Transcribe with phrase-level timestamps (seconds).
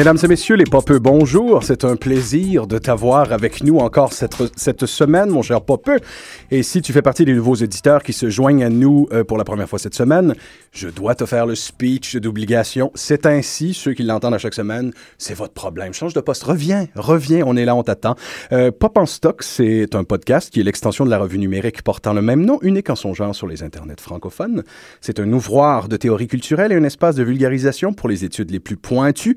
[0.00, 1.62] Mesdames et messieurs les popeux, bonjour.
[1.62, 5.98] C'est un plaisir de t'avoir avec nous encore cette, cette semaine, mon cher popeux.
[6.50, 9.36] Et si tu fais partie des nouveaux éditeurs qui se joignent à nous euh, pour
[9.36, 10.34] la première fois cette semaine,
[10.72, 12.90] je dois te faire le speech d'obligation.
[12.94, 15.92] C'est ainsi, ceux qui l'entendent à chaque semaine, c'est votre problème.
[15.92, 18.14] Change de poste, reviens, reviens, on est là, on t'attend.
[18.52, 22.14] Euh, Pop en stock, c'est un podcast qui est l'extension de la revue numérique portant
[22.14, 24.62] le même nom, unique en son genre sur les internets francophones.
[25.02, 28.60] C'est un ouvroir de théorie culturelle et un espace de vulgarisation pour les études les
[28.60, 29.36] plus pointues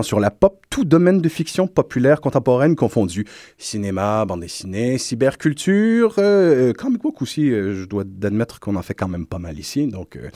[0.00, 3.26] sur la pop, tout domaine de fiction populaire contemporaine confondu.
[3.58, 8.94] Cinéma, bande dessinée, cyberculture, euh, comic book aussi, euh, je dois admettre qu'on en fait
[8.94, 10.30] quand même pas mal ici, donc euh,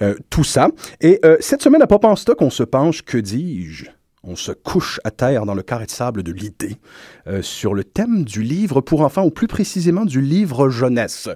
[0.00, 0.68] euh, tout ça.
[1.02, 3.86] Et euh, cette semaine à Pop en stock, on se penche, que dis-je
[4.24, 6.76] on se couche à terre dans le carré de sable de l'idée
[7.26, 11.28] euh, sur le thème du livre pour enfants, ou plus précisément du livre jeunesse,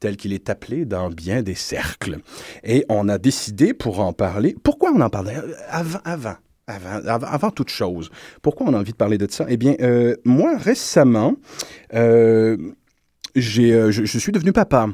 [0.00, 2.18] tel qu'il est appelé dans bien des cercles.
[2.62, 4.54] Et on a décidé pour en parler.
[4.62, 6.34] Pourquoi on en parlait Euh, avant, avant,
[6.66, 8.10] avant, toute chose.
[8.42, 9.46] Pourquoi on a envie de parler de ça?
[9.48, 11.34] Eh bien, euh, moi récemment,
[11.94, 12.56] euh,
[13.36, 14.88] euh, je suis devenu papa.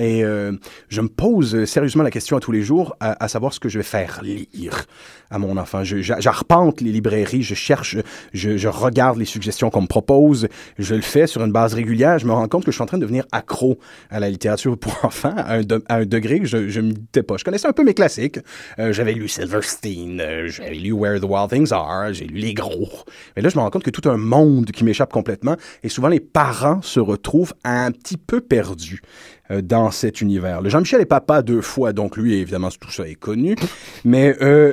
[0.00, 0.52] Et euh,
[0.88, 3.78] je me pose sérieusement la question à tous les jours, à, savoir ce que je
[3.78, 4.86] vais faire lire
[5.30, 5.84] à mon enfant.
[5.84, 7.98] J'arpente les librairies, je cherche,
[8.32, 12.18] je, regarde les suggestions qu'on me propose, je le fais sur une base régulière.
[12.18, 13.78] Je me rends compte que je suis en train de devenir accro
[14.08, 15.58] à la littérature pour enfants à
[15.88, 17.36] un, degré que je je me disais pas.
[17.36, 18.38] Je connaissais un peu mes classiques.
[18.78, 22.54] Euh, j'avais lu Silverstein, euh, j'avais lu Where the Wild Things Are, j'ai lu les
[22.54, 22.88] gros.
[23.36, 26.08] Mais là, je me rends compte que tout un monde qui m'échappe complètement et souvent
[26.08, 29.02] les parents se retrouvent un petit peu perdus
[29.50, 30.60] euh, dans cet univers.
[30.62, 33.56] Le Jean-Michel est papa deux fois, donc lui, évidemment, tout ça est connu.
[34.04, 34.72] Mais euh,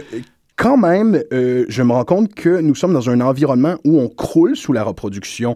[0.56, 4.08] quand même, euh, je me rends compte que nous sommes dans un environnement où on
[4.08, 5.56] croule sous la reproduction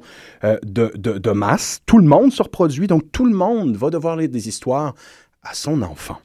[0.64, 1.82] de, masse.
[1.86, 4.96] Tout le monde se reproduit, donc tout le monde va devoir lire des histoires
[5.44, 6.18] à son enfant.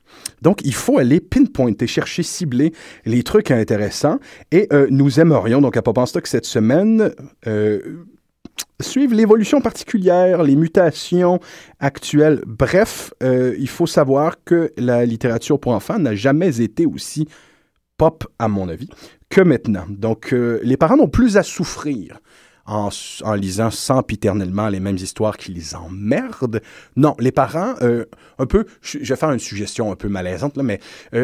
[0.43, 2.73] Donc, il faut aller pinpointer, chercher, cibler
[3.07, 4.19] les trucs intéressants.
[4.53, 7.13] Et nous aimerions, donc à Pop en cette semaine,
[8.81, 11.41] suivre l'évolution particulière, les mutations
[11.81, 12.43] actuelles.
[12.47, 17.29] Bref, euh, il faut savoir que la littérature pour enfants n'a jamais été aussi
[17.97, 18.89] pop, à mon avis,
[19.31, 19.85] que maintenant.
[19.89, 22.19] Donc, euh, les parents n'ont plus à souffrir
[22.67, 22.91] en,
[23.35, 26.61] lisant sempiternellement les mêmes histoires qui les emmerdent.
[26.97, 28.05] Non, les parents, euh,
[28.39, 30.81] un peu, je vais faire une suggestion un peu malaisante, là, mais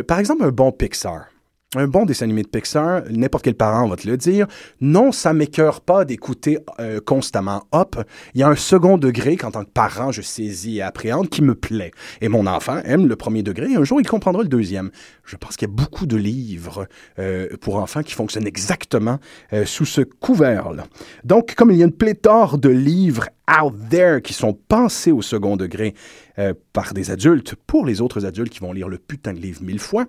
[0.06, 1.26] par exemple, un bon Pixar.
[1.74, 4.46] Un bon dessin animé de Pixar, n'importe quel parent va te le dire.
[4.82, 7.96] Non, ça m'écœure pas d'écouter euh, constamment Hop.
[8.34, 11.40] Il y a un second degré qu'en tant que parent, je saisis et appréhende qui
[11.40, 11.92] me plaît.
[12.20, 13.74] Et mon enfant aime le premier degré.
[13.74, 14.90] Un jour, il comprendra le deuxième.
[15.24, 16.86] Je pense qu'il y a beaucoup de livres
[17.18, 19.18] euh, pour enfants qui fonctionnent exactement
[19.54, 20.84] euh, sous ce couvert-là.
[21.24, 25.22] Donc, comme il y a une pléthore de livres out there qui sont pensés au
[25.22, 25.94] second degré
[26.38, 29.62] euh, par des adultes pour les autres adultes qui vont lire le putain de livre
[29.62, 30.06] mille fois,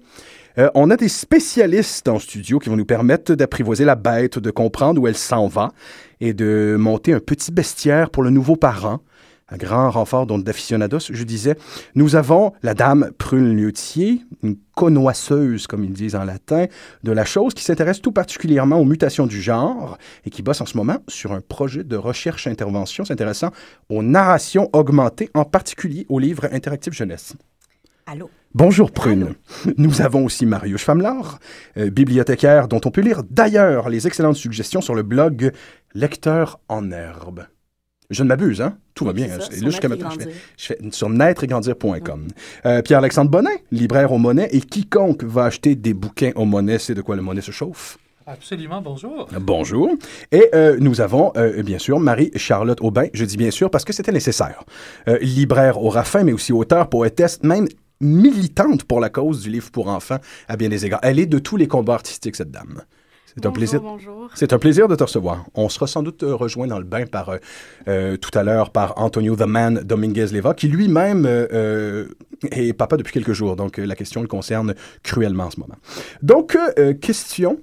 [0.58, 4.52] euh, on a des spécialistes en studio qui vont nous permettre d'apprivoiser la bête, de
[4.52, 5.72] comprendre où elle s'en va
[6.22, 9.02] et de monter un petit bestiaire pour le nouveau parent.
[9.54, 11.56] Un grand renfort d'aficionados, je disais.
[11.94, 16.66] Nous avons la dame Prune Liutier, une connoisseuse, comme ils disent en latin,
[17.04, 20.66] de la chose, qui s'intéresse tout particulièrement aux mutations du genre et qui bosse en
[20.66, 23.52] ce moment sur un projet de recherche-intervention s'intéressant
[23.90, 27.36] aux narrations augmentées, en particulier aux livres interactifs jeunesse.
[28.08, 28.32] Allô?
[28.56, 29.36] Bonjour Prune.
[29.78, 31.38] Nous avons aussi Marius Famelard,
[31.78, 35.52] euh, bibliothécaire dont on peut lire d'ailleurs les excellentes suggestions sur le blog
[35.94, 37.46] Lecteur en herbe.
[38.10, 38.78] Je ne m'abuse, hein?
[38.94, 39.28] Tout va bien.
[39.28, 40.42] Ça, Là, jusqu'à maintenant, je fais, Grandir.
[40.58, 42.28] je fais sur naîtregrandir.com.
[42.66, 46.96] Euh, Pierre-Alexandre Bonnet, libraire au Monet, et quiconque va acheter des bouquins au Monet, c'est
[46.96, 47.98] de quoi le Monet se chauffe.
[48.26, 49.28] Absolument, bonjour.
[49.42, 49.90] Bonjour.
[50.32, 53.08] Et euh, nous avons, euh, bien sûr, Marie-Charlotte Aubin.
[53.14, 54.64] Je dis bien sûr parce que c'était nécessaire.
[55.10, 57.68] Euh, libraire au Raffin, mais aussi auteur, poétesse, même
[58.00, 61.00] militante pour la cause du livre pour enfants à bien des égards.
[61.04, 62.84] Elle est de tous les combats artistiques, cette dame.
[63.36, 63.82] C'est un plaisir.
[63.82, 64.30] Bonjour.
[64.36, 65.46] C'est un plaisir de te recevoir.
[65.56, 67.38] On sera sans doute euh, rejoint dans le bain par euh,
[67.88, 72.08] euh, tout à l'heure par Antonio the Man Dominguez Leva, qui lui-même euh,
[72.52, 73.56] est papa depuis quelques jours.
[73.56, 75.78] Donc la question le concerne cruellement en ce moment.
[76.22, 77.60] Donc, euh, question,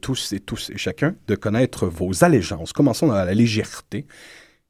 [0.00, 2.72] tous et tous et chacun, de connaître vos allégeances.
[2.72, 4.06] Commençons dans la légèreté.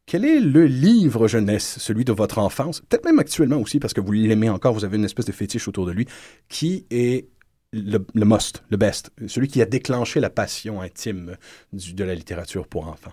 [0.05, 4.01] Quel est le livre jeunesse, celui de votre enfance, peut-être même actuellement aussi, parce que
[4.01, 6.07] vous l'aimez encore, vous avez une espèce de fétiche autour de lui,
[6.49, 7.29] qui est
[7.73, 11.37] le, le must, le best, celui qui a déclenché la passion intime
[11.73, 13.13] du- de la littérature pour enfants.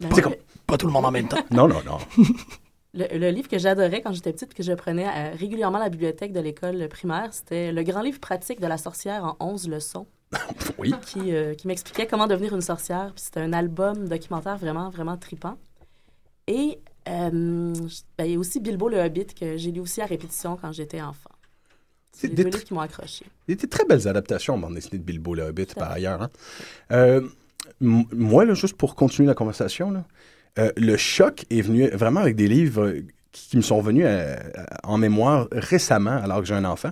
[0.00, 0.36] Ben, C'est comme-
[0.66, 1.44] Pas tout le monde en même temps.
[1.50, 1.98] Non, non, non.
[2.92, 5.90] Le, le livre que j'adorais quand j'étais petite, que je prenais euh, régulièrement à la
[5.90, 10.08] bibliothèque de l'école primaire, c'était le grand livre pratique de la sorcière en 11 leçons,
[10.78, 10.92] Oui.
[11.06, 13.12] qui, euh, qui m'expliquait comment devenir une sorcière.
[13.14, 15.56] Puis c'était un album documentaire vraiment, vraiment tripant.
[16.48, 17.30] Et euh,
[18.18, 20.72] ben, il y a aussi Bilbo le Hobbit, que j'ai lu aussi à répétition quand
[20.72, 21.30] j'étais enfant.
[22.12, 23.24] C'est des livres qui m'ont accroché.
[23.48, 25.90] Il y a des très belles adaptations en bande dessinée de Bilbo le Hobbit, par
[25.90, 26.22] ailleurs.
[26.22, 26.30] Hein.
[26.92, 27.22] Euh,
[27.80, 30.04] moi, là, juste pour continuer la conversation, là,
[30.58, 32.94] euh, le choc est venu vraiment avec des livres
[33.32, 34.36] qui, me sont venus euh,
[34.82, 36.90] en mémoire récemment, alors que j'ai un enfant.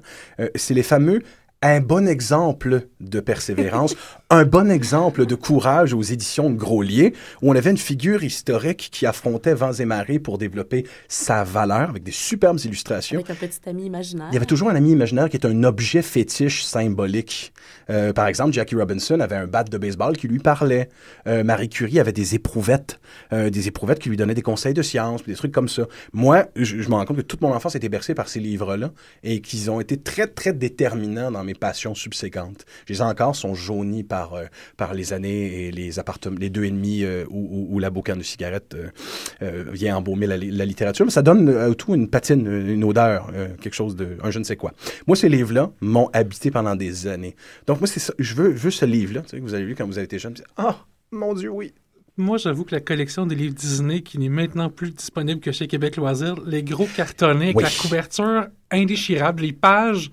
[0.55, 1.23] c'est les fameux
[1.63, 3.97] un bon exemple de persévérance,
[4.31, 8.91] un bon exemple de courage aux éditions de Groslier, où on avait une figure historique
[8.93, 13.19] qui affrontait vents et marées pour développer sa valeur avec des superbes illustrations.
[13.19, 14.29] Avec un petit ami imaginaire.
[14.31, 17.53] Il y avait toujours un ami imaginaire qui est un objet fétiche symbolique.
[17.91, 20.89] Euh, par exemple, Jackie Robinson avait un bat de baseball qui lui parlait.
[21.27, 23.01] Euh, Marie Curie avait des éprouvettes,
[23.33, 25.87] euh, des éprouvettes qui lui donnaient des conseils de science, des trucs comme ça.
[26.13, 28.41] Moi, je, je me rends compte que toute mon enfance a été bercée par ces
[28.41, 28.93] livres-là
[29.25, 32.67] et qu'ils ont été très, très déterminants dans mes passions subséquentes.
[32.87, 34.45] Je les ai encore, sont jaunis par, euh,
[34.77, 38.77] par les années et les appartements, les deux ennemis euh, où, la boucane de cigarette
[39.43, 41.05] euh, vient embaumer la, littérature.
[41.05, 43.31] Mais ça donne tout une patine, une odeur,
[43.61, 44.73] quelque chose de, un je ne sais quoi.
[45.07, 47.37] Moi, ces livres-là m'ont habité pendant des années.
[47.67, 48.13] Donc, moi, c'est ça.
[48.19, 50.19] Je veux, je ce livre-là, tu sais, que vous avez lu quand vous avez été
[50.19, 50.35] jeune.
[50.57, 51.73] Ah, oh, mon Dieu, oui.
[52.17, 55.69] Moi, j'avoue que la collection des livres Disney, qui n'est maintenant plus disponible que chez
[55.69, 60.11] Québec Loisirs, les gros cartonnés, avec la couverture indéchirable, les pages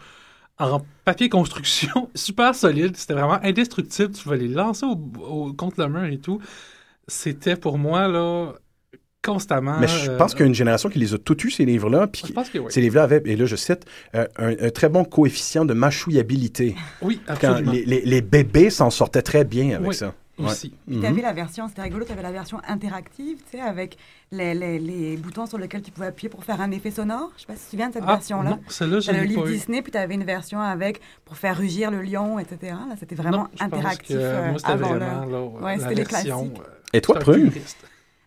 [0.60, 2.96] en papier construction, super solide.
[2.96, 4.14] C'était vraiment indestructible.
[4.14, 6.40] Tu pouvais les lancer au, contre le mur et tout.
[7.08, 8.54] C'était pour moi, là,
[9.24, 9.80] constamment.
[9.80, 12.08] Mais je pense qu'il y a une génération qui les a tous eus, ces livres-là.
[12.08, 12.24] Puis
[12.70, 13.86] Ces livres-là avaient, et là je cite,
[14.16, 16.76] euh, un, très bon coefficient de mâchouillabilité.
[17.02, 17.72] Oui, absolument.
[17.72, 20.74] Quand les, les, bébés s'en sortaient très bien avec ça aussi.
[20.90, 21.22] Tu avais mhm.
[21.22, 23.98] la version, c'était rigolo, tu avais la version interactive, tu sais, avec
[24.32, 27.32] les, les, les, boutons sur lesquels tu pouvais appuyer pour faire un effet sonore.
[27.36, 28.50] Je sais pas si tu te souviens de cette ah, version-là.
[28.52, 31.92] Non, celle-là, je le livre Disney, puis tu avais une version avec pour faire rugir
[31.92, 32.74] le lion, etc.
[32.88, 34.16] Là, c'était vraiment interactif.
[34.20, 36.34] Euh, moi, c'était vraiment là, ouais, c'était les classiques.
[36.94, 37.52] Et toi, Prune?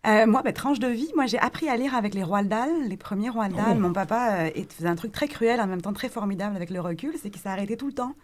[0.07, 2.71] Euh, moi, ben, tranche de vie, moi j'ai appris à lire avec les Roald Dahl,
[2.89, 3.75] les premiers Roald Dahl.
[3.77, 3.81] Oh.
[3.81, 6.81] Mon papa euh, faisait un truc très cruel, en même temps très formidable avec le
[6.81, 8.15] recul, c'est qu'il s'est arrêté tout le temps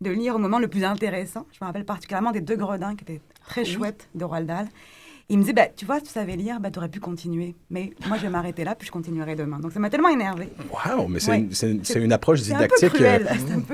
[0.00, 1.46] de lire au moment le plus intéressant.
[1.52, 4.68] Je me rappelle particulièrement des deux gredins qui étaient très chouettes de Roald Dahl.
[5.30, 7.54] Il me dit, bah, tu vois, si tu savais lire, bah, tu aurais pu continuer.
[7.70, 9.58] Mais moi, je vais m'arrêter là, puis je continuerai demain.
[9.58, 10.50] Donc, ça m'a tellement énervé.
[10.70, 11.38] Waouh, mais c'est
[11.70, 12.92] une, une, approche didactique.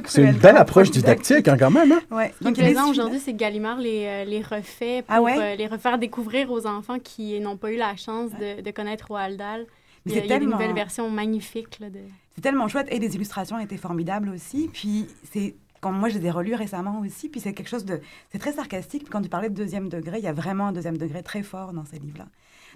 [0.06, 1.90] C'est une belle approche didactique, hein, quand même.
[1.90, 2.00] Hein?
[2.12, 2.32] Ouais.
[2.40, 5.56] Ce qui est plaisant aujourd'hui, c'est que Gallimard les, euh, les refait ah pour euh,
[5.56, 9.36] les refaire découvrir aux enfants qui n'ont pas eu la chance de, de connaître Roald
[9.36, 9.66] Dahl.
[10.06, 11.80] Il y a, il y a des nouvelles versions magnifiques.
[11.80, 11.98] De...
[12.36, 12.86] C'est tellement chouette.
[12.90, 14.70] Et les illustrations étaient formidables aussi.
[14.72, 18.00] Puis, c'est quand moi, je les ai relus récemment aussi, puis c'est quelque chose de...
[18.30, 19.08] C'est très sarcastique.
[19.10, 21.72] Quand tu parlais de deuxième degré, il y a vraiment un deuxième degré très fort
[21.72, 22.26] dans ces livres-là.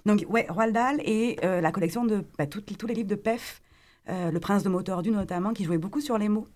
[0.05, 3.61] Donc, ouais, Roald Dahl et euh, la collection de bah, tous les livres de Pef,
[4.09, 6.47] euh, Le Prince de mots tordus notamment, qui jouait beaucoup sur les mots.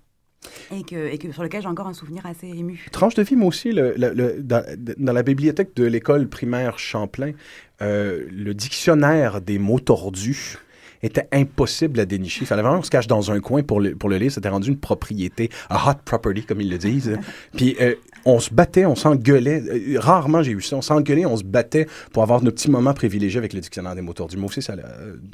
[0.71, 2.87] Et, que, et que, sur lequel j'ai encore un souvenir assez ému.
[2.93, 3.93] Tranche de vie, moi aussi, le,
[4.39, 4.63] dans,
[4.97, 7.33] dans, la bibliothèque de l'école primaire Champlain,
[7.81, 10.57] euh, le dictionnaire des mots tordus
[11.01, 12.41] était impossible à dénicher.
[12.41, 14.31] Il fallait vraiment se cache dans un coin pour le, pour le lire.
[14.31, 17.17] C'était rendu une propriété, a hot property, comme ils le disent.
[17.55, 17.95] Puis euh,
[18.29, 19.61] on se battait, on s'engueulait.
[19.61, 20.75] Euh, rarement j'ai eu ça.
[20.75, 24.01] On s'engueulait, on se battait pour avoir nos petits moments privilégiés avec le dictionnaire des
[24.01, 24.49] moteurs du mot.
[24.49, 24.75] Ça, ça,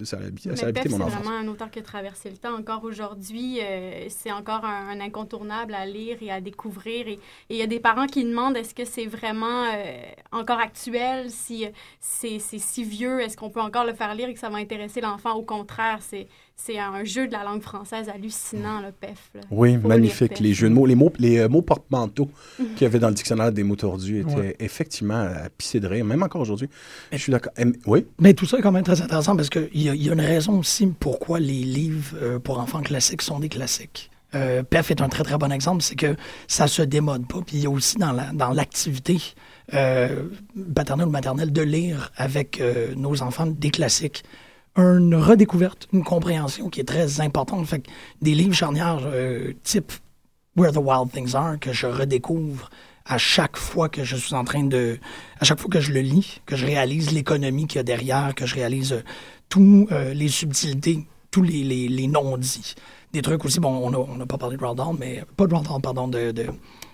[0.03, 0.17] ça,
[0.55, 1.13] ça a habité mon enfance.
[1.13, 2.55] C'est vraiment un auteur qui a traversé le temps.
[2.55, 7.07] Encore aujourd'hui, euh, c'est encore un, incontournable à lire et à découvrir.
[7.07, 9.65] Et il y a des parents qui demandent est-ce que c'est vraiment
[10.31, 11.65] encore actuel, si
[11.99, 15.01] c'est si vieux, est-ce qu'on peut encore le faire lire et que ça va intéresser
[15.01, 15.33] l'enfant?
[15.33, 19.31] Au contraire, c'est c'est un jeu de la langue française hallucinant, le PEF.
[19.51, 20.39] Oui, magnifique.
[20.39, 23.13] Les jeux de mots, les mots, les euh, mots porte-manteaux qu'il y avait dans le
[23.13, 26.69] dictionnaire des mots tordus étaient effectivement à pisser de rire, même encore aujourd'hui.
[27.11, 27.51] Je suis d'accord.
[27.85, 28.05] Oui?
[28.19, 30.59] Mais tout ça est quand même très intéressant parce qu'il y, y, a une raison
[30.59, 34.09] aussi pourquoi les livres euh, pour enfants classiques sont des classiques.
[34.33, 36.15] Euh, PEF est un très très bon exemple, c'est que
[36.47, 37.41] ça se démode pas.
[37.45, 38.11] Puis il y a aussi dans
[38.53, 39.19] l'activité
[39.71, 40.15] la, dans
[40.73, 42.61] paternelle ou maternelle de lire avec
[42.95, 44.23] nos enfants des classiques
[44.75, 47.65] une redécouverte, une compréhension qui est très importante.
[47.67, 47.83] Fait
[48.21, 49.91] des livres charnières euh, type
[50.55, 52.69] Where the Wild Things Are que je redécouvre
[53.05, 54.99] à chaque fois que je suis en train de...
[55.39, 58.33] À chaque fois que je le lis, que je réalise l'économie qu'il y a derrière,
[58.33, 59.03] que je réalise euh,
[59.47, 62.75] tous euh, les subtilités, tous les, non-dits.
[63.13, 65.23] Des trucs aussi, bon, on n'a pas parlé de Roald mais...
[65.37, 66.47] Pas de Roald pardon, de, de,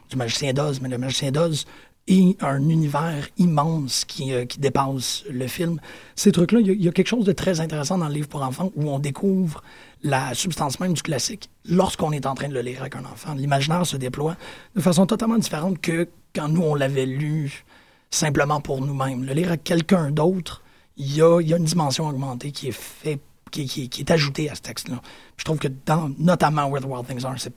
[0.10, 1.66] du Magicien d'Oz, mais le Magicien d'Oz
[2.08, 5.80] et un univers immense qui, euh, qui dépasse le film.
[6.16, 8.72] Ces trucs-là, il y, a quelque chose de très intéressant dans le livre pour enfants
[8.76, 9.64] où on découvre
[10.04, 13.34] la substance même du classique lorsqu'on est en train de le lire avec un enfant.
[13.36, 14.36] L'imaginaire se déploie
[14.76, 17.64] de façon totalement différente que quand nous, on l'avait lu
[18.10, 19.24] simplement pour nous-mêmes.
[19.24, 20.64] Le lire avec quelqu'un d'autre,
[20.98, 25.02] il y a, une dimension augmentée qui, est ajoutée à ce texte-là.
[25.38, 27.54] Je trouve que dans, notamment Where the Wild Things Are, c'est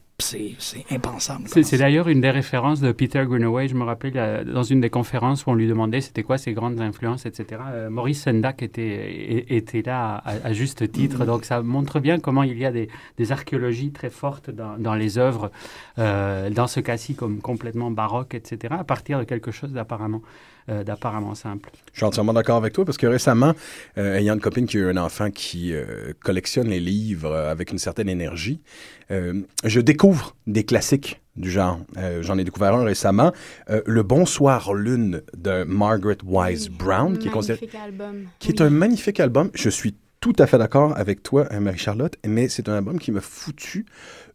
[0.90, 1.48] impensable.
[1.48, 3.68] C'est d'ailleurs une des références de Peter Greenaway.
[3.68, 6.52] Je me rappelle euh, dans une des conférences où on lui demandait c'était quoi ses
[6.52, 7.60] grandes influences, etc.
[7.68, 11.22] Euh, Maurice Sendak était, était là à, juste titre.
[11.22, 11.26] Mm-hmm.
[11.26, 14.94] Donc ça montre bien comment il y a des, des archéologies très fortes dans, dans
[14.94, 15.50] les œuvres,
[15.98, 20.22] euh, dans ce cas-ci comme complètement baroque, etc., à partir de quelque chose d'apparemment
[20.70, 21.70] euh, d'apparemment simple.
[21.92, 23.52] Je suis entièrement d'accord avec toi parce que récemment,
[23.98, 27.78] euh, ayant une copine qui a un enfant qui euh, collectionne les livres avec une
[27.78, 28.62] certaine énergie,
[29.10, 31.78] je découvre des classiques du genre.
[32.22, 33.32] J'en ai découvert un récemment,
[33.68, 38.24] Le Bonsoir Lune de Margaret Wise Brown, qui est considéré, album.
[38.38, 39.50] qui est un magnifique album.
[39.54, 43.20] Je suis tout à fait d'accord avec toi, Marie-Charlotte, mais c'est un album qui m'a
[43.20, 43.84] foutu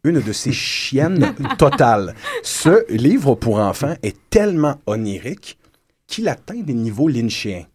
[0.03, 2.13] une de ces chiennes totales.
[2.43, 5.58] Ce livre pour enfants est tellement onirique
[6.09, 7.65] qu'il atteint des niveaux lynchéens.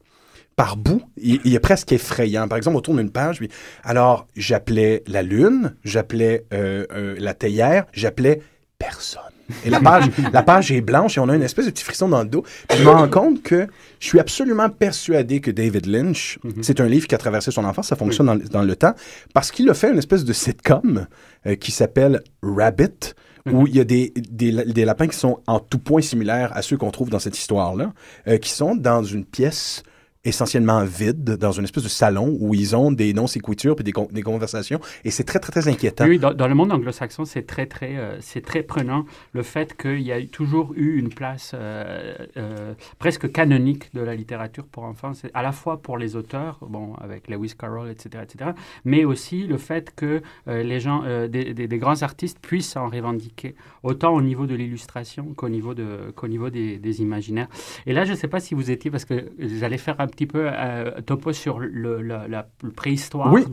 [0.57, 2.47] Par bout, il, est presque effrayant.
[2.47, 3.41] Par exemple, autour d'une page,
[3.83, 8.41] alors j'appelais la lune, j'appelais euh, euh, la théière, j'appelais
[8.79, 9.23] personne.
[9.64, 12.09] Et la page, la page est blanche et on a une espèce de petit frisson
[12.09, 12.45] dans le dos.
[12.71, 13.67] je me rends compte que
[13.99, 16.62] je suis absolument persuadé que David Lynch, mhm.
[16.62, 18.95] c'est un livre qui a traversé son enfance, ça fonctionne dans, le temps,
[19.33, 21.07] parce qu'il a fait une espèce de sitcom
[21.47, 23.14] euh, qui s'appelle Rabbit,
[23.51, 26.77] où il y a des, des, lapins qui sont en tout point similaires à ceux
[26.77, 27.93] qu'on trouve dans cette histoire-là,
[28.27, 29.83] euh, qui sont dans une pièce
[30.25, 34.23] essentiellement vide dans une espèce de salon où ils ont des non-séquitures puis des, des,
[34.23, 36.07] conversations et c'est très, très, très inquiétant.
[36.07, 40.00] Oui, dans, le monde anglo-saxon, c'est très, très, euh, c'est très prenant le fait qu'il
[40.00, 45.12] y a toujours eu une place euh, euh, presque canonique de la littérature pour enfants,
[45.35, 48.50] à la fois pour les auteurs, bon, avec Lewis Carroll, etc., etc.,
[48.85, 54.14] mais aussi le fait que les gens, des, des, grands artistes puissent en revendiquer, autant
[54.14, 57.49] au niveau de l'illustration qu'au niveau, de, qu'au niveau des, des, imaginaires.
[57.87, 60.26] Et là, je ne sais pas si vous étiez, parce que j'allais faire un petit
[60.26, 63.44] peu euh, topo sur le, la, préhistoire oui.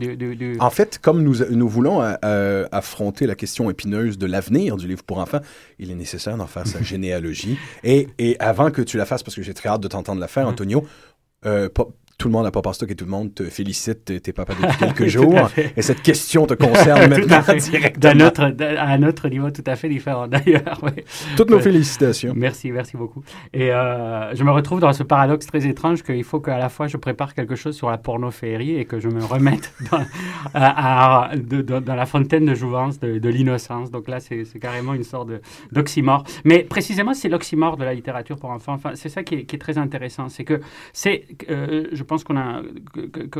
[0.60, 4.86] En fait, comme nous, nous voulons euh, euh, affronter la question épineuse de l'avenir du
[4.86, 5.40] livre pour enfants,
[5.78, 7.58] il est nécessaire d'en faire sa généalogie.
[7.84, 10.28] Et, et, avant que tu la fasses, parce que j'ai très hâte de t'entendre la
[10.28, 10.84] faire, Antonio,
[11.44, 11.68] euh,
[12.22, 14.76] tout le monde n'a pas pensé que tout le monde te félicite, tes papas depuis
[14.78, 15.50] quelques jours.
[15.76, 18.14] Et cette question te concerne maintenant directement.
[18.14, 18.42] Notre,
[18.78, 20.80] à un autre niveau tout à fait différent d'ailleurs.
[21.36, 22.32] Toutes nos félicitations.
[22.36, 23.24] Merci, merci beaucoup.
[23.52, 26.86] Et euh, je me retrouve dans ce paradoxe très étrange qu'il faut qu'à la fois
[26.86, 30.04] je prépare quelque chose sur la pornophérie et que je me remette dans,
[30.54, 33.90] à, dans la fontaine de jouvence de, l'innocence.
[33.90, 35.28] Donc là, c'est carrément une sorte
[35.72, 36.22] d'oxymore.
[36.44, 38.74] Mais précisément, c'est l'oxymore de la littérature pour enfants.
[38.74, 40.28] Enfin, c'est ça qui est, qui est, très intéressant.
[40.28, 40.60] C'est que
[40.92, 42.62] c'est, euh, je pense a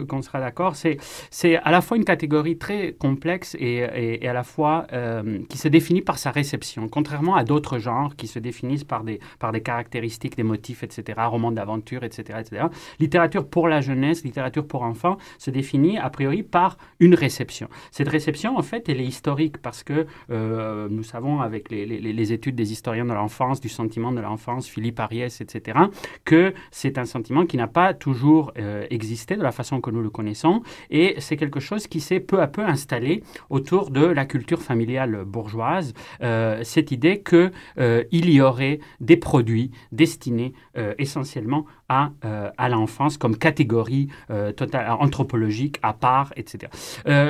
[0.06, 0.98] qu'on sera d'accord, c'est
[1.30, 5.58] c'est à la fois une catégorie très complexe et, et, à la fois euh, qui
[5.58, 9.52] se définit par sa réception, contrairement à d'autres genres qui se définissent par des par
[9.52, 11.18] des caractéristiques, des motifs, etc.
[11.26, 12.66] Romans d'aventure, etc., etc.
[13.00, 17.68] Littérature pour la jeunesse, littérature pour enfants se définit a priori par une réception.
[17.90, 22.00] Cette réception, en fait, elle est historique parce que euh, nous savons avec les, les,
[22.00, 25.78] les, études des historiens de l'enfance, du sentiment de l'enfance, Philippe Ariès, etc.,
[26.24, 30.02] que c'est un sentiment qui n'a pas toujours euh, existait de la façon que nous
[30.02, 30.62] le connaissons.
[30.90, 35.24] Et c'est quelque chose qui s'est peu à peu installé autour de la culture familiale
[35.24, 35.94] bourgeoise.
[36.22, 40.52] Euh, cette idée qu'il euh, y aurait des produits destinés
[40.98, 42.10] essentiellement à,
[42.56, 44.08] à l'enfance comme catégorie
[44.56, 46.70] totale, anthropologique à part, etc.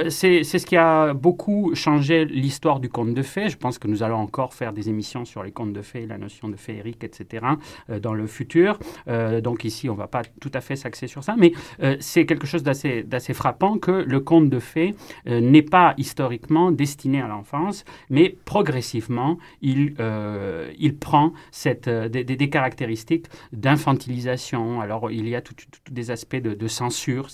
[0.09, 3.49] c'est ce qui a beaucoup changé l'histoire du conte de fées.
[3.49, 6.19] Je pense que nous allons encore faire des émissions sur les contes de fées, la
[6.19, 7.45] notion de féerique, etc.
[8.01, 8.79] dans le futur.
[9.43, 12.27] donc ici, on ne va pas tout à fait s'axer sur ça, mais euh, c'est
[12.27, 14.95] quelque chose d'assez frappant que le conte de fées
[15.27, 22.25] euh, n'est pas historiquement destiné à l'enfance, mais progressivement, il, euh, il prend cette, des,
[22.25, 24.81] des, caractéristiques d'infantilisation.
[24.81, 25.55] Alors, il y a tous
[25.91, 27.29] des aspects de, censure.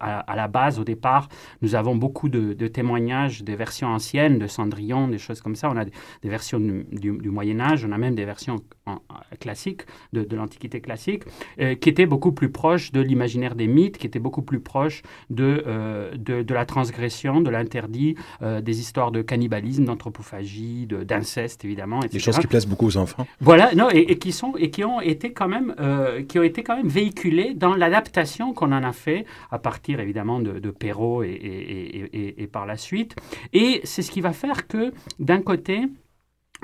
[0.00, 1.28] À, la base, au départ,
[1.62, 5.70] nous avons beaucoup de, témoignages des versions anciennes, de Cendrillon, des choses comme ça.
[5.70, 5.92] On a des,
[6.28, 8.56] versions du, Moyen Âge, on a même des versions
[9.40, 9.82] classiques,
[10.12, 11.24] de, l'Antiquité classique,
[11.58, 15.64] qui étaient beaucoup plus proches de l'imaginaire des mythes qui étaient beaucoup plus proches de,
[15.66, 22.12] euh, de, la transgression, de l'interdit, euh, des histoires de cannibalisme, d'anthropophagie, d'inceste évidemment, etc.
[22.12, 23.26] Des choses qui plaisent beaucoup aux enfants.
[23.40, 25.43] Voilà, non, et, qui sont et qui ont été quand
[25.80, 30.00] euh, qui ont été quand même véhiculées dans l'adaptation qu'on en a fait à partir
[30.00, 33.16] évidemment de, de Perrault et par la suite.
[33.52, 35.88] Et c'est ce qui va faire que d'un côté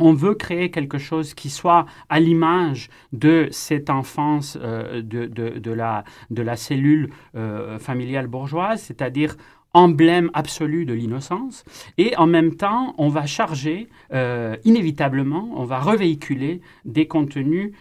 [0.00, 5.70] on veut créer quelque chose qui soit à l'image de cette enfance euh, de, de,
[5.70, 9.36] la, de la cellule euh, familiale bourgeoise, c'est-à-dire
[9.72, 11.64] emblème absolu de l'innocence,
[11.98, 17.72] et en même temps, on va charger, euh, inévitablement, on va revéhiculer des contenus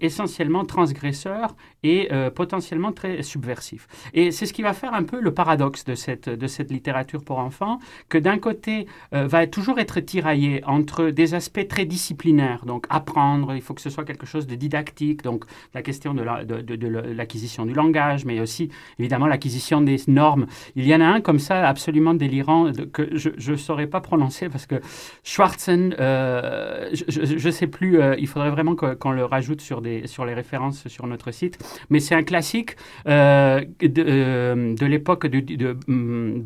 [0.00, 3.88] essentiellement transgresseurs et euh, potentiellement très subversif.
[4.14, 7.24] Et c'est ce qui va faire un peu le paradoxe de cette, de cette littérature
[7.24, 12.64] pour enfants, que d'un côté euh, va toujours être tiraillé entre des aspects très disciplinaires,
[12.66, 16.22] donc apprendre, il faut que ce soit quelque chose de didactique, donc la question de,
[16.22, 20.46] l'acquisition du langage, mais aussi évidemment l'acquisition des normes.
[20.76, 24.48] Il y en a un comme ça absolument délirant que je ne saurais pas prononcer
[24.48, 24.80] parce que
[25.24, 30.24] Schwarzen, euh, je ne sais plus, il faudrait vraiment qu'on le rajoute sur, des, sur
[30.24, 31.58] les références sur notre site
[31.90, 32.76] mais c'est un classique
[33.06, 36.42] euh, de, euh, de l'époque de, de, mm,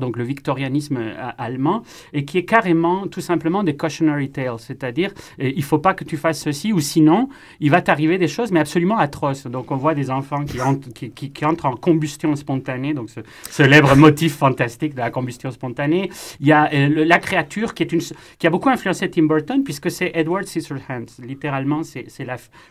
[0.00, 5.12] donc le victorianisme euh, allemand, et qui est carrément tout simplement des cautionary tales, c'est-à-dire
[5.38, 7.28] il faut pas que tu fasses ceci ou sinon
[7.60, 9.46] il va t'arriver des choses mais absolument atroces.
[9.46, 10.60] Donc on voit des enfants qui,
[11.44, 16.10] entrent, en combustion spontanée, donc ce célèbre motif fantastique de la combustion spontanée.
[16.40, 20.46] Il y a la créature qui, qui a beaucoup influencé Tim Burton puisque c'est Edward
[20.46, 22.06] Scissorhands, littéralement c'est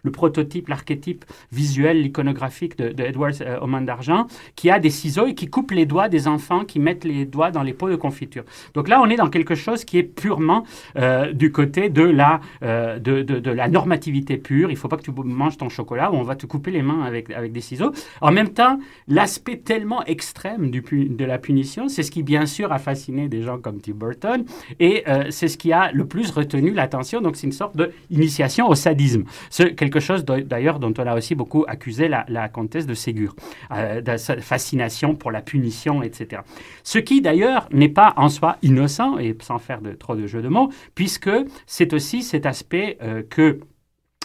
[0.03, 5.27] le prototype, l'archétype visuel l'iconographique de, Edward euh, aux mains d'argent, qui a des ciseaux
[5.27, 7.95] et qui coupe les doigts des enfants qui mettent les doigts dans les pots de
[7.95, 8.43] confiture.
[8.73, 10.63] Donc là, on est dans quelque chose qui est purement
[10.97, 14.69] euh, du côté de la, euh, de, de, la normativité pure.
[14.69, 16.81] Il ne faut pas que tu manges ton chocolat ou on va te couper les
[16.81, 17.91] mains avec, avec des ciseaux.
[18.21, 22.71] En même temps, l'aspect tellement extrême du, de la punition, c'est ce qui, bien sûr,
[22.71, 24.45] a fasciné des gens comme Tim Burton
[24.79, 27.21] et c'est ce qui a le plus retenu l'attention.
[27.21, 27.75] Donc, c'est une sorte
[28.09, 29.23] d'initiation au sadisme.
[29.49, 33.35] C'est quelque chose d'ailleurs dont on a aussi beaucoup accusait la, comtesse de Ségur,
[33.71, 36.41] euh, de sa fascination pour la punition, etc.
[36.83, 40.41] Ce qui d'ailleurs n'est pas en soi innocent, et sans faire de, trop de jeux
[40.41, 41.31] de mots, puisque
[41.65, 43.59] c'est aussi cet aspect euh, que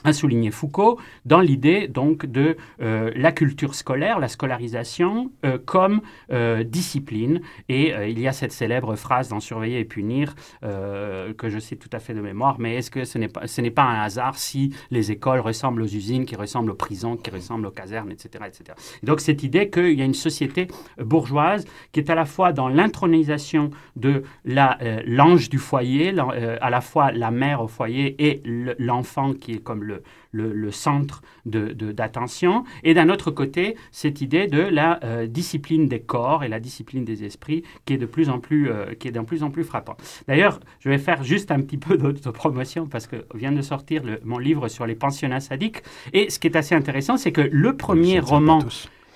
[0.05, 6.01] a souligné Foucault dans l'idée donc de euh, la culture scolaire, la scolarisation euh, comme
[6.33, 7.41] euh, discipline.
[7.69, 11.89] Et il y a cette célèbre phrase dans Surveiller et punir que je sais tout
[11.93, 13.43] à fait de mémoire, mais est-ce que ce n'est pas,
[13.75, 17.67] pas un hasard si les écoles ressemblent aux usines, qui ressemblent aux prisons, qui ressemblent
[17.67, 18.45] aux casernes, etc.
[18.47, 18.75] etc.
[19.03, 22.69] donc cette idée qu'il y a une société bourgeoise qui est à la fois dans
[22.69, 26.15] l'intronisation de la, l'ange du foyer,
[26.61, 28.43] à la fois la mère au foyer et
[28.79, 29.88] l'enfant qui est comme
[30.33, 32.64] le, centre d'attention.
[32.85, 37.05] Et d'un autre côté, cette idée de la euh, discipline des corps et la discipline
[37.05, 39.64] des esprits qui est de plus en plus, euh, qui est de plus, en plus
[39.64, 39.96] frappant.
[40.27, 44.38] D'ailleurs, je vais faire juste un petit peu d'autopromotion parce que vient de sortir mon
[44.38, 45.83] livre sur les pensionnats sadiques.
[46.12, 48.61] Et ce qui est assez intéressant, c'est que le premier roman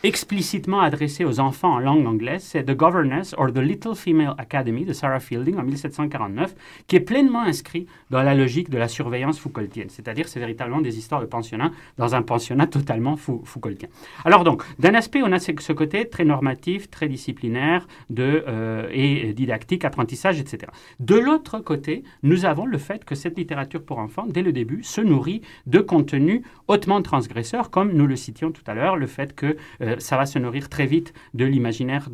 [0.02, 4.84] explicitement adressé aux enfants en langue anglaise, c'est The Governess or The Little Female Academy
[4.84, 6.54] de Sarah Fielding en 1749,
[6.86, 9.90] qui est pleinement inscrit dans la logique de la surveillance Foucaultienne.
[9.90, 13.88] C'est-à-dire, c'est véritablement des histoires de pensionnats dans un pensionnat totalement Foucaultien.
[14.24, 19.32] Alors donc, d'un aspect, on a ce côté très normatif, très disciplinaire de, euh, et
[19.32, 20.72] didactique, apprentissage, etc.
[20.98, 24.82] De l'autre côté, nous avons le fait que cette littérature pour enfants, dès le début,
[24.82, 29.34] se nourrit de contenus hautement transgresseurs, comme nous le citions tout à l'heure, le fait
[29.34, 32.08] que euh, ça va se nourrir très vite de l'imaginaire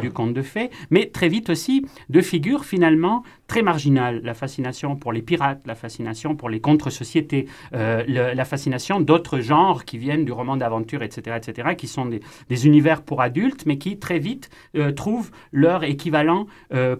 [0.00, 4.20] du conte de fées, mais très vite aussi de figures finalement très marginales.
[4.22, 9.84] La fascination pour les pirates, la fascination pour les contre-sociétés, euh, la fascination d'autres genres
[9.84, 13.98] qui viennent du roman d'aventure, etc., etc., qui sont des, univers pour adultes, mais qui
[13.98, 16.46] très vite euh, trouvent leur équivalent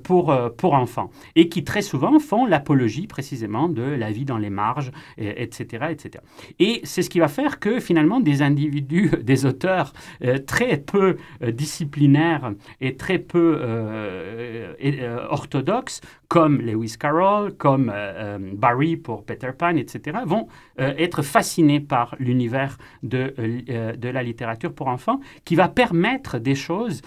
[0.03, 4.51] pour, pour enfants, et qui très souvent font l'apologie précisément de la vie dans les
[4.51, 6.25] marges, etc., etc.
[6.59, 9.93] Et c'est ce qui va faire que finalement des individus, des auteurs
[10.25, 18.37] euh, très peu euh, disciplinaires et très peu euh, orthodoxes comme Lewis Carroll, comme euh,
[18.37, 20.49] euh, Barry pour Peter Pan, etc., vont
[20.81, 23.35] euh, être fascinés par l'univers de,
[23.97, 27.03] de la littérature pour enfants, qui va permettre des choses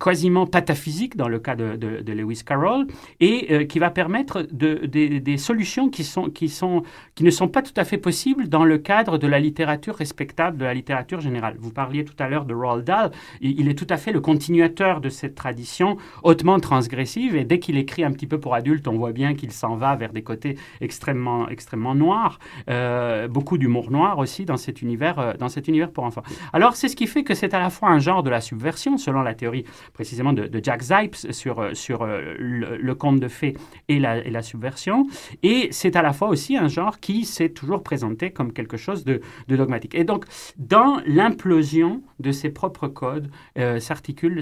[0.00, 2.86] quasiment pataphysiques dans le cas de, de, Lewis Carroll,
[3.20, 6.82] et qui va permettre de, des solutions qui, sont, qui, sont,
[7.14, 10.58] qui ne sont pas tout à fait possibles dans le cadre de la littérature respectable,
[10.58, 11.56] de la littérature générale.
[11.58, 15.00] Vous parliez tout à l'heure de Roald Dahl, il est tout à fait le continuateur
[15.00, 18.96] de cette tradition hautement transgressive, et dès qu'il écrit un petit peu pour adultes, on
[18.96, 22.38] voit bien qu'il s'en va vers des côtés extrêmement, extrêmement noirs.
[22.70, 26.22] Euh, beaucoup d'humour noir aussi dans cet univers, euh, dans cet univers pour enfants.
[26.52, 28.96] Alors, c'est ce qui fait que c'est à la fois un genre de la subversion,
[28.96, 33.56] selon la théorie précisément de, Jack Zipes sur, euh, sur le, conte de fées
[33.88, 35.06] et la, et la subversion,
[35.42, 39.04] et c'est à la fois aussi un genre qui s'est toujours présenté comme quelque chose
[39.04, 39.94] de, dogmatique.
[39.94, 40.24] Et donc,
[40.56, 43.30] dans l'implosion de ses propres codes,
[43.78, 44.40] s'articulent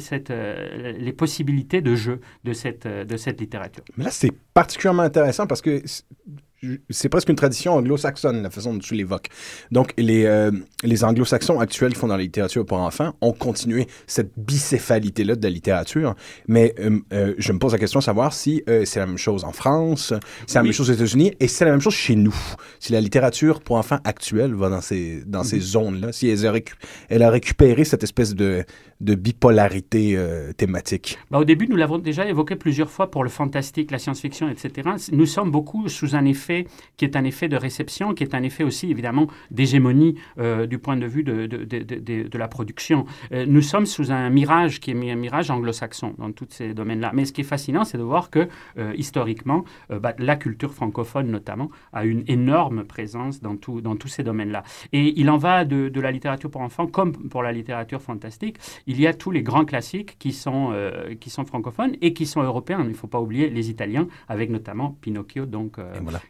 [0.98, 3.85] les possibilités de jeu de cette, de cette littérature.
[4.03, 5.81] Mais là, c'est particulièrement intéressant parce que
[6.91, 9.29] c'est presque une tradition anglo-saxonne, la façon dont tu l'évoques.
[9.71, 10.51] Donc, les, euh,
[10.83, 15.43] les anglo-saxons actuels qui font dans la littérature pour enfants ont continué cette bicéphalité-là de
[15.43, 16.15] la littérature.
[16.47, 19.45] Mais euh, euh, je me pose la question de savoir si c'est la même chose
[19.45, 20.12] en France,
[20.47, 22.35] c'est la même chose aux États-Unis, et c'est la même chose chez nous.
[22.79, 25.61] Si la littérature pour enfants actuelle va dans ces, dans ces mm-hmm.
[25.61, 26.55] zones-là, si elle a,
[27.09, 28.65] elle a récupéré cette espèce de,
[29.03, 30.19] de bipolarité
[30.57, 31.19] thématique.
[31.31, 34.91] Bah, au début, nous l'avons déjà évoqué plusieurs fois pour le fantastique, la science-fiction, etc.
[35.12, 38.43] Nous sommes beaucoup sous un effet qui est un effet de réception, qui est un
[38.43, 43.05] effet aussi évidemment d'hégémonie euh, du point de vue de, de, de, la production.
[43.33, 47.11] Euh, nous sommes sous un mirage qui est un mirage anglo-saxon dans tous ces domaines-là.
[47.15, 51.31] Mais ce qui est fascinant, c'est de voir que euh, historiquement, bah, la culture francophone
[51.31, 54.62] notamment a une énorme présence dans, tout, dans tous ces domaines-là.
[54.93, 58.57] Et il en va de, la littérature pour enfants comme pour la littérature fantastique.
[59.00, 60.72] Y a tous les grands classiques qui sont,
[61.20, 62.81] qui sont francophones et qui sont européens.
[62.83, 65.76] Il ne faut pas oublier les Italiens, avec notamment Pinocchio, donc,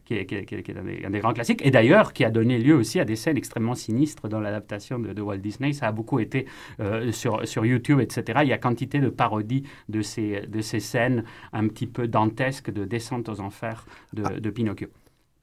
[0.05, 2.59] qui est, qui, est, qui, est, un, des, grands classiques, et d'ailleurs qui a donné
[2.59, 5.73] lieu aussi à des scènes extrêmement sinistres dans l'adaptation de, Walt Disney.
[5.73, 6.47] Ça a beaucoup été
[6.81, 8.41] euh, sur, sur YouTube, etc.
[8.43, 12.71] Il y a quantité de parodies de ces, de ces scènes un petit peu dantesques
[12.71, 14.89] de descente aux enfers de, de Pinocchio.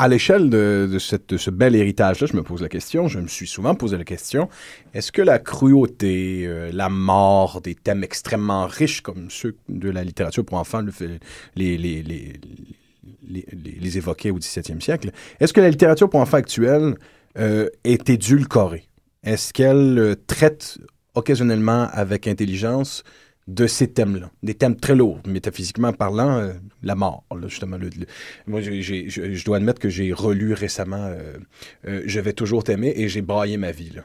[0.02, 3.76] À l'échelle de, ce bel héritage-là, je me pose la question, je me suis souvent
[3.76, 4.48] posé la question,
[4.94, 10.06] est-ce que la cruauté, euh, la mort, des thèmes extrêmement riches comme ceux de la
[10.06, 10.94] littérature pour enfants, le,
[11.58, 12.40] les, les,
[13.98, 15.12] évoquait au 17e siècle.
[15.42, 16.96] Est-ce que la littérature pour enfants actuelle
[17.38, 18.88] euh, est édulcorée?
[19.26, 20.78] Est-ce qu'elle euh, traite
[21.14, 23.04] occasionnellement avec intelligence
[23.54, 27.78] de ces thèmes-là, des thèmes très lourds, métaphysiquement parlant, euh, la mort, justement.
[28.48, 31.12] moi, je dois admettre que j'ai relu récemment
[31.84, 33.92] Je vais toujours t'aimer et j'ai braillé ma vie.
[33.96, 34.04] Là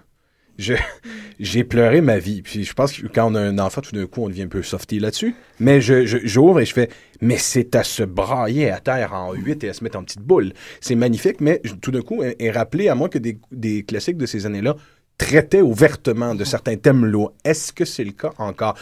[1.41, 2.43] j'ai pleuré ma vie.
[2.43, 4.49] Puis je pense que quand on a un enfant, tout d'un coup, on devient un
[4.49, 5.35] peu softy là-dessus.
[5.59, 6.89] Mais je, j'ouvre et je fais,
[7.21, 10.23] mais c'est à se brailler à terre en huit et à se mettre en petite
[10.23, 10.53] boule.
[10.81, 14.27] C'est magnifique, mais tout d'un coup, est rappelé à moi que des, des classiques de
[14.27, 14.77] ces années-là
[15.19, 17.33] traitaient ouvertement de certains thèmes lourds.
[17.45, 18.77] Est-ce que c'est le cas encore?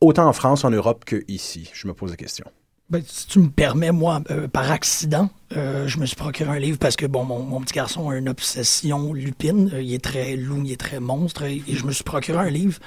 [0.00, 1.70] Autant en France, en Europe qu'ici.
[1.74, 2.46] Je me pose la question.
[2.90, 6.58] Ben, si tu me permets, moi, euh, par accident, euh, je me suis procuré un
[6.58, 9.70] livre parce que, bon, mon, petit garçon a une obsession lupine.
[9.72, 11.44] Euh, il est très loup, il est très monstre.
[11.44, 12.80] Et, je me suis procuré un livre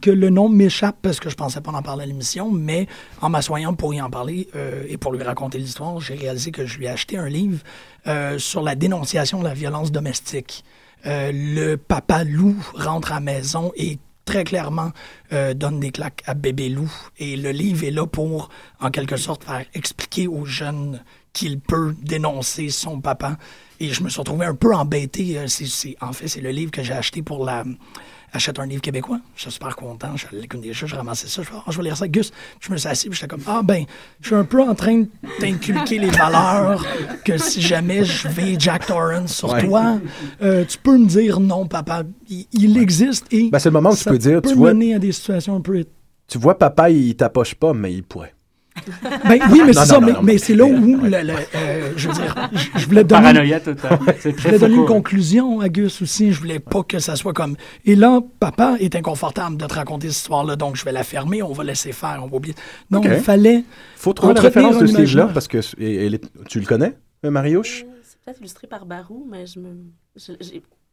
[0.00, 2.86] que le nom m'échappe parce que je pensais pas en parler à l'émission, mais
[3.20, 4.48] en m'assoyant pour y en parler
[4.88, 7.62] et pour lui raconter l'histoire, j'ai réalisé que je lui ai acheté un livre
[8.38, 10.64] sur la dénonciation de la violence domestique.
[11.04, 14.92] le papa loup rentre à la maison et très clairement
[15.32, 16.90] euh, donne des claques à bébé loup.
[17.18, 18.48] Et le livre est là pour,
[18.80, 23.36] en quelque sorte, faire expliquer aux jeunes qu'il peut dénoncer son papa.
[23.80, 25.38] Et je me suis retrouvé un peu embêté.
[25.38, 27.64] Euh, c'est, en fait, c'est le livre que j'ai acheté pour la,
[28.34, 29.20] achète un livre québécois.
[29.36, 30.16] Je suis super content.
[30.16, 31.42] Je l'ai des choses, je ramassais ça.
[31.42, 32.08] Je fais, oh, je vais lire ça.
[32.08, 33.84] Gus, je me suis assis, j'étais comme, ah ben,
[34.20, 35.04] je suis un peu en train
[35.40, 36.84] d'inculquer les valeurs
[37.24, 39.98] que si jamais je vais Jack Torrance sur toi,
[40.42, 42.02] euh, tu peux me dire non, papa.
[42.28, 43.50] Il, existe et.
[43.50, 44.74] Ben, c'est le moment où tu peux dire, tu vois.
[44.74, 45.84] mener à des situations un peu.
[46.26, 48.34] Tu vois, papa, il t'approche pas, mais il pourrait.
[49.24, 53.04] Ben, oui, mais c'est ça, mais, c'est là où, euh, je veux dire, je, voulais
[53.04, 57.32] donner, je voulais donner une conclusion à Gus aussi, je voulais pas que ça soit
[57.32, 61.04] comme, et là, papa est inconfortable de te raconter cette histoire-là, donc je vais la
[61.04, 62.54] fermer, on va laisser faire, on va oublier.
[62.90, 63.64] Donc, il fallait...
[63.96, 65.58] faut trouver la référence de ce livre-là, parce que
[66.48, 67.84] tu le connais, Mariouche?
[67.84, 69.68] Euh, c'est peut-être illustré par Barou, mais je me...
[70.16, 70.32] Je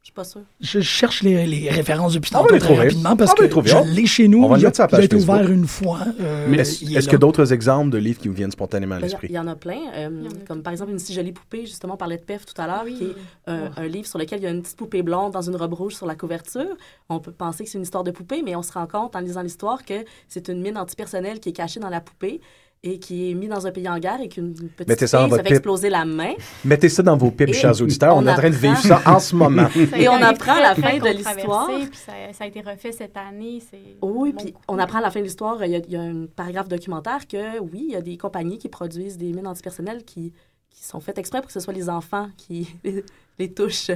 [0.07, 0.41] suis pas sûr.
[0.59, 4.43] Je cherche les, références depuis tantôt très rapidement parce que je l'ai chez nous.
[4.43, 5.99] On va il, a, il a été ouvert une fois.
[6.19, 9.05] Euh, est-ce qu'il y a d'autres exemples de livres qui vous viennent spontanément à ben,
[9.05, 9.27] l'esprit?
[9.29, 9.79] Il y, en a plein.
[9.95, 12.67] Euh, comme par exemple Une si jolie poupée, justement, on parlait de PEF tout à
[12.67, 13.15] l'heure, qui est
[13.47, 15.73] euh, un livre sur lequel il y a une petite poupée blonde dans une robe
[15.73, 16.75] rouge sur la couverture.
[17.09, 19.19] On peut penser que c'est une histoire de poupée, mais on se rend compte en
[19.19, 22.41] lisant l'histoire que c'est une mine antipersonnelle qui est cachée dans la poupée
[22.83, 25.37] et qui est mis dans un pays en guerre et qu'une petite Mettez ça fille
[25.37, 26.33] fait exploser la main.
[26.65, 28.15] Mettez ça dans vos pipes, chers auditeurs.
[28.17, 29.67] On, est en train de vivre ça en ce moment.
[29.95, 31.69] et on apprend à la fin de l'histoire.
[31.93, 33.61] Ça, ça, a été refait cette année.
[34.01, 37.27] Oui, puis on apprend à la fin de l'histoire, il, y a un paragraphe documentaire
[37.27, 40.33] que, oui, il y a des compagnies qui produisent des mines antipersonnelles qui,
[40.71, 42.67] qui sont faites exprès pour que ce soit les enfants qui
[43.37, 43.91] les, touchent.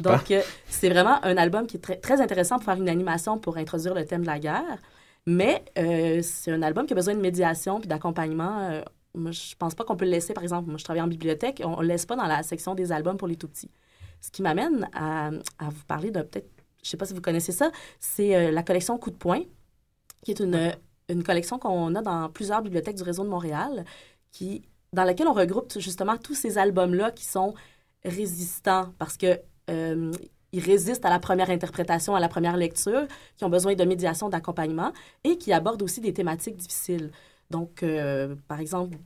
[0.00, 3.38] Donc, euh, c'est vraiment un album qui est très, très intéressant pour faire une animation
[3.38, 4.78] pour introduire le thème de la guerre.
[5.26, 8.68] Mais euh, c'est un album qui a besoin de médiation puis d'accompagnement.
[8.70, 8.82] Euh,
[9.14, 11.62] moi, je pense pas qu'on peut le laisser, par exemple, moi je travaille en bibliothèque,
[11.64, 13.70] on ne le laisse pas dans la section des albums pour les tout-petits.
[14.20, 16.50] Ce qui m'amène à, vous parler de peut-être,
[16.82, 19.42] je sais pas si vous connaissez ça, c'est euh, la collection Coup de poing,
[20.22, 20.72] qui est une,
[21.08, 23.84] une collection qu'on a dans plusieurs bibliothèques du réseau de Montréal,
[24.32, 27.54] qui, dans laquelle on regroupe justement tous ces albums-là qui sont
[28.04, 29.40] résistants parce que
[30.54, 34.28] ils résistent à la première interprétation, à la première lecture, qui ont besoin de médiation,
[34.28, 34.92] d'accompagnement
[35.24, 37.10] et qui abordent aussi des thématiques difficiles.
[37.50, 38.96] Donc, euh, par exemple,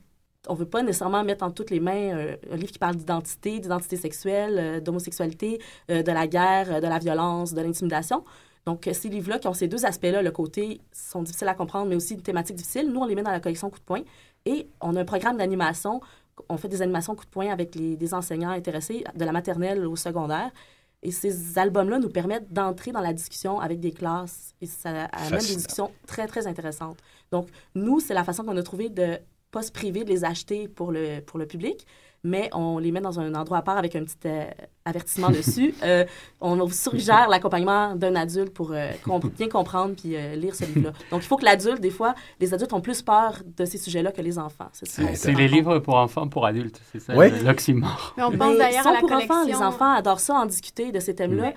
[0.47, 3.59] on veut pas nécessairement mettre en toutes les mains euh, un livre qui parle d'identité,
[3.59, 5.59] d'identité sexuelle, euh, d'homosexualité,
[5.89, 8.23] de la guerre, de la violence, de l'intimidation.
[8.67, 11.95] Donc, ces livres-là qui ont ces deux aspects-là, le côté sont difficiles à comprendre, mais
[11.95, 14.01] aussi une thématique difficile, nous, on les met dans la collection Coup de poing.
[14.45, 15.99] Et on a un programme d'animation.
[16.47, 19.95] On fait des animations coup de poing avec des enseignants intéressés de la maternelle au
[19.95, 20.51] secondaire.
[21.01, 24.53] Et ces albums-là nous permettent d'entrer dans la discussion avec des classes.
[24.61, 26.97] Et ça amène des discussions très, très intéressantes.
[27.31, 29.17] Donc, nous, c'est la façon qu'on a trouvé de
[29.51, 31.87] pas se priver de les acheter pour le, pour le public,
[32.23, 34.45] mais on les met dans un endroit à part avec un petit euh,
[34.85, 35.73] avertissement dessus.
[35.83, 36.03] Euh,
[36.41, 38.91] on vous suggère l'accompagnement d'un adulte pour euh,
[39.37, 40.91] bien comprendre puis lire ce livre-là.
[41.09, 44.11] Donc, il faut que l'adulte, des fois, les adultes ont plus peur de ces sujets-là
[44.11, 44.69] que les enfants.
[44.73, 47.27] C'est les livres pour enfants, pour adultes, c'est ça oui.
[47.43, 48.13] l'oxymore.
[48.17, 49.35] on pense d'ailleurs à la pour collection...
[49.35, 51.53] enfants, les enfants adorent ça, en discuter de ces thèmes-là.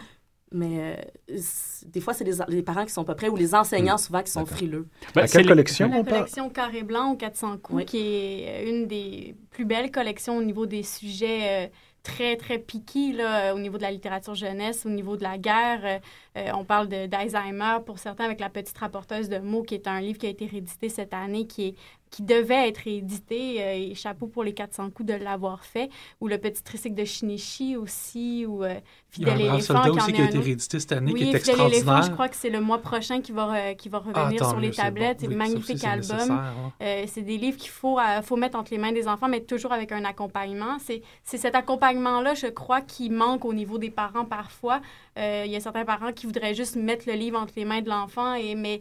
[0.52, 0.96] Mais
[1.30, 1.38] euh,
[1.86, 4.30] des fois, c'est les, les, parents qui sont pas prêts ou les enseignants, souvent, qui
[4.30, 4.86] sont frileux.
[5.14, 5.88] Ben, quelle collection?
[5.88, 10.42] La collection Carré Blanc au 400 coups, qui est une des plus belles collections au
[10.42, 11.66] niveau des sujets...
[11.66, 11.68] Euh,
[12.02, 15.80] très, très piqués là, au niveau de la littérature jeunesse, au niveau de la guerre.
[15.84, 15.98] Euh,
[16.37, 20.18] on parle d'Alzheimer pour certains avec La petite rapporteuse de mots, qui est un livre
[20.18, 21.75] qui a été réédité cette année, qui est
[22.12, 25.88] qui devait être édité, euh, et chapeau pour les 400 coups de l'avoir fait,
[26.21, 28.75] ou le petit tricycle de Shinichi aussi, ou euh,
[29.09, 29.83] Fidèle Il y a un éléphant.
[29.83, 31.83] Qui, aussi qui a été réédité cette année, oui, qui est Fidèle extraordinaire.
[31.83, 34.61] éléphant, je crois que c'est le mois prochain qui va, qui va revenir ah, sur
[34.61, 35.21] les tablettes.
[35.21, 35.33] C'est bon.
[35.33, 36.31] oui, magnifique aussi, album.
[36.31, 36.73] Hein.
[36.83, 39.73] Euh, c'est des livres qu'il faut, faut mettre entre les mains des enfants, mais toujours
[39.73, 40.77] avec un accompagnement.
[40.81, 44.83] C'est cet accompagnement-là, je crois, qui manque au niveau des parents parfois.
[45.16, 47.88] Il y a certains parents qui voudraient juste mettre le livre entre les mains de
[47.88, 48.80] l'enfant, et mais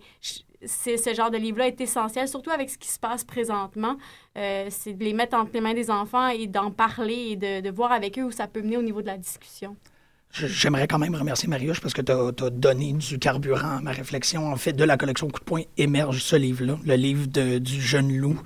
[0.66, 3.98] ce genre de livre-là est essentiel, surtout avec ce qui se passe présentement.
[4.38, 7.70] Euh, c'est de les mettre entre les mains des enfants et d'en parler et de,
[7.72, 9.76] voir avec eux où ça peut mener au niveau de la discussion.
[10.32, 13.92] J'aimerais quand même remercier Mariusz parce que tu as, as, donné du carburant à ma
[13.92, 14.48] réflexion.
[14.48, 17.82] En fait, de la collection Coup de poing émerge ce livre-là, le livre de, du
[17.82, 18.40] jeune loup.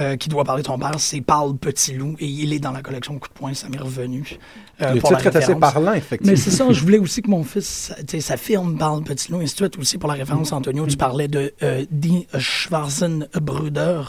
[0.00, 2.72] Euh, qui doit parler de son père, c'est Parle Petit Loup, et il est dans
[2.72, 4.38] la collection Coup de poing, ça m'est revenu.
[4.82, 6.32] Euh, le titre est assez parlant, effectivement.
[6.32, 9.46] Mais c'est ça, je voulais aussi que mon fils, sa firme Parle Petit Loup, et
[9.46, 14.02] suite, aussi pour la référence, Antonio, tu parlais de euh, Die Schwarzenbruder,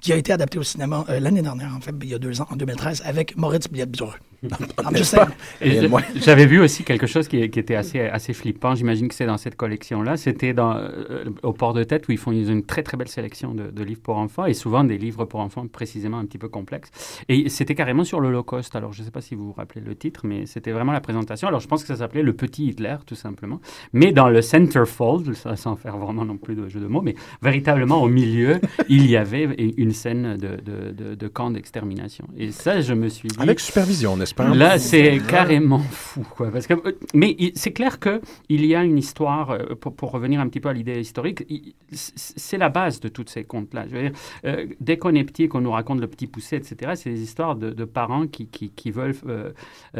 [0.00, 2.40] qui a été adapté au cinéma euh, l'année dernière, en fait, il y a deux
[2.40, 4.14] ans, en 2013, avec Moritz Biedbreux.
[6.16, 8.74] J'avais vu aussi quelque chose qui, qui, était assez, assez flippant.
[8.74, 10.16] J'imagine que c'est dans cette collection-là.
[10.16, 13.70] C'était euh, au port de tête où ils font une très très belle sélection de,
[13.70, 16.90] de, livres pour enfants et souvent des livres pour enfants précisément un petit peu complexes.
[17.30, 18.76] Et c'était carrément sur l'Holocauste.
[18.76, 21.00] Alors je ne sais pas si vous vous rappelez le titre, mais c'était vraiment la
[21.00, 21.48] présentation.
[21.48, 23.58] Alors je pense que ça s'appelait Le Petit Hitler, tout simplement.
[23.94, 27.14] Mais dans le centerfold, ça, sans faire vraiment non plus de jeu de mots, mais
[27.40, 29.44] véritablement au milieu, il y avait
[29.78, 32.26] une scène de, de, de, de camp d'extermination.
[32.36, 33.36] Et ça, je me suis dit.
[33.40, 34.54] Avec supervision, n'est-ce pas?
[34.54, 36.26] Là, c'est carrément fou.
[36.36, 36.74] Quoi, parce que,
[37.14, 40.74] mais c'est clair qu'il y a une histoire, pour, pour, revenir un petit peu à
[40.74, 41.46] l'idée historique,
[41.90, 43.86] c'est la base de tous ces contes-là.
[43.88, 44.12] Je veux dire,
[44.44, 47.56] euh, dès qu'on est petit, qu'on nous raconte le petit poussé, etc., c'est des histoires
[47.56, 49.52] de, parents qui, qui, veulent, euh,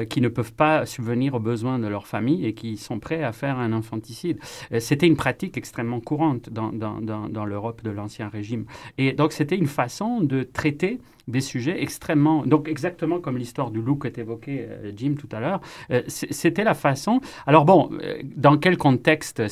[0.09, 3.33] qui ne peuvent pas subvenir aux besoins de leur famille et qui sont prêts à
[3.33, 4.39] faire un infanticide.
[4.79, 8.65] C'était une pratique extrêmement courante dans, dans, dans l'Europe de l'Ancien Régime.
[8.99, 12.45] Et donc, c'était une façon de traiter des sujets extrêmement...
[12.47, 16.65] Donc exactement comme l'histoire du loup que évoqué euh, Jim tout à l'heure, euh, c'était
[16.65, 17.21] la façon...
[17.47, 19.43] Alors bon, euh, dans quel contexte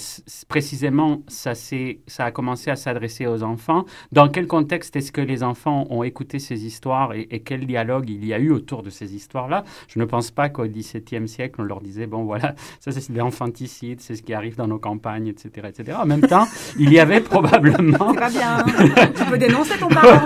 [0.49, 3.85] précisément ça, ça a commencé à s'adresser aux enfants?
[4.13, 8.11] Dans quel contexte est-ce que les enfants ont écouté ces histoires et, et, quel dialogue
[8.11, 9.65] il y a eu autour de ces histoires-là?
[9.89, 14.01] Je ne pense pas qu'au XVIIe siècle, on leur disait, bon voilà, ça c'est l'infanticide,
[14.01, 15.69] c'est ce qui arrive dans nos campagnes, etc.
[15.69, 15.99] etc.
[16.03, 16.47] En même temps,
[16.79, 18.13] il y avait probablement...
[18.13, 18.65] C'est pas bien,
[19.17, 20.25] tu peux dénoncer ton parent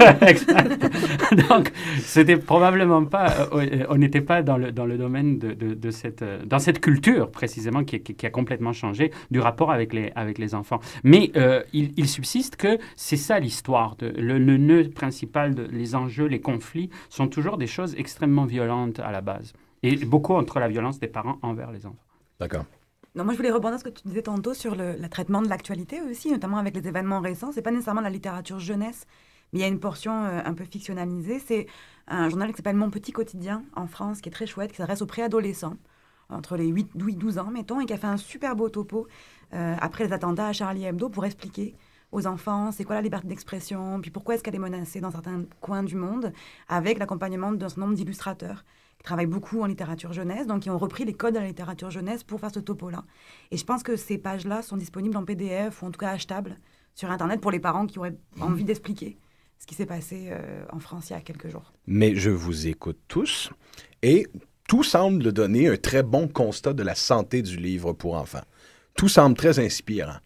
[1.48, 5.74] donc, c'était probablement pas, euh, on n'était pas dans le, dans le domaine de, de,
[5.74, 9.70] de cette, euh, dans cette culture précisément qui, qui, qui, a complètement changé du rapport
[9.70, 10.80] avec les, avec les enfants.
[11.02, 13.96] Mais euh, il, il, subsiste que c'est ça l'histoire.
[14.00, 19.00] Le, le, nœud principal, de, les enjeux, les conflits sont toujours des choses extrêmement violentes
[19.00, 19.52] à la base.
[19.82, 21.96] Et beaucoup entre la violence des parents envers les enfants.
[22.38, 22.64] D'accord.
[23.14, 25.48] Non, moi, je voulais rebondir ce que tu disais tantôt sur le, le traitement de
[25.48, 27.52] l'actualité aussi, notamment avec les événements récents.
[27.52, 29.06] C'est pas nécessairement la littérature jeunesse
[29.54, 31.38] il y a une portion euh, un peu fictionnalisée.
[31.38, 31.66] C'est
[32.08, 35.00] un journal qui s'appelle Mon Petit Quotidien en France, qui est très chouette, qui s'adresse
[35.00, 35.76] aux préadolescents,
[36.28, 39.06] entre les 8 et 12 ans, mettons, et qui a fait un super beau topo
[39.52, 41.76] euh, après les attentats à Charlie Hebdo pour expliquer
[42.10, 45.44] aux enfants c'est quoi la liberté d'expression, puis pourquoi est-ce qu'elle est menacée dans certains
[45.60, 46.32] coins du monde,
[46.68, 48.64] avec l'accompagnement d'un certain nombre d'illustrateurs
[48.98, 51.90] qui travaillent beaucoup en littérature jeunesse, donc qui ont repris les codes de la littérature
[51.90, 53.04] jeunesse pour faire ce topo-là.
[53.50, 56.58] Et je pense que ces pages-là sont disponibles en PDF ou en tout cas achetables
[56.94, 59.18] sur Internet pour les parents qui auraient envie d'expliquer
[59.64, 61.72] ce qui s'est passé euh, en France il y a quelques jours.
[61.86, 63.48] Mais je vous écoute tous
[64.02, 64.26] et
[64.68, 68.44] tout semble donner un très bon constat de la santé du livre pour enfants.
[68.94, 70.18] Tout semble très inspirant.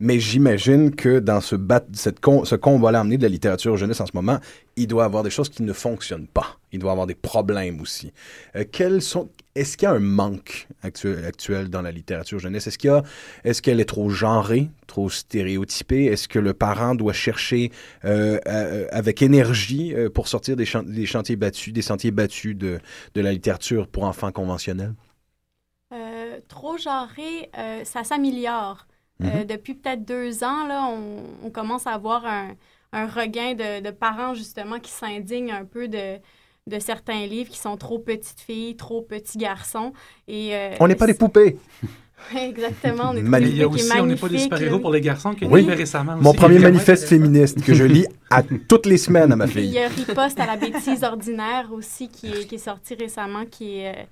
[0.00, 4.12] Mais j'imagine que dans ce, bat, ce combat-là amené de la littérature jeunesse en ce
[4.14, 4.38] moment,
[4.76, 6.58] il doit avoir des choses qui ne fonctionnent pas.
[6.72, 8.12] Il doit avoir des problèmes aussi.
[8.56, 12.66] Euh, sont, est-ce qu'il y a un manque actuel, dans la littérature jeunesse?
[12.66, 13.02] Est-ce qu'il
[13.44, 16.06] est-ce qu'elle est trop genrée, trop stéréotypée?
[16.06, 17.70] Est-ce que le parent doit chercher
[18.06, 22.80] euh, euh, avec énergie pour sortir des, chantiers battus, des sentiers battus de,
[23.14, 24.94] de la littérature pour enfants conventionnels?
[26.48, 27.50] trop genré,
[27.84, 28.86] ça s'améliore.
[29.22, 29.44] Euh, mhm.
[29.44, 30.88] depuis peut-être deux ans, là,
[31.44, 32.54] on, commence à avoir un,
[32.92, 36.16] regain de, parents, justement, qui s'indignent un peu de,
[36.66, 39.92] de certains livres qui sont trop petites filles, trop petits garçons.
[40.28, 41.58] Et, euh, on n'est pas des poupées!
[42.36, 43.12] Exactement.
[43.12, 45.46] On est il y a aussi, on n'est pas des super-héros pour les garçons qui
[45.46, 45.62] oui.
[45.62, 46.16] récemment.
[46.16, 49.64] Mon premier manifeste féministe que je lis à toutes les semaines à ma fille.
[49.64, 53.46] Il y a Riposte à la bêtise ordinaire aussi qui est, qui est sorti récemment,
[53.46, 54.02] qui est euh,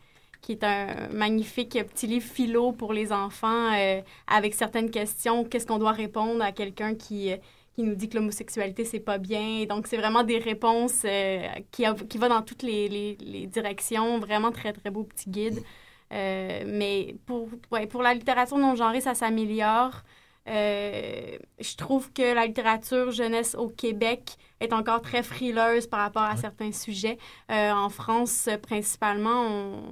[0.41, 5.45] qui est un magnifique petit livre philo pour les enfants euh, avec certaines questions.
[5.45, 7.37] Qu'est-ce qu'on doit répondre à quelqu'un qui, euh,
[7.75, 9.65] qui nous dit que l'homosexualité, c'est pas bien?
[9.69, 14.19] Donc, c'est vraiment des réponses euh, qui, qui vont dans toutes les, les, directions.
[14.19, 15.63] Vraiment très, très beau petit guide.
[16.11, 20.03] mais pour, ouais, pour la littérature non genrée, ça s'améliore.
[20.49, 26.37] Je trouve que la littérature jeunesse au Québec est encore très frileuse par rapport à
[26.37, 27.19] certains sujets.
[27.51, 29.83] Euh, en France, principalement,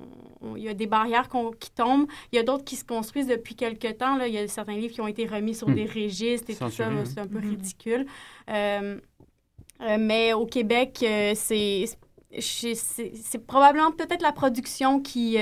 [0.56, 1.28] il y a des barrières
[1.60, 2.06] qui tombent.
[2.32, 4.16] Il y a d'autres qui se construisent depuis quelques temps.
[4.16, 4.26] Là.
[4.26, 5.74] Il y a certains livres qui ont été remis sur hmm.
[5.74, 6.90] des registres et tout ça.
[7.04, 7.50] C'est un peu hmm.
[7.50, 8.06] ridicule.
[8.50, 8.98] Euh,
[9.82, 11.84] euh, mais au Québec, c'est
[12.38, 15.38] c'est probablement peut-être la production qui,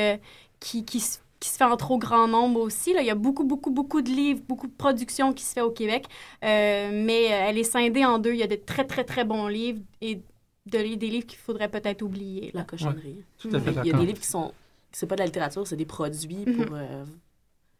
[0.60, 1.02] qui, qui,
[1.44, 2.94] qui se fait en trop grand nombre aussi.
[2.94, 3.02] Là.
[3.02, 5.70] Il y a beaucoup, beaucoup, beaucoup de livres, beaucoup de production qui se fait au
[5.70, 6.06] Québec,
[6.42, 8.32] euh, mais euh, elle est scindée en deux.
[8.32, 10.22] Il y a de très, très, très bons livres et
[10.64, 12.50] de, des livres qu'il faudrait peut-être oublier.
[12.54, 13.22] La cochonnerie.
[13.44, 14.54] Il y a des livres qui sont...
[14.90, 16.64] C'est pas de la littérature, c'est des produits pour...
[16.64, 16.72] Mhm.
[16.72, 17.04] Euh,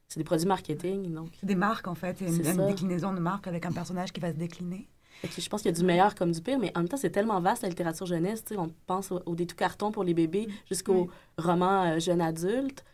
[0.09, 1.29] c'est des produits marketing, donc...
[1.41, 2.19] C'est des marques, en fait.
[2.19, 4.87] C'est une, déclinaison de marque avec un personnage qui va se décliner.
[5.23, 7.09] je pense qu'il y a du meilleur comme du pire, mais en même temps, c'est
[7.09, 8.45] tellement vaste la littérature jeunesse.
[8.59, 12.85] On pense au, au tout carton pour les bébés jusqu'au roman jeune adulte.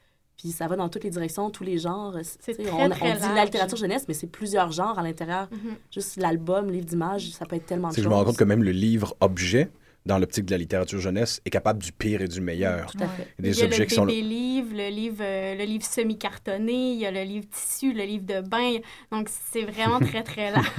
[0.41, 2.17] Puis ça va dans toutes les directions, tous les genres.
[2.23, 5.49] C'est très, on, très on dit la littérature jeunesse, mais c'est plusieurs genres à l'intérieur.
[5.53, 5.75] Mm-hmm.
[5.93, 8.05] Juste l'album, livre d'images, ça peut être tellement de choses.
[8.05, 9.69] Je me rends compte que même le livre objet,
[10.07, 12.91] dans l'optique de la littérature jeunesse, est capable du pire et du meilleur.
[12.93, 13.29] Tout à fait.
[13.39, 14.07] Des il y a objets le qui sont...
[14.07, 18.25] livre, le livre, euh, le livre semi-cartonné, il y a le livre tissu, le livre
[18.25, 18.79] de bain.
[19.13, 20.71] Donc, c'est vraiment très, très large.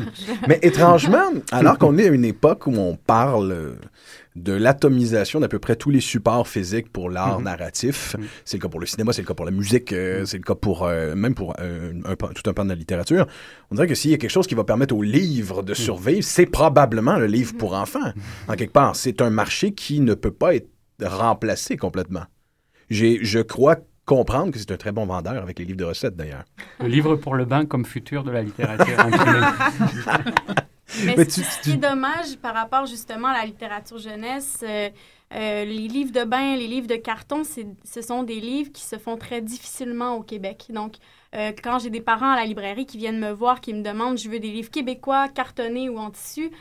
[0.48, 3.78] Mais étrangement, alors qu'on est à une époque où on parle
[4.36, 7.46] de l'atomisation d'à peu près tous les supports physiques pour l'art mhm.
[7.46, 8.16] narratif.
[8.18, 8.26] Mhm.
[8.46, 10.26] C'est le cas pour le cinéma, c'est le cas pour la musique, euh, mhm.
[10.26, 11.94] c'est le cas pour euh, même pour euh,
[12.36, 13.28] tout un pan de la littérature.
[13.70, 16.24] On dirait que s'il y a quelque chose qui va permettre au livre de survivre,
[16.24, 18.14] c'est probablement le livre pour enfants.
[18.48, 20.70] En quelque part, c'est un marché qui ne peut pas être
[21.02, 22.24] remplacé complètement.
[22.90, 26.44] Je crois comprendre que c'est un très bon vendeur avec les livres de recettes d'ailleurs.
[26.80, 28.98] Le livre pour le bain comme futur de la littérature.
[31.06, 34.90] Mais, ce, qui est dommage par rapport justement à la littérature jeunesse, euh,
[35.34, 38.98] euh, les livres de bain, les livres de carton, ce sont des livres qui se
[38.98, 40.66] font très difficilement au Québec.
[40.70, 40.96] Donc,
[41.34, 44.18] euh, quand j'ai des parents à la librairie qui viennent me voir, qui me demandent,
[44.18, 46.52] je veux des livres québécois, cartonnés ou en tissu,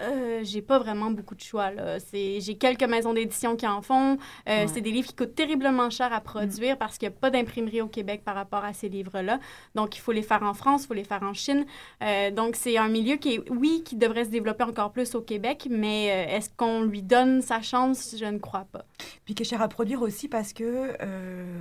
[0.00, 1.70] euh, j'ai pas vraiment beaucoup de choix.
[2.12, 4.18] J'ai quelques maisons d'édition qui en font.
[4.48, 7.30] Euh, c'est des livres qui coûtent terriblement cher à produire parce qu'il n'y a pas
[7.30, 9.38] d'imprimerie au Québec par rapport à ces livres-là.
[9.74, 11.66] Donc, il faut les faire en France, il faut les faire en Chine.
[12.02, 15.20] Euh, donc, c'est un milieu qui est, oui, qui devrait se développer encore plus au
[15.20, 18.16] Québec, mais est-ce qu'on lui donne sa chance?
[18.18, 18.84] Je ne crois pas.
[19.24, 20.96] Puis qui est cher à produire aussi parce que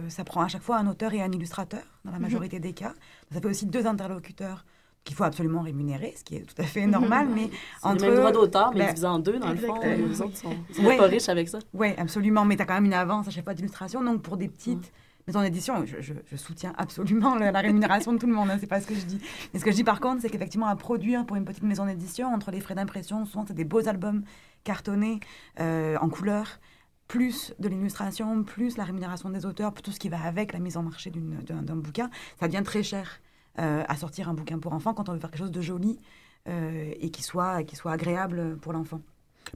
[0.08, 2.24] ça prend à chaque fois un auteur et un illustrateur, dans la mhm.
[2.24, 2.94] majorité des cas.
[3.32, 4.66] Ça fait aussi deux interlocuteurs
[5.04, 7.50] qu'il faut absolument rémunérer, ce qui est tout à fait normal, mais
[7.84, 8.04] entre...
[8.04, 9.80] les mêmes droits d'auteur, mais ben, divisé en deux, dans le fond.
[9.82, 11.60] Les autres sont, pas riches avec ça.
[11.74, 14.04] Oui, absolument, mais tu as quand même une avance à chaque fois d'illustration.
[14.04, 14.92] Donc, pour des petites
[15.28, 18.82] maisons d'édition, je, je, soutiens absolument la, rémunération de tout le monde, hein, c'est pas
[18.82, 19.22] ce que je dis.
[19.54, 21.86] Mais ce que je dis, par contre, c'est qu'effectivement, à produire pour une petite maison
[21.86, 24.24] d'édition, entre les frais d'impression, souvent, c'est des beaux albums
[24.64, 25.20] cartonnés
[25.60, 26.60] euh, en couleur,
[27.08, 30.78] plus de l'illustration, plus la rémunération des auteurs, tout ce qui va avec la mise
[30.78, 33.20] en marché d'un bouquin, ça devient très cher.
[33.60, 36.00] Euh, à sortir un bouquin pour enfants quand on veut faire quelque chose de joli
[36.48, 39.02] euh, et qui soit, qui soit agréable pour l'enfant.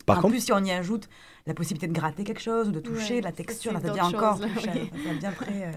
[0.05, 1.07] Par en plus, si on y ajoute
[1.45, 4.75] la possibilité de gratter quelque chose, de toucher, la texture, ça devient encore plus cher.
[5.05, 5.67] Ça devient très...
[5.67, 5.71] Euh,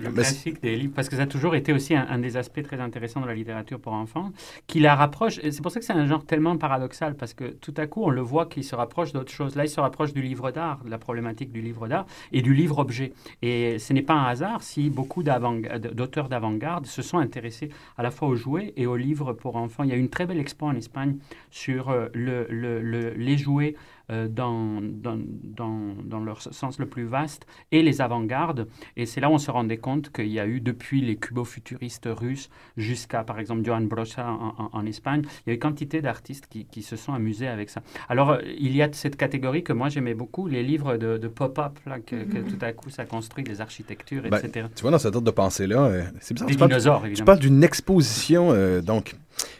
[0.00, 2.80] le classique des livres, parce que ça a toujours été aussi un, des aspects très
[2.80, 4.32] intéressants de la littérature pour enfants,
[4.66, 5.40] qui la rapproche.
[5.42, 8.10] C'est pour ça que c'est un genre tellement paradoxal, parce que tout à coup, on
[8.10, 9.56] le voit qu'il se rapproche d'autres choses.
[9.56, 12.54] Là, il se rapproche du livre d'art, de la problématique du livre d'art et du
[12.54, 13.12] livre-objet.
[13.42, 18.10] Et ce n'est pas un hasard si beaucoup d'auteurs d'avant-garde se sont intéressés à la
[18.10, 19.84] fois aux jouets et aux livres pour enfants.
[19.84, 21.16] Il y a une très belle expo en Espagne
[21.50, 23.74] sur euh, le, le, les jouets
[24.08, 28.66] dans, dans, dans, dans, leur sens le plus vaste et les avant-gardes.
[28.96, 32.08] Et c'est là où on se rendait compte qu'il y a eu, depuis les cubo-futuristes
[32.10, 36.46] russes jusqu'à, par exemple, Johan Brocha en, en, Espagne, il y a eu quantité d'artistes
[36.48, 37.82] qui, qui, se sont amusés avec ça.
[38.08, 41.78] Alors, il y a cette catégorie que moi j'aimais beaucoup, les livres de, de pop-up,
[42.06, 44.68] que, que, tout à coup ça construit des architectures, ben, etc.
[44.74, 45.90] Tu vois, dans cette ordre de pensée-là,
[46.20, 46.48] c'est bizarre.
[46.48, 47.24] Des tu dinosaures, parles, évidemment.
[47.24, 49.14] Tu parles d'une exposition, donc.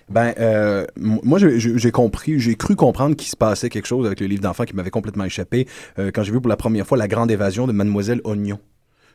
[0.08, 4.26] Ben, euh, moi, j'ai compris, j'ai cru comprendre qu'il se passait quelque chose avec le
[4.26, 5.66] livre d'enfant qui m'avait complètement échappé
[5.98, 8.58] euh, quand j'ai vu pour la première fois La Grande Évasion de Mademoiselle Oignon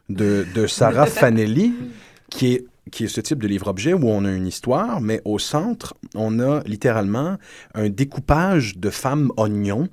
[0.10, 1.74] de, de Sarah Fanelli,
[2.30, 5.40] qui est qui est ce type de livre-objet où on a une histoire, mais au
[5.40, 7.38] centre, on a littéralement
[7.74, 9.88] un découpage de femmes oignons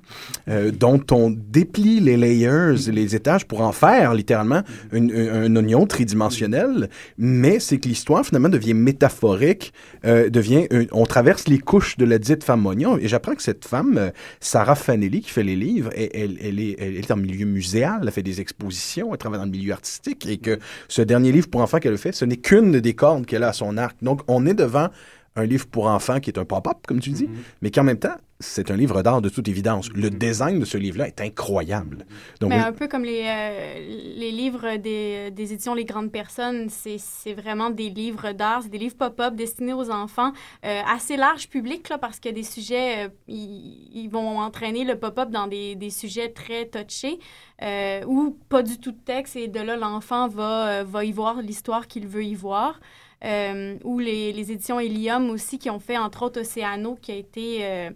[0.49, 4.61] euh, dont on déplie les layers, les étages pour en faire littéralement
[4.91, 9.73] un, un oignon tridimensionnel, mais c'est que l'histoire finalement devient métaphorique,
[10.05, 13.65] euh, devient, on traverse les couches de la dite femme oignon, et j'apprends que cette
[13.65, 14.09] femme, euh,
[14.41, 18.21] Sarah Fanelli, qui fait les livres, elle, est, elle est en milieu muséal, elle fait
[18.21, 21.79] des expositions, elle travaille dans le milieu artistique, et que ce dernier livre pour enfants
[21.79, 23.95] qu'elle a fait, ce n'est qu'une des cordes qu'elle a à son arc.
[24.01, 24.89] Donc, on est devant
[25.35, 27.29] un livre pour enfants qui est un pop-up, comme tu dis, Mm-hmm.
[27.61, 29.89] mais qui en même temps, c'est un livre d'art de toute évidence.
[29.93, 32.05] Le design de ce livre-là est incroyable.
[32.39, 33.79] Donc, Mais un peu comme les, euh,
[34.17, 38.77] les livres des, des, éditions Les Grandes Personnes, c'est vraiment des livres d'art, c'est des
[38.77, 40.33] livres pop-up destinés aux enfants,
[40.65, 44.97] euh, assez large public, là, parce que des sujets, euh, ils, ils, vont entraîner le
[44.97, 47.19] pop-up dans des, des, sujets très touchés,
[47.61, 51.41] euh, ou pas du tout de texte, et de là, l'enfant va, va y voir
[51.41, 52.79] l'histoire qu'il veut y voir.
[53.23, 57.15] Euh, ou les, les, éditions Helium aussi, qui ont fait, entre autres, Océano, qui a
[57.15, 57.89] été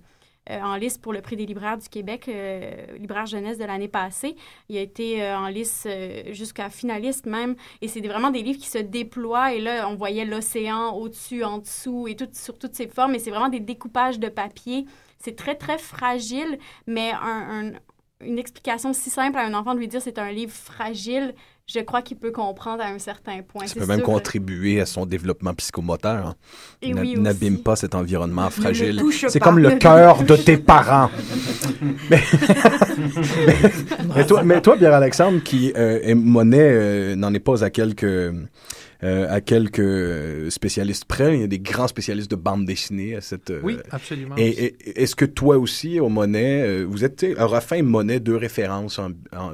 [0.50, 2.30] euh, euh, en liste pour le prix des libraires du Québec,
[3.00, 4.36] libraire jeunesse de l'année passée.
[4.70, 5.88] Il a été en liste
[6.32, 7.56] jusqu'à finaliste même.
[7.82, 9.54] Et c'est vraiment des livres qui se déploient.
[9.54, 13.16] Et là, on voyait l'océan au-dessus, en dessous, et sur toutes ses formes.
[13.16, 14.86] Et c'est vraiment des découpages de papier.
[15.20, 17.72] C'est très, très fragile, mais un, un,
[18.22, 21.34] une explication si simple à un enfant de lui dire c'est un livre fragile,
[21.68, 23.66] je crois qu'il peut comprendre à un certain point.
[23.66, 24.06] Ça peut même sûr.
[24.06, 26.28] contribuer à son développement psychomoteur.
[26.28, 26.36] Hein.
[26.84, 29.02] Et oui N'abîme pas cet environnement fragile.
[29.30, 31.10] C'est comme le cœur de tes parents.
[32.10, 32.22] mais,
[33.48, 33.72] mais,
[34.16, 38.32] mais, toi, mais toi, Pierre-Alexandre, qui euh, est monnaie, euh, n'en est pas à quelques...
[39.04, 41.36] Euh, à quelques spécialistes près.
[41.36, 43.52] Il y a des grands spécialistes de bande dessinée à cette.
[43.52, 44.36] euh, oui, absolument.
[44.38, 48.38] Et, et est-ce que toi aussi, au Monet, euh, vous êtes un Ruffin Monet deux
[48.38, 49.52] références en, en,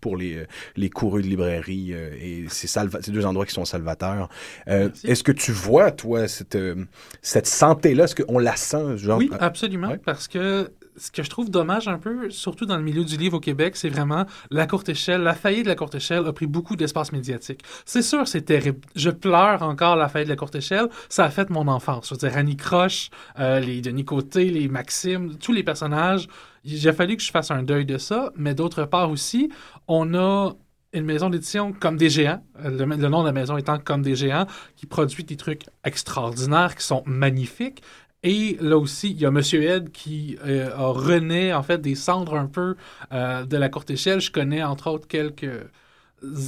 [0.00, 0.44] pour les,
[0.76, 4.28] les courus de librairie euh, et ces, ces, deux endroits qui sont salvateurs.
[4.68, 6.84] Euh, est-ce que tu vois, toi, cette, euh,
[7.22, 8.04] cette santé-là?
[8.04, 8.98] Est-ce qu'on la sent?
[8.98, 9.88] Genre, oui, absolument.
[9.88, 9.98] Ouais?
[9.98, 13.36] Parce que ce que je trouve dommage un peu, surtout dans le milieu du livre
[13.36, 15.22] au Québec, c'est vraiment la courte échelle.
[15.22, 17.62] La faillite de la courte échelle a pris beaucoup d'espace médiatique.
[17.84, 18.80] C'est sûr, c'est terrible.
[18.94, 20.88] Je pleure encore la faillite de la courte échelle.
[21.08, 22.08] Ça a fait mon enfance.
[22.08, 26.28] Je veux dire, Annie Croche, euh, les Denis Côté, les Maxime, tous les personnages.
[26.64, 28.32] Il a fallu que je fasse un deuil de ça.
[28.36, 29.50] Mais d'autre part aussi,
[29.88, 30.52] on a
[30.92, 34.16] une maison d'édition comme des géants, le, le, nom de la maison étant comme des
[34.16, 37.82] géants, qui produit des trucs extraordinaires, qui sont magnifiques.
[38.22, 41.94] Et là aussi, il y a Monsieur Ed qui euh, a rené en fait des
[41.94, 42.76] cendres un peu
[43.12, 44.20] euh, de la courte échelle.
[44.20, 45.48] Je connais entre autres quelques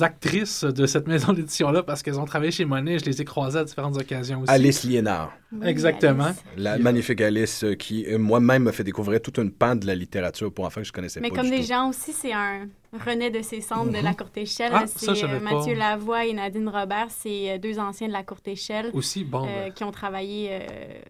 [0.02, 2.98] actrices de cette maison d'édition-là parce qu'elles ont travaillé chez Monet.
[2.98, 4.50] Je les ai croisées à différentes occasions aussi.
[4.52, 5.32] Alice Liénard.
[5.50, 6.24] Oui, Exactement.
[6.26, 6.44] Alice.
[6.58, 10.52] La magnifique Alice euh, qui moi-même m'a fait découvrir toute une pente de la littérature
[10.52, 11.36] pour enfants que je connaissais Mais pas.
[11.36, 11.68] comme du des tout.
[11.68, 13.98] gens aussi, c'est un rené de ces cendres Mhm.
[14.00, 14.70] de la courte échelle.
[14.74, 15.78] Ah, c'est euh, Mathieu pas.
[15.90, 17.06] Lavoie et Nadine Robert.
[17.10, 18.90] C'est euh, deux anciens de la courte échelle.
[18.92, 19.44] Aussi, bon.
[19.46, 20.58] euh, ben, qui ont travaillé euh,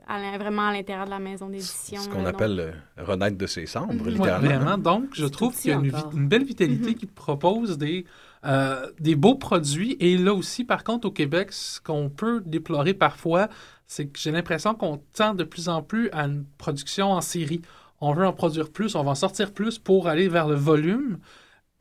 [0.06, 2.00] à vraiment à l'intérieur de la maison d'édition.
[2.00, 2.60] Ce qu'on donc- appelle
[2.98, 4.02] euh, renaître de ses cendres, Mhm.
[4.02, 4.48] ouais, littéralement.
[4.58, 4.78] vraiment.
[4.78, 6.94] Donc, je trouve qu'il y a une, belle vitalité Mhm.
[6.94, 8.04] qui propose des,
[8.44, 9.96] euh, des beaux produits.
[9.98, 13.48] Et là aussi, par contre, au Québec, ce qu'on peut déplorer parfois,
[13.88, 17.60] c'est que j'ai l'impression qu'on tend de plus en plus à une production en série.
[18.00, 21.18] On veut en produire plus, on va en sortir plus pour aller vers le volume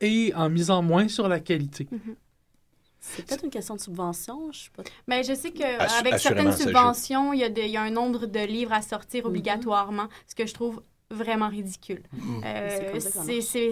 [0.02, 1.88] et en misant moins sur la qualité.
[3.00, 4.84] C'est peut-être une question de subvention, je sais pas.
[5.08, 8.26] Mais je sais qu'avec certaines subventions, il y, a de- il y a un nombre
[8.26, 9.30] de livres à sortir Mhm.
[9.30, 12.02] obligatoirement, ce que je trouve vraiment ridicule.
[12.12, 12.40] Mm.
[12.46, 13.00] Euh,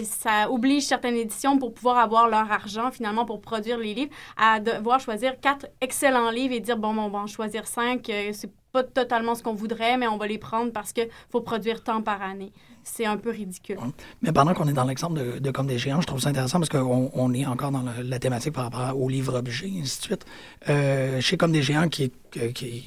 [0.03, 4.59] ça oblige certaines éditions pour pouvoir avoir leur argent finalement pour produire les livres à
[4.59, 8.09] devoir choisir quatre excellents livres et dire bon, bon on va en choisir cinq.
[8.11, 11.01] euh, c'est pas totalement ce qu'on voudrait, mais on va les prendre parce que
[11.31, 12.53] faut produire tant par année.
[12.83, 13.77] C'est un peu ridicule.
[14.21, 16.59] Mais pendant qu'on est dans l'exemple de, de Comme des géants, je trouve ça intéressant
[16.59, 19.99] parce qu'on on est encore dans le- la thématique par rapport au livre-objet, et ainsi
[19.99, 20.25] de suite.
[20.69, 22.83] Euh, chez Comme des géants, qui est, euh, qui est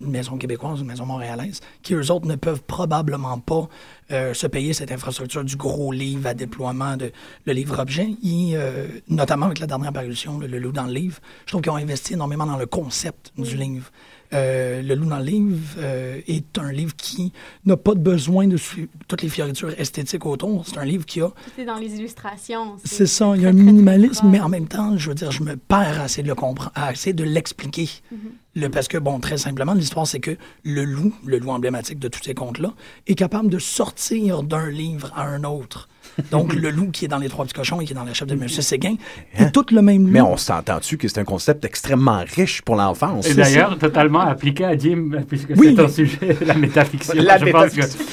[0.00, 3.68] une maison québécoise, une maison montréalaise, qui eux autres ne peuvent probablement pas
[4.10, 7.10] euh, se payer cette infrastructure du gros livre à déploiement de
[7.44, 8.08] le livre-objet.
[8.26, 11.72] Euh, notamment avec la dernière parution, le, le loup dans le livre, je trouve qu'ils
[11.72, 13.90] ont investi énormément dans le concept du livre.
[14.34, 17.32] Euh, le loup dans le livre euh, est un livre qui
[17.64, 20.66] n'a pas de besoin de suivre toutes les fioritures esthétiques autour.
[20.66, 21.30] C'est un livre qui a...
[21.56, 22.76] C'est dans les illustrations.
[22.84, 25.42] C'est ça, il y a un minimalisme, mais en même temps, je veux dire, je
[25.42, 27.84] me perds à essayer de le comprendre, à essayer de l'expliquer.
[27.84, 28.16] Mm-hmm.
[28.56, 32.08] le, parce que, bon, très simplement, l'histoire, c'est que le loup, le loup emblématique de
[32.08, 32.74] tous ces contes-là,
[33.06, 35.88] est capable de sortir d'un livre à un autre.
[36.30, 38.14] Donc, le loup qui est dans Les Trois Petits Cochons et qui est dans La
[38.14, 38.48] Chef de M.
[38.48, 38.96] Séguin
[39.34, 39.50] est hein?
[39.52, 40.12] tout le même loup.
[40.12, 43.26] Mais on s'entend-tu que c'est un concept extrêmement riche pour l'enfance?
[43.26, 47.14] Et d'ailleurs, totalement appliqué à Jim, puisque c'est un sujet, la métafiction.
[47.16, 48.04] La métafiction.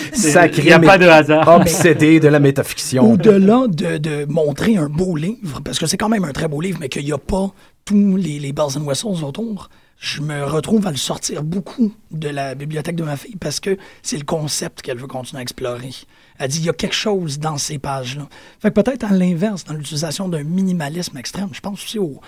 [0.58, 1.48] Il n'y a pas de hasard.
[1.48, 3.12] Obsédé de la métafiction.
[3.12, 6.62] Au-delà de, de, montrer un beau livre, parce que c'est quand même un très beau
[6.62, 7.52] livre, mais qu'il n'y a pas
[7.86, 12.30] tous les, les bells and whistles autour, je me retrouve à le sortir beaucoup de
[12.30, 15.92] la bibliothèque de ma fille parce que c'est le concept qu'elle veut continuer à explorer.
[16.38, 18.28] Elle dit il y a quelque chose dans ces pages-là.
[18.60, 22.20] Fait que peut-être à l'inverse, dans l'utilisation d'un minimalisme extrême, je pense aussi au,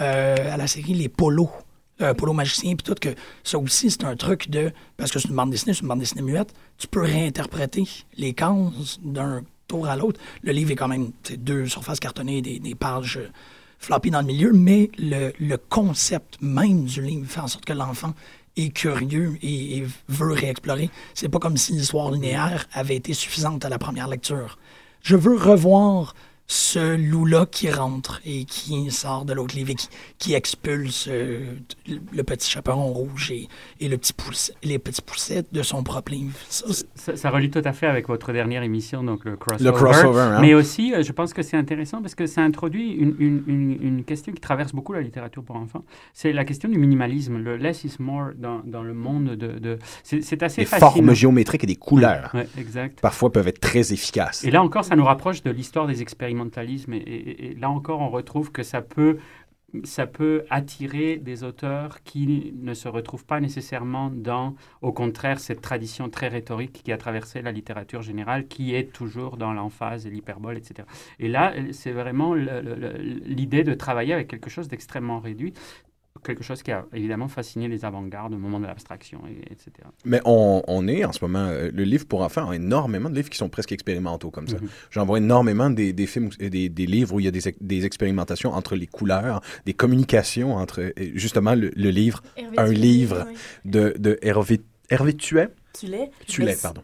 [0.00, 1.50] euh, à la série Les Polos.
[2.02, 4.70] Euh, Polo magicien, puis tout, que ça aussi, c'est un truc de.
[4.98, 7.84] Parce que c'est une bande dessinée, c'est une bande dessinée muette, tu peux réinterpréter
[8.18, 10.20] les cases d'un tour à l'autre.
[10.42, 13.18] Le livre est quand même deux surfaces cartonnées, des, des pages
[13.78, 17.72] floppy dans le milieu, mais le, le, concept même du livre fait en sorte que
[17.72, 18.14] l'enfant
[18.56, 20.90] est curieux et, et veut réexplorer.
[21.14, 24.58] C'est pas comme si l'histoire linéaire avait été suffisante à la première lecture.
[25.02, 26.14] Je veux revoir
[26.46, 29.76] ce loup-là qui rentre et qui sort de l'autre livre et
[30.18, 31.54] qui, expulse euh,
[31.86, 33.48] le petit chaperon rouge et,
[33.80, 34.12] et le petit
[34.62, 36.36] les petits poussettes de son propre livre.
[36.48, 39.64] Ça, ça, relie tout à fait avec votre dernière émission, donc le crossover.
[39.64, 40.40] Le crossover hein?
[40.40, 44.04] Mais aussi, euh, je pense que c'est intéressant parce que ça introduit une, une, une,
[44.04, 45.84] question qui traverse beaucoup la littérature pour enfants.
[46.12, 49.58] C'est la question du minimalisme, le less is more dans, dans le monde de...
[49.58, 49.78] de...
[50.02, 52.30] C'est assez Des formes géométriques et des couleurs.
[52.34, 53.00] Ouais, exact.
[53.00, 54.44] Parfois peuvent être très efficaces.
[54.44, 56.35] Et là encore, ça nous rapproche de l'histoire des expériences
[56.92, 59.18] et, là encore, on retrouve que ça peut,
[59.84, 65.60] ça peut attirer des auteurs qui ne se retrouvent pas nécessairement dans, au contraire, cette
[65.60, 70.10] tradition très rhétorique qui a traversé la littérature générale, qui est toujours dans l'emphase et
[70.10, 70.86] l'hyperbole, etc.
[71.18, 75.52] Et là, c'est vraiment l'idée de travailler avec quelque chose d'extrêmement réduit
[76.22, 79.70] quelque chose qui a évidemment fasciné les avant-gardes au moment de l'abstraction, etc.
[80.04, 83.14] Mais on, on, est en ce moment, euh, le livre pour enfants a énormément de
[83.14, 84.56] livres qui sont presque expérimentaux comme ça.
[84.56, 84.68] Mhm.
[84.90, 87.86] J'en vois énormément des, des films, des, des, livres où il y a des, des,
[87.86, 92.22] expérimentations entre les couleurs, des communications entre justement le, livre,
[92.56, 93.26] un livre
[93.64, 94.60] de, de Hervé,
[94.90, 95.48] Hervé Tuet?
[95.72, 96.10] Tulet.
[96.26, 96.82] Tulet, pardon.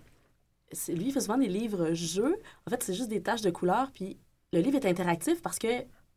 [0.88, 2.36] Lui, il fait souvent des livres-jeux.
[2.66, 4.18] En fait, c'est juste des taches de couleurs, puis
[4.52, 5.68] le livre est interactif parce que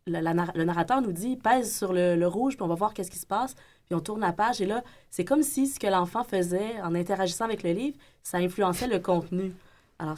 [0.07, 3.25] le, narrateur nous dit pèse sur le, rouge, puis on va voir qu'est-ce qui se
[3.25, 3.55] passe.
[3.85, 6.95] Puis on tourne la page, et là, c'est comme si ce que l'enfant faisait en
[6.95, 9.53] interagissant avec le livre, ça influençait le contenu.
[9.99, 10.17] Alors,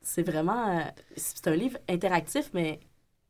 [0.00, 0.78] c'est vraiment.
[0.78, 0.82] Euh,
[1.16, 2.80] c'est un livre interactif, mais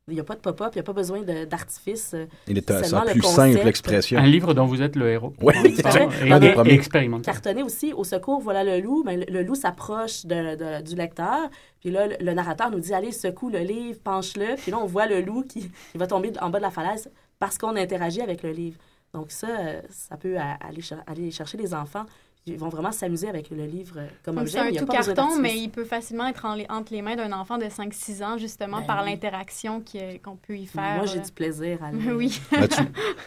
[0.09, 2.15] il n'y a pas de pop-up, il n'y a pas besoin d'artifice.
[2.47, 4.19] Il est un plus simple expression.
[4.19, 5.33] Un livre dont vous êtes le héros.
[5.41, 7.23] Oui, et, expérimenté.
[7.23, 9.03] Cartonné aussi, au secours, voilà le loup.
[9.05, 11.49] Mais le, loup s'approche de, du lecteur.
[11.79, 14.55] Puis là, le, narrateur nous dit Allez, secoue le livre, penche-le.
[14.55, 17.09] Puis là, on voit le loup qui, qui va tomber en bas de la falaise
[17.39, 18.77] parce qu'on interagit avec le livre.
[19.13, 19.47] Donc, ça,
[19.89, 22.05] ça peut aller, aller chercher les enfants
[22.45, 24.59] ils vont vraiment s'amuser avec le livre euh, comme objet.
[24.71, 27.65] C'est un tout carton, mais il peut facilement être entre les mains d'un enfant de
[27.65, 29.83] 5-6 ans, justement, ben par l'interaction
[30.23, 30.97] qu'on peut y faire.
[30.97, 32.41] Moi, j'ai du plaisir à le Oui.
[32.51, 32.81] Ben, tu,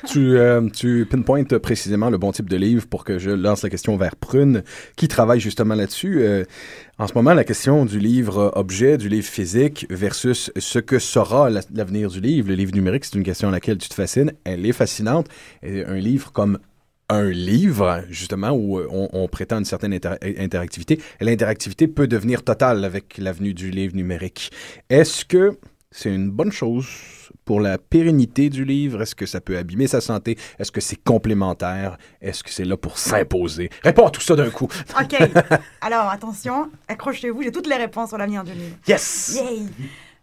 [0.07, 3.71] tu, euh, tu pinpointes précisément le bon type de livre pour que je lance la
[3.71, 4.63] question vers Prune,
[4.97, 6.23] qui travaille justement là-dessus.
[6.23, 6.45] Euh,
[6.99, 11.51] en ce moment, la question du livre objet, du livre physique versus ce que sera
[11.51, 14.33] l'avenir du livre, le livre numérique, c'est une question à laquelle tu te fascines.
[14.45, 15.29] Elle est fascinante.
[15.63, 16.59] Et un livre comme
[17.09, 21.01] un livre, justement, où euh, on, prétend une certaine interactivité.
[21.21, 24.51] L'interactivité peut devenir totale avec l'avenue du livre numérique.
[24.89, 25.59] Est-ce que
[25.91, 26.87] c'est une bonne chose
[27.45, 29.03] pour la pérennité du livre?
[29.03, 30.39] Est-ce que ça peut abîmer sa santé?
[30.59, 31.99] Est-ce que c'est complémentaire?
[32.21, 33.69] Est-ce que c'est là pour s'imposer?
[33.83, 34.69] Réponds à tout ça d'un coup.
[35.01, 35.17] OK.
[35.83, 38.77] Alors, attention, accrochez-vous, j'ai toutes les réponses sur l'avenir du livre.
[38.87, 39.39] Yes!
[39.39, 39.67] Yay!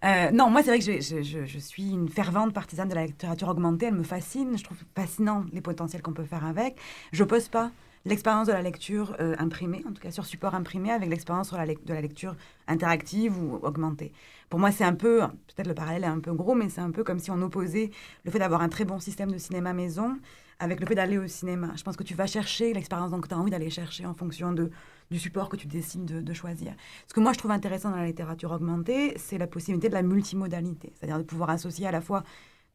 [0.06, 3.88] Euh, non, moi, c'est vrai que je, suis une fervente partisane de la littérature augmentée.
[3.88, 4.58] Elle me fascine.
[4.58, 6.78] Je trouve fascinant les potentiels qu'on peut faire avec.
[7.12, 7.72] Je pose pas
[8.06, 11.93] l'expérience de la lecture euh, imprimée, en tout cas sur support imprimé, avec l'expérience de
[11.93, 12.36] la lecture
[12.68, 14.14] interactive ou augmentée.
[14.50, 16.91] Pour moi, c'est un peu, peut-être le parallèle est un peu gros, mais c'est un
[16.91, 17.91] peu comme si on opposait
[18.24, 20.18] le fait d'avoir un très bon système de cinéma maison
[20.60, 21.72] avec le fait d'aller au cinéma.
[21.76, 24.51] Je pense que tu vas chercher l'expérience que tu as envie d'aller chercher en fonction
[24.51, 24.70] de
[25.10, 26.74] du support que tu décides de, choisir.
[27.07, 30.03] Ce que moi je trouve intéressant dans la littérature augmentée, c'est la possibilité de la
[30.03, 32.24] multimodalité, c'est-à-dire de pouvoir associer à la fois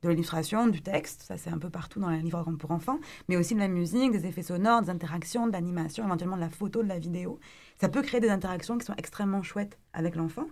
[0.03, 3.37] de l'illustration, du texte, ça c'est un peu partout dans les livres pour enfants, mais
[3.37, 6.83] aussi de la musique, des effets sonores, des interactions, de l'animation, éventuellement de la photo,
[6.83, 7.39] de la vidéo.
[7.81, 10.47] Ça peut créer des interactions qui sont extrêmement chouettes avec l'enfant.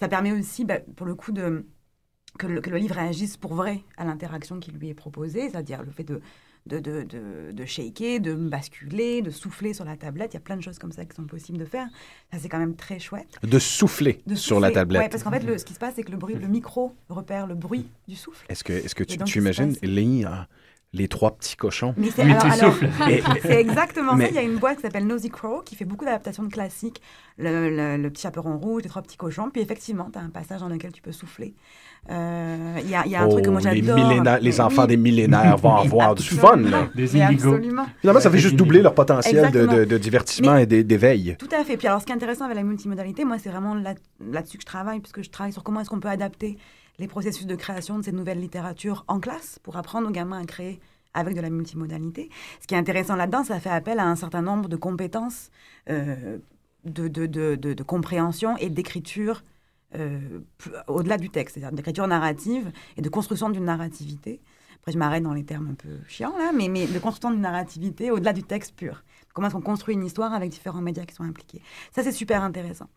[0.00, 3.84] Ça permet aussi, bah, pour le coup, que, le, que le livre réagisse pour vrai
[3.96, 6.20] à l'interaction qui lui est proposée, c'est-à-dire le fait de
[6.66, 10.32] de, de, de, de shaker, de basculer, de souffler sur la tablette.
[10.32, 11.86] Il y a plein de choses comme ça qui sont possibles de faire.
[12.32, 13.28] Ça, c'est quand même très chouette.
[13.42, 14.74] De souffler De sur la souffler.
[14.74, 15.02] tablette.
[15.02, 16.94] Ouais, parce qu'en fait, le- ce qui se passe, c'est que le, bruit, le micro
[17.08, 18.44] repère le bruit du souffle.
[18.48, 20.46] Est-ce que, est-ce que tu, imagines lire
[20.92, 21.94] les trois petits cochons?
[21.96, 22.74] Mais c'est Oui, alors,
[23.42, 24.30] c'est exactement Mais- ça.
[24.30, 27.00] Il y a une boîte qui s'appelle Nosy Crow qui fait beaucoup d'adaptations de classiques.
[27.38, 29.50] Le, le- le petit chaperon rouge, les trois petits cochons.
[29.50, 31.54] Puis effectivement, tu as un passage dans lequel tu peux souffler.
[32.10, 33.98] Euh, Il y, a, il y a un truc que moi Oh, les, j'adore.
[34.40, 36.48] les Mais enfants oui, des millénaires vont avoir du fun.
[36.54, 36.70] absolument.
[36.70, 36.88] Là.
[36.94, 37.54] Des indigos.
[37.54, 37.86] absolument.
[38.00, 41.36] Finalement, ça fait juste doubler leur potentiel de, de- de divertissement Mais- et d'é- d'éveil.
[41.38, 41.76] Tout à fait.
[41.76, 44.62] Puis alors, ce qui est intéressant avec la multimodalité, moi, c'est vraiment là- là-dessus que
[44.62, 46.56] je travaille, puisque je travaille sur comment est-ce qu'on peut adapter
[47.00, 50.44] les processus de création de ces nouvelles littératures en classe pour apprendre aux gamins à
[50.44, 50.80] créer
[51.14, 52.28] avec de la multimodalité.
[52.60, 55.50] Ce qui est intéressant là-dedans, ça fait appel à un certain nombre de compétences
[55.88, 56.38] euh,
[56.84, 59.42] de, compréhension et d'écriture
[59.96, 60.20] euh,
[60.86, 64.40] au-delà du texte, c'est-à-dire d'écriture narrative et de construction d'une narrativité.
[64.76, 67.40] Après, je m'arrête dans les termes un peu chiants, là, mais, mais de construction d'une
[67.40, 69.02] narrativité au-delà du texte pur.
[69.32, 71.62] Comment est-ce qu'on construit une histoire avec différents médias qui sont impliqués?
[71.92, 72.88] Ça, c'est super intéressant.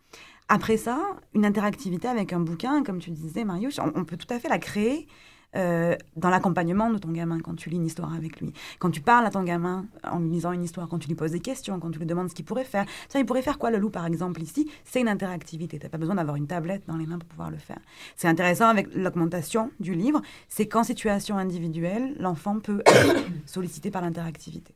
[0.50, 1.00] Après ça,
[1.34, 4.60] une interactivité avec un bouquin, comme tu disais, Marius, on, peut tout à fait la
[4.60, 5.08] créer
[5.56, 8.54] euh, dans l'accompagnement de ton gamin quand tu lis une histoire avec lui.
[8.80, 11.32] Quand tu parles à ton gamin en lui lisant une histoire, quand tu lui poses
[11.32, 12.86] des questions, quand tu lui demandes ce qu'il pourrait faire.
[13.08, 14.70] Tiens, il pourrait faire quoi le loup, par exemple, ici?
[14.84, 15.80] C'est une interactivité.
[15.80, 17.80] Tu n'as pas besoin d'avoir une tablette dans les mains pour pouvoir le faire.
[18.16, 24.02] C'est intéressant avec l'augmentation du livre, c'est qu'en situation individuelle, l'enfant peut être sollicité par
[24.02, 24.76] l'interactivité.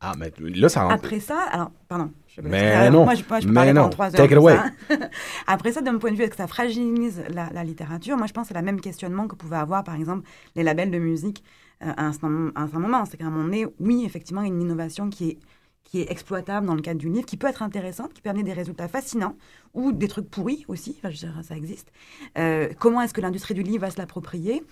[0.00, 0.94] Ah, mais là, ça rentre.
[0.94, 2.10] Après ça, alors, pardon.
[2.26, 3.88] Je Mais non, Moi, je, moi, je mais non.
[3.88, 4.12] trois heures.
[4.12, 4.56] Take it away.
[4.56, 4.70] ça.
[5.46, 8.16] Après ça, d'un point de vue, est-ce que ça fragilise la, la littérature?
[8.16, 10.90] Moi, je pense que c'est la même questionnement que pouvaient avoir, par exemple, les labels
[10.90, 11.42] de musique
[11.82, 13.04] euh, à, un, certain- à un certain moment.
[13.06, 15.38] C'est qu'à un moment donné, oui, effectivement, il y a une innovation qui est,
[15.84, 18.42] qui est exploitable dans le cadre du livre, qui peut être intéressante, qui peut amener
[18.44, 19.36] des résultats fascinants,
[19.72, 21.92] ou des trucs pourris aussi, enfin, je dirais, ça existe.
[22.36, 24.62] Euh, comment est-ce que l'industrie du livre va se l'approprier?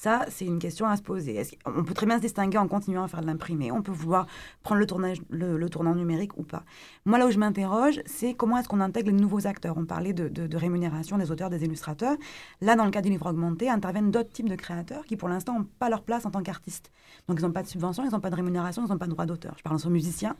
[0.00, 1.42] Ça, c'est une question à se poser.
[1.66, 3.70] On peut très bien se distinguer en continuant à faire de l'imprimé.
[3.70, 4.26] On peut vouloir
[4.62, 6.64] prendre le, tournage, le, tournant numérique ou pas.
[7.04, 9.76] Moi, là où je m'interroge, c'est comment est-ce qu'on intègre les nouveaux acteurs.
[9.76, 12.16] On parlait de rémunération des auteurs, des illustrateurs.
[12.62, 15.58] Là, dans le cas du livre augmenté, interviennent d'autres types de créateurs qui, pour l'instant,
[15.58, 16.90] n'ont pas leur place en tant qu'artistes.
[17.28, 19.12] Donc, ils n'ont pas de subvention, ils n'ont pas de rémunération, ils n'ont pas de
[19.12, 19.52] droit d'auteur.
[19.58, 20.34] Je parle aux musiciens,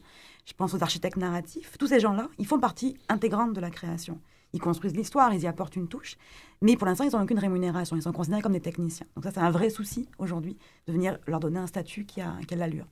[0.47, 1.77] je pense aux architectes narratifs.
[1.79, 4.19] Tous ces gens-là, ils font partie intégrante de la création.
[4.53, 6.17] Ils construisent l'histoire, ils y apportent une touche.
[6.63, 7.97] Mais pour l'instant, ils n'ont aucune rémunération.
[7.97, 9.07] Ils sont considérés comme des techniciens.
[9.15, 12.35] Donc ça, c'est un vrai souci aujourd'hui de venir leur donner un statut qui a,
[12.47, 12.87] qui a de l'allure.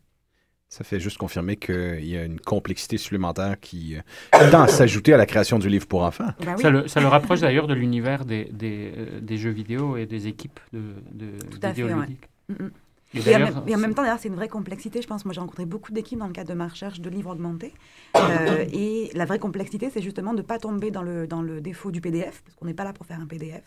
[0.70, 5.14] Ça fait juste confirmer qu'il y a une complexité supplémentaire qui euh, tend à s'ajouter
[5.14, 6.28] à la création du livre pour enfants.
[6.40, 9.96] Oui, Ça, le, ça le rapproche d'ailleurs de l'univers des, des, euh, des jeux vidéo
[9.96, 10.80] et des équipes de,
[11.12, 11.82] de Tout à fait.
[11.84, 12.68] Mm.
[13.14, 15.00] Et Et en, même, et en même temps, d'ailleurs, c'est une vraie complexité.
[15.00, 17.30] Je pense, moi, j'ai rencontré beaucoup d'équipes dans le cadre de ma recherche de livres
[17.32, 17.72] augmentés.
[18.16, 21.60] Euh, et la vraie complexité, c'est justement de ne pas tomber dans le, dans le
[21.60, 23.62] défaut du PDF, parce qu'on n'est pas là pour faire un PDF,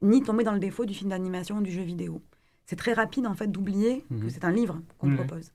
[0.00, 2.22] ni tomber dans le défaut du film d'animation ou du jeu vidéo.
[2.66, 4.30] C'est très rapide, en fait, d'oublier que Mhm.
[4.30, 5.50] c'est un livre qu'on propose.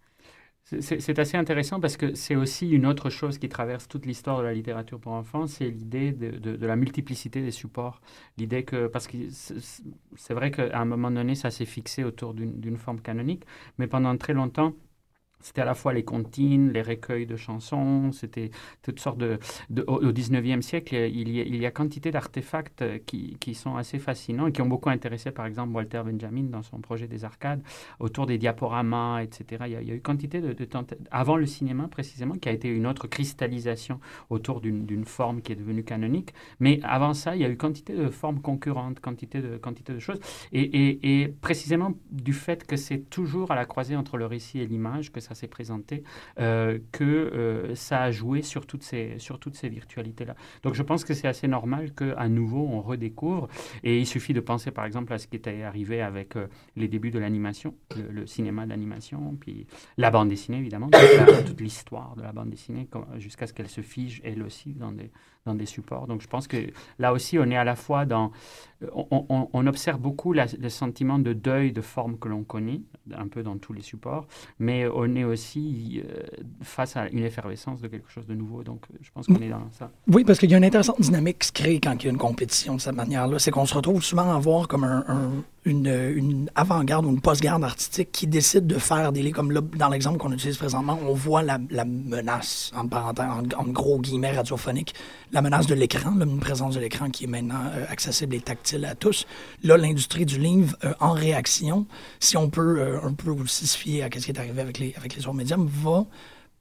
[0.66, 4.44] C'est- assez intéressant parce que c'est aussi une autre chose qui traverse toute l'histoire de
[4.44, 8.02] la littérature pour enfants, c'est l'idée de, la multiplicité des supports.
[8.38, 12.78] L'idée que, parce que c'est vrai qu'à un moment donné, ça s'est fixé autour d'une
[12.78, 13.44] forme canonique,
[13.78, 14.74] mais pendant très longtemps,
[15.46, 18.50] c'était à la fois les comptines, les recueils de chansons, c'était
[18.82, 19.38] toutes sortes de...
[19.70, 24.48] de- au, 19e siècle, il y a, il quantité d'artefacts euh, qui, sont assez fascinants
[24.48, 27.62] et qui ont beaucoup intéressé, par exemple, Walter Benjamin dans son projet des arcades,
[28.00, 29.66] autour des diaporamas, etc.
[29.68, 30.56] Il y a, il y eu quantité de,
[31.12, 34.00] Avant le cinéma, précisément, qui a été une autre cristallisation
[34.32, 36.34] autour d'une forme qui est devenue canonique.
[36.60, 40.00] Mais avant ça, il y a eu quantité de formes concurrentes, quantité de, quantité de
[40.00, 40.20] choses.
[40.52, 45.12] Et précisément du fait que c'est toujours à la croisée entre le récit et l'image
[45.12, 46.04] que ça s'est présenté,
[46.40, 50.36] euh, que euh, ça a joué sur toutes ces, sur toutes ces virtualités-là.
[50.64, 53.48] Donc je pense que c'est assez normal qu'à nouveau on redécouvre.
[53.84, 56.88] Et il suffit de penser par exemple à ce qui était arrivé avec euh, les
[56.88, 59.68] débuts de l'animation, le, le cinéma d'animation, puis
[59.98, 60.90] la bande dessinée évidemment,
[61.46, 65.12] toute l'histoire de la bande dessinée jusqu'à ce qu'elle se fige elle aussi dans des,
[65.46, 66.08] dans des supports.
[66.08, 66.58] Donc je pense que
[67.00, 68.32] là aussi on est à la fois dans...
[68.94, 72.82] On, on- observe beaucoup le sentiment de deuil de forme que l'on connaît,
[73.16, 74.28] un peu dans tous les supports,
[74.60, 76.22] mais on est aussi euh,
[76.62, 78.64] face à une effervescence de quelque chose de nouveau.
[78.64, 79.92] Donc je pense qu'on est dans ça.
[80.08, 82.12] Oui, parce qu'il y a une intéressante dynamique qui se crée quand il y a
[82.12, 83.40] une compétition de cette manière-là.
[83.40, 85.06] C'est qu'on se retrouve souvent à voir comme un-
[85.66, 89.62] une, une avant-garde ou une post-garde artistique qui décide de faire des livres comme là,
[89.62, 93.26] dans l'exemple qu'on utilise présentement, on voit la, la menace, en parenthèse,
[93.58, 94.94] en, gros guillemets radiophoniques,
[95.32, 98.86] la menace de l'écran, une présence de l'écran qui est maintenant euh, accessible et tactile
[98.86, 99.26] à tous.
[99.64, 101.88] Là, l'industrie du livre, euh, en réaction,
[102.20, 104.78] si on peut euh, un peu aussi se fier à ce qui est arrivé avec
[104.78, 106.06] les, avec les autres médiums, va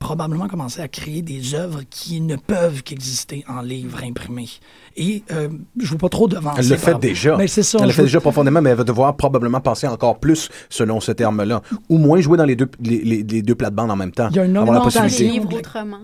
[0.04, 4.48] probablement commencer à créer des œuvres qui ne peuvent qu'exister en livre imprimé.
[4.96, 5.48] Et euh,
[5.78, 6.60] je ne veux pas trop devancer.
[6.60, 7.36] Elle le fait déjà.
[7.38, 7.78] Mais c'est ça.
[7.80, 11.00] Elle le fait veux- déjà profondément, mais elle va devoir probablement passer encore plus selon
[11.00, 11.62] ce terme-là.
[11.88, 14.28] Ou moins jouer dans les deux, les, les- les deux plates-bandes en même temps.
[14.30, 15.00] Il y a une augmentation.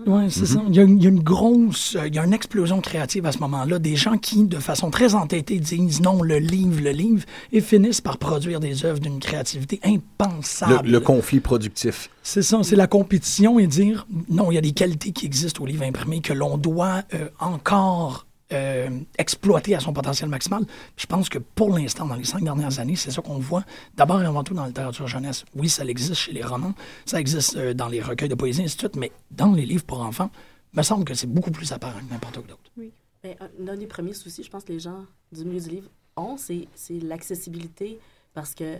[0.07, 0.61] Oui, c'est ça.
[0.67, 2.81] Il y, a, une- il y a une grosse, euh, il y a une explosion
[2.81, 3.77] créative à ce moment-là.
[3.79, 7.23] Des gens qui, de façon très entêtée, disent non, le livre, le livre,
[7.53, 10.87] et finissent par produire des œuvres d'une créativité impensable.
[10.87, 12.09] Le, le conflit productif.
[12.23, 15.63] C'est ça, c'est la compétition et dire non, il y a des qualités qui existent
[15.63, 20.65] au livre imprimé que l'on doit euh, encore euh, exploiter à son potentiel maximal.
[20.97, 23.63] Je pense que pour l'instant, dans les cinq dernières années, c'est ça qu'on voit
[23.95, 25.45] d'abord et avant tout dans la littérature jeunesse.
[25.55, 26.73] Oui, ça existe chez les romans,
[27.05, 29.85] ça existe euh, dans les recueils de poésie, ainsi de suite, mais dans les livres
[29.85, 30.29] pour enfants,
[30.73, 32.91] il me semble que c'est beaucoup plus apparent que n'importe quoi d'autre.
[33.23, 35.89] Ben, un un des premiers soucis, je pense, que les gens du milieu du livre
[36.17, 36.67] ont, c'est
[37.01, 37.99] l'accessibilité.
[38.33, 38.79] Parce que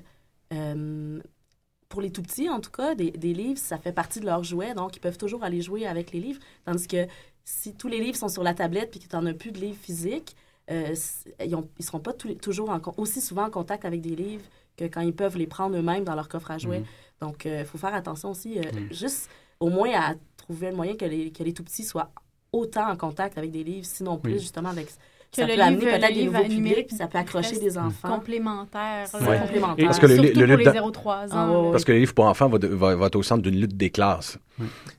[1.92, 4.44] pour les tout petits, en tout cas, des, des livres, ça fait partie de leur
[4.44, 6.39] jouet, donc ils peuvent toujours aller jouer avec les livres.
[6.66, 7.06] Tandis que
[7.46, 9.60] si tous les livres sont sur la tablette puis que tu n'en as plus de
[9.60, 10.36] livres physiques,
[10.72, 10.96] euh,
[11.44, 14.46] ils ne seront pas toujours en aussi souvent en contact avec des livres
[14.78, 16.84] que quand ils peuvent les prendre eux-mêmes dans leur coffre à jouets.
[17.20, 19.30] Donc, il faut faire attention aussi, euh, juste
[19.60, 22.12] au moins à trouver le moyen que les, que les tout petits soient
[22.52, 24.39] autant en contact avec des livres, sinon plus Oui.
[24.39, 24.88] justement avec
[25.34, 27.77] ça le peut amener livre- peut-être des nouveaux numérique publics, puis ça peut accrocher des
[27.77, 28.09] enfants.
[28.15, 29.07] complémentaire.
[29.07, 29.38] C'est là.
[29.39, 29.86] complémentaire.
[29.86, 31.27] Parce que le- Surtout le- le- pour les dans- 0-3 ans.
[31.32, 31.71] Ah, ouais, ouais.
[31.71, 33.77] Parce que le livre pour enfants va, de- va- va être au centre d'une lutte
[33.77, 34.38] des classes.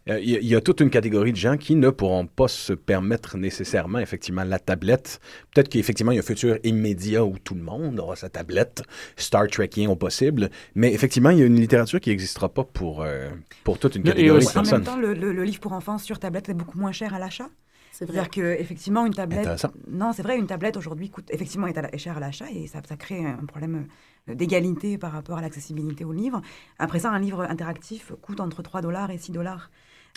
[0.09, 2.27] Euh, Il y, a- il y a toute une catégorie de gens qui ne pourront
[2.27, 5.21] pas se permettre nécessairement, effectivement, la tablette.
[5.55, 8.83] Peut-être qu'effectivement, il y a un futur immédiat où tout le monde aura sa tablette,
[9.17, 10.51] Star Trekien au possible.
[10.75, 13.29] Mais effectivement, il y a une littérature qui n'existera pas pour, euh,
[13.63, 14.85] pour toute une Et catégorie de aussi- En même personnes.
[14.85, 17.49] temps, le, le- le livre pour enfants sur tablette est beaucoup moins cher à l'achat.
[17.93, 18.15] C'est vrai.
[18.15, 19.45] C'est-à-dire qu'effectivement, une tablette.
[19.89, 22.47] Non, c'est vrai, une tablette aujourd'hui coûte effectivement est, à la- est chère à l'achat
[22.51, 23.87] et ça, ça crée un problème
[24.29, 26.41] euh, d'égalité par rapport à l'accessibilité au livre.
[26.79, 29.71] Après ça, un livre interactif coûte entre 3 dollars et 6 dollars.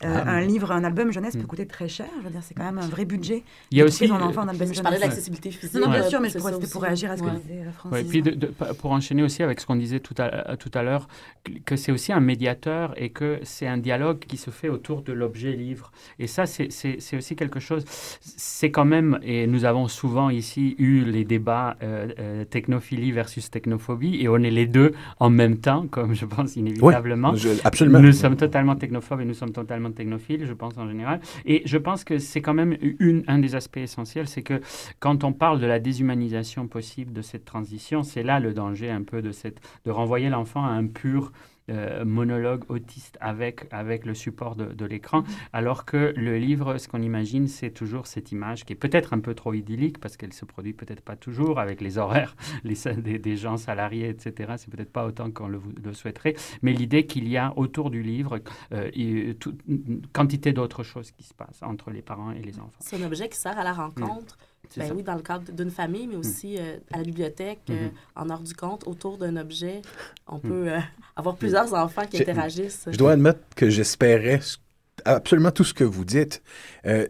[0.03, 0.29] Euh, Ah.
[0.31, 2.07] Un livre, un album jeunesse peut coûter très cher.
[2.19, 3.43] Je veux dire, c'est quand même un vrai budget.
[3.71, 4.11] Il y a aussi.
[4.11, 5.01] enfant en album Je parlais de jeunesse.
[5.01, 5.73] l'accessibilité physique.
[5.75, 7.31] Non, non, bien là, sûr, mais c'est pour, ça c'était pour réagir à ce Ouais.
[7.31, 8.07] que disait euh, Ouais, Francis.
[8.09, 11.07] puis de- de- pour enchaîner aussi avec ce qu'on disait tout à, tout à l'heure,
[11.65, 15.13] que- c'est aussi un médiateur et que c'est un dialogue qui se fait autour de
[15.13, 15.91] l'objet livre.
[16.19, 16.67] Et ça, c'est-
[17.15, 17.85] aussi quelque chose.
[18.19, 23.49] C'est quand même, et nous avons souvent ici eu les débats euh, euh, technophilie versus
[23.49, 24.91] technophobie, et on est les deux
[25.21, 27.33] en même temps, comme je pense inévitablement.
[27.35, 28.01] Je- absolument.
[28.01, 31.19] Nous sommes totalement technophobes et nous sommes totalement technophiles, je pense en général.
[31.45, 34.61] Et je pense que c'est quand même une, un des aspects essentiels, c'est que
[34.99, 39.03] quand on parle de la déshumanisation possible de cette transition, c'est là le danger un
[39.03, 41.31] peu de, cette, de renvoyer l'enfant à un pur
[41.69, 47.01] euh, monologue autiste avec, avec le support de, l'écran, alors que le livre, ce qu'on
[47.01, 50.45] imagine, c'est toujours cette image qui est peut-être un peu trop idyllique, parce qu'elle se
[50.45, 54.53] produit peut-être pas toujours avec les horaires les, des, des gens salariés, etc.
[54.57, 55.59] C'est peut-être pas autant qu'on le,
[55.93, 58.39] souhaiterait, mais l'idée qu'il y a autour du livre
[58.73, 62.79] euh, tout- une quantité d'autres choses qui se passent entre les parents et les enfants.
[62.79, 64.37] C'est un objet qui sert à la rencontre.
[64.77, 64.93] Ben ça.
[64.93, 68.39] oui, dans le cadre d'une famille, mais aussi euh, à la bibliothèque, euh, en hors
[68.41, 69.81] du compte, autour d'un objet.
[70.27, 70.79] On peut euh,
[71.15, 72.85] avoir plusieurs enfants qui interagissent.
[72.91, 74.39] Je dois admettre que j'espérais
[75.05, 76.41] absolument tout ce que vous dites.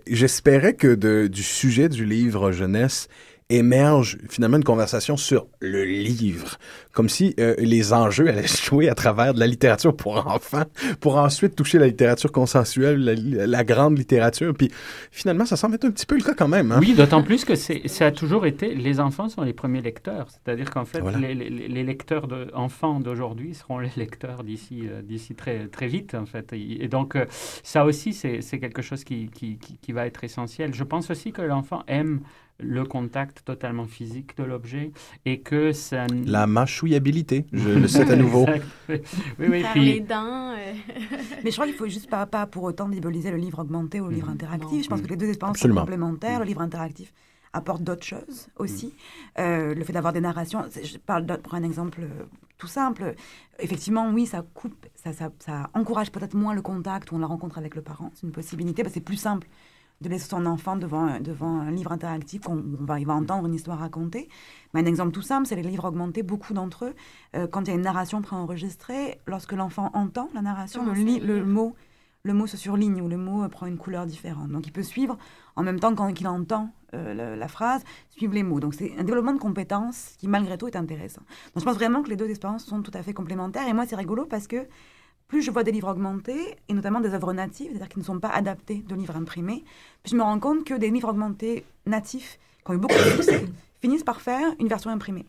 [0.07, 3.07] J'espérais que de- du sujet du livre jeunesse
[3.49, 6.57] émerge finalement une conversation sur le livre,
[6.93, 10.63] comme si euh, les enjeux allaient se jouer à travers de la littérature pour enfants,
[10.99, 14.53] pour ensuite toucher la littérature consensuelle, la, la grande littérature.
[14.57, 14.71] Puis
[15.11, 16.71] finalement, ça semble être un petit peu le cas quand même.
[16.71, 16.79] Hein?
[16.81, 20.27] Oui, d'autant plus que ça a toujours été, les enfants sont les premiers lecteurs.
[20.29, 21.19] C'est-à-dire qu'en fait, Voilà.
[21.19, 25.87] les, les- les lecteurs de, enfants d'aujourd'hui seront les lecteurs d'ici, euh, d'ici très, très
[25.87, 26.51] vite, en fait.
[26.53, 27.25] Et, donc, euh,
[27.63, 30.73] ça aussi, c'est, c'est quelque chose qui, qui, qui- qui va être essentiel.
[30.73, 32.21] Je pense aussi que l'enfant aime
[32.59, 34.91] le contact totalement physique de l'objet
[35.25, 36.07] et que ça...
[36.25, 38.45] La mâchouillabilité, je le cite à nouveau.
[38.89, 38.95] Oui,
[39.39, 40.51] oui, Faire puis- les dents.
[40.53, 40.73] euh,
[41.43, 44.07] Mais je crois qu'il faut juste pas, pas pour autant diaboliser le livre augmenté ou
[44.07, 44.33] le livre Mhm.
[44.33, 44.71] interactif.
[44.77, 44.83] Non.
[44.83, 45.81] Je pense que les deux expériences Absolument.
[45.81, 46.39] sont complémentaires.
[46.39, 47.13] Le livre interactif
[47.53, 48.93] apporte d'autres choses aussi.
[49.39, 52.23] Euh, le fait d'avoir des narrations, je parle pour un exemple euh,
[52.57, 53.15] tout simple.
[53.59, 57.57] Effectivement, oui, ça coupe, ça, ça, ça encourage peut-être moins le contact ou la rencontre
[57.57, 58.11] avec le parent.
[58.13, 58.83] C'est une possibilité.
[58.83, 59.47] que c'est plus simple
[60.01, 63.13] de laisser son enfant devant, un- devant un livre interactif où on va, il va
[63.13, 64.27] entendre une histoire racontée.
[64.73, 66.21] Mais un exemple tout simple, c'est les livres augmentés.
[66.21, 66.95] Beaucoup d'entre eux,
[67.35, 71.19] euh, quand il y a une narration préenregistrée, lorsque l'enfant entend la narration, le, li-
[71.19, 71.75] le mot
[72.23, 74.49] le mot se surligne ou le mot euh, prend une couleur différente.
[74.49, 75.15] Donc il peut suivre
[75.55, 78.59] en même temps quand il entend euh, la, la phrase, suivre les mots.
[78.59, 81.21] Donc c'est un développement de compétences qui malgré tout est intéressant.
[81.53, 83.67] Donc je pense vraiment que les deux expériences sont tout à fait complémentaires.
[83.67, 84.67] Et moi c'est rigolo parce que
[85.35, 88.21] plus je vois des livres augmentés, et notamment des œuvres natives, c'est-à-dire qui ne sont
[88.21, 89.65] pas adaptés de livres imprimés,
[90.01, 93.09] plus je me rends compte que des livres augmentés natifs, qui ont eu beaucoup de
[93.17, 93.45] succès,
[93.81, 95.25] finissent par faire une version imprimée.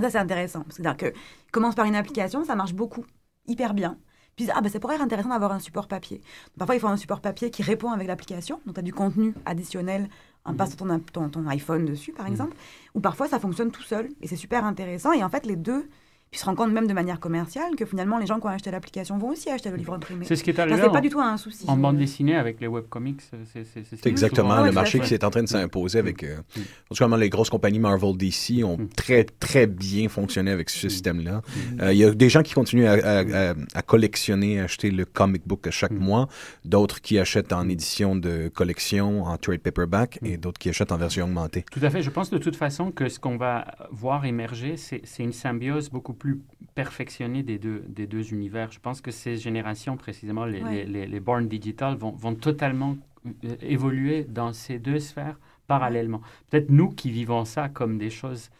[0.00, 0.64] Ça, c'est intéressant.
[0.70, 1.12] C'est-à-dire que
[1.52, 3.04] commence par une application, ça marche beaucoup,
[3.46, 3.98] hyper bien.
[4.36, 6.22] Puis ah, ben, ça pourrait être intéressant d'avoir un support papier.
[6.56, 8.62] Parfois, il faut un support papier qui répond avec l'application.
[8.64, 10.08] Donc, tu as du contenu additionnel
[10.46, 12.56] en passant ton, ton, ton iPhone dessus, par exemple.
[12.94, 14.08] Ou parfois, ça fonctionne tout seul.
[14.22, 15.12] Et c'est super intéressant.
[15.12, 15.90] Et en fait, les deux,
[16.36, 18.70] puis se rendre compte même de manière commerciale que finalement, les gens qui ont acheté
[18.70, 20.26] l'application vont aussi acheter le livre imprimé.
[20.28, 21.64] C'est ce qui est arrivé c'est en, pas du tout un souci.
[21.66, 23.22] en bande dessinée avec les webcomics.
[23.54, 26.22] C'est exactement le marché qui est en train de s'imposer avec.
[26.22, 26.60] Euh, Mm.
[26.90, 28.88] en tout cas, les grosses compagnies Marvel DC ont Mm.
[28.94, 31.40] très, très bien fonctionné avec ce système-là.
[31.76, 31.80] Mm.
[31.80, 35.66] Euh, Il y a des gens qui continuent à, collectionner, à acheter le comic book
[35.66, 36.28] à chaque mois,
[36.66, 40.98] d'autres qui achètent en édition de collection, en trade paperback, et d'autres qui achètent en
[40.98, 41.64] version augmentée.
[41.72, 42.02] Tout à fait.
[42.02, 46.12] Je pense de toute façon que ce qu'on va voir émerger, c'est une symbiose beaucoup
[46.12, 46.25] plus
[46.74, 48.70] perfectionnée des deux, des deux univers.
[48.72, 50.84] Je pense que ces générations, précisément les, Ouais.
[50.84, 52.96] les, Born Digital, vont, vont totalement
[53.44, 56.20] euh, évoluer dans ces deux sphères parallèlement.
[56.50, 58.50] Peut-être nous qui vivons ça comme des choses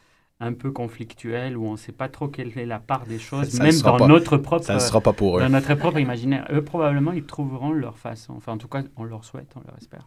[0.41, 3.49] un peu conflictuelles, où on ne sait pas trop quelle est la part des choses,
[3.49, 4.07] Ça même dans pas.
[4.07, 4.65] notre propre...
[4.67, 5.41] Ça ne sera pas pour eux.
[5.41, 6.47] dans notre propre imaginaire.
[6.53, 8.35] Eux, probablement, ils trouveront leur façon.
[8.37, 10.07] Enfin, en tout cas, on leur souhaite, on leur espère.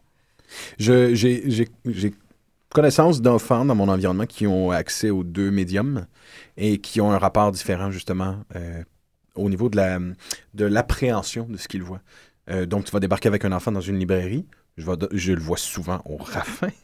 [0.78, 2.14] Je- J'ai j'ai- j'ai
[2.74, 6.06] connaissance d'enfants dans mon environnement qui ont accès aux deux médiums
[6.58, 8.84] et qui ont un rapport différent, justement, euh,
[9.36, 10.00] au niveau de la
[10.54, 12.02] de l'appréhension de ce qu'ils voient.
[12.50, 14.46] Euh, donc, tu vas débarquer avec un enfant dans une librairie.
[14.80, 16.70] Je, vais- je le vois souvent au raffin.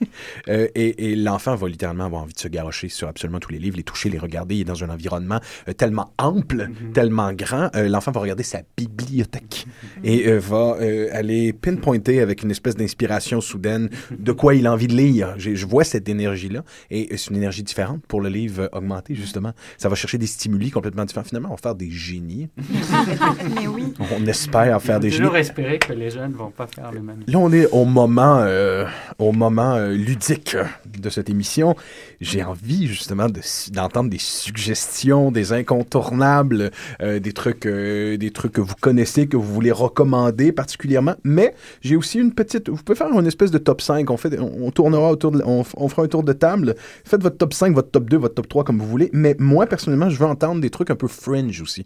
[0.48, 3.60] Euh, et et l'enfant va littéralement avoir envie de se garocher sur absolument tous les
[3.60, 4.56] livres, les toucher, les regarder.
[4.56, 6.94] Il est dans un environnement euh, tellement ample, Mhm.
[6.94, 7.70] tellement grand.
[7.76, 9.66] Euh, l'enfant va regarder sa bibliothèque
[10.04, 14.72] et euh, va euh, aller pinpointer avec une espèce d'inspiration soudaine de quoi il a
[14.74, 15.34] envie de lire.
[15.38, 19.16] J'ai- Je vois cette énergie-là et c'est une énergie différente pour le livre euh, augmenté,
[19.16, 19.52] justement.
[19.78, 21.26] Ça va chercher des stimuli complètement différents.
[21.26, 22.48] Finalement, on va faire des génies.
[23.56, 23.94] Mais oui.
[24.18, 25.26] On espère faire des J'ai génies.
[25.28, 27.24] toujours espéré que les jeunes ne vont pas faire le même.
[27.28, 28.86] Là, on est au moment, euh,
[29.20, 30.58] au moment euh, ludique
[30.98, 31.76] de cette émission.
[32.20, 33.28] J'ai envie justement
[33.72, 36.72] d'entendre des suggestions, des incontournables,
[37.04, 41.14] euh, des trucs, des trucs que vous connaissez, que vous voulez recommander particulièrement.
[41.24, 42.70] Mais j'ai aussi une petite.
[42.70, 44.10] Vous pouvez faire une espèce de top 5.
[44.10, 46.76] On fait, on, tournera autour, de, on, fera un tour de table.
[47.04, 49.12] Faites votre top 5, votre top 2, votre top 3 comme vous voulez.
[49.14, 51.86] Mais moi personnellement, je veux entendre des trucs un peu fringe aussi.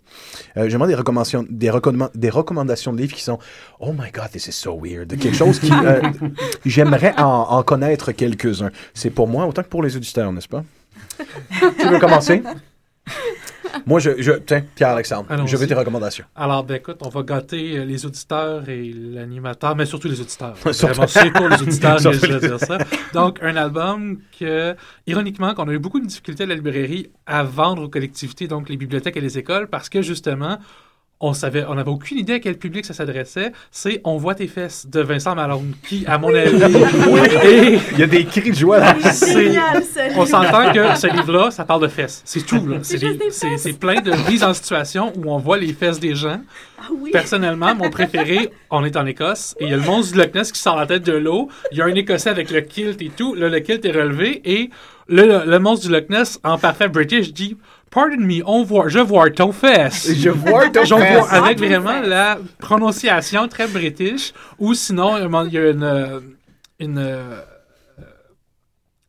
[0.56, 1.72] J'aimerais des recommandations, des,
[2.16, 3.40] des recommandations de livres qui sont
[3.82, 5.10] Oh my God, this is so weird.
[5.18, 5.72] Quelque chose qui.
[5.90, 6.02] euh,
[6.66, 8.72] J'aimerais en, en connaître quelques-uns.
[8.94, 10.64] C'est pour moi autant que pour les auditeurs, n'est-ce pas?
[11.80, 12.42] tu veux commencer?
[13.86, 14.22] Moi, je.
[14.22, 16.26] je tiens, Pierre-Alexandre, je veux tes recommandations.
[16.36, 20.54] Alors, ben écoute, on va gâter euh, les auditeurs et l'animateur, mais surtout les auditeurs.
[20.64, 22.78] Vraiment, c'est pour les auditeurs que je les- dire ça.
[23.14, 24.76] Donc, un album que,
[25.06, 28.70] ironiquement, qu'on a eu beaucoup de difficultés à la librairie à vendre aux collectivités, donc
[28.70, 30.58] les bibliothèques et les écoles, parce que justement,
[31.22, 33.52] on savait, on n'avait aucune idée à quel public ça s'adressait.
[33.72, 36.56] C'est On voit tes fesses de Vincent Malone, qui, à mon avis,
[37.44, 38.96] est- Il y a des cris de joie là.
[39.12, 39.84] c'est- Génial,
[40.16, 42.22] on s'entend que ce livre-là, ça parle de fesses.
[42.26, 42.66] C'est tout.
[42.66, 42.78] là.
[42.82, 43.62] C'est C'est juste des- des c'est fesses.
[43.64, 46.40] c'est plein de mises en situation où on voit les fesses des gens.
[46.80, 47.12] Ah oui.
[47.12, 50.34] Personnellement, mon préféré, on est en Écosse et il y a le monstre du Loch
[50.34, 51.50] Ness qui sort la tête de l'eau.
[51.74, 53.36] Il y a un Écossais avec le kilt et tout.
[53.36, 54.70] Là, le kilt est relevé et
[55.10, 57.58] le, le monstre du Loch Ness, en parfait British, dit
[57.92, 60.12] Pardon me, on voit, je vois ton fesse.
[60.16, 61.34] Je vois ton vois fesse.
[61.34, 62.08] avec vraiment fesse.
[62.08, 64.34] la prononciation très british.
[64.60, 65.84] Ou sinon, il y a une.
[65.84, 66.20] euh,
[66.80, 67.42] une euh,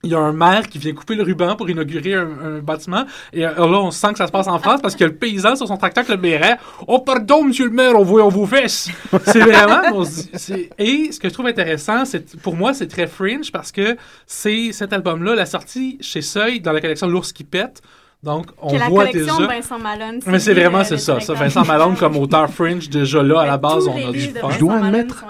[0.03, 3.05] il y a un maire qui vient couper le ruban pour inaugurer un, un bâtiment.
[3.35, 5.12] Et euh, là, on sent que ça se passe en France parce qu'il y a
[5.12, 6.57] le paysan sur son tracteur avec le béret.
[6.87, 8.89] Oh, pardon, monsieur le maire, on voit vos fesses.
[9.26, 9.83] C'est vraiment.
[9.93, 13.07] on se dit- c'est- Et ce que je trouve intéressant, c'est pour moi, c'est très
[13.07, 13.95] fringe parce que
[14.26, 17.83] c'est cet album-là, la sortie chez Seuil dans la collection L'ours qui pète.
[18.23, 19.49] Donc, on Que la voit collection déjà.
[19.49, 20.21] de Vincent Malone.
[20.27, 21.18] Mais c'est vraiment, c'est ça.
[21.21, 21.33] Ça.
[21.33, 24.41] Vincent Malone comme auteur fringe, déjà là, à la base, on a du fun.
[24.49, 25.25] Vincent dois admettre-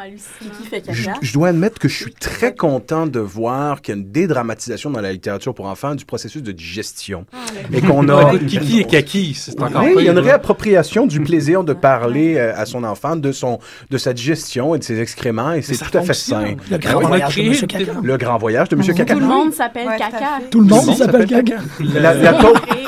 [0.66, 0.70] Je,
[1.04, 1.12] caca.
[1.22, 4.90] je dois admettre que je suis très content de voir qu'il y a une dédramatisation
[4.90, 7.26] dans la littérature pour enfants du processus de digestion.
[7.32, 7.36] Ah,
[7.72, 8.34] Et qu'on a.
[8.34, 11.74] écoute, Kiki et Kaki, c'est encore Oui, il y a une réappropriation du plaisir de
[11.74, 15.62] parler euh, à son enfant de, son, de sa digestion et de ses excréments, et
[15.62, 16.40] c'est tout à fait sain.
[16.40, 16.58] fonctionne.
[16.72, 17.92] Le grand voyage de une- Caca.
[18.02, 19.14] Le grand voyage de Monsieur Caca.
[19.14, 20.40] Tout le monde s'appelle Caca.
[20.50, 21.58] Tout le monde s'appelle Caca.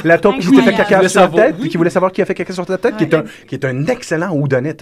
[0.04, 1.68] La, taupe, qui s'était fait caca sur la tête, oui.
[1.68, 3.64] qui voulait savoir qui a fait caca sur ta tête, qui, est un, qui est
[3.64, 4.72] un excellent whodunit.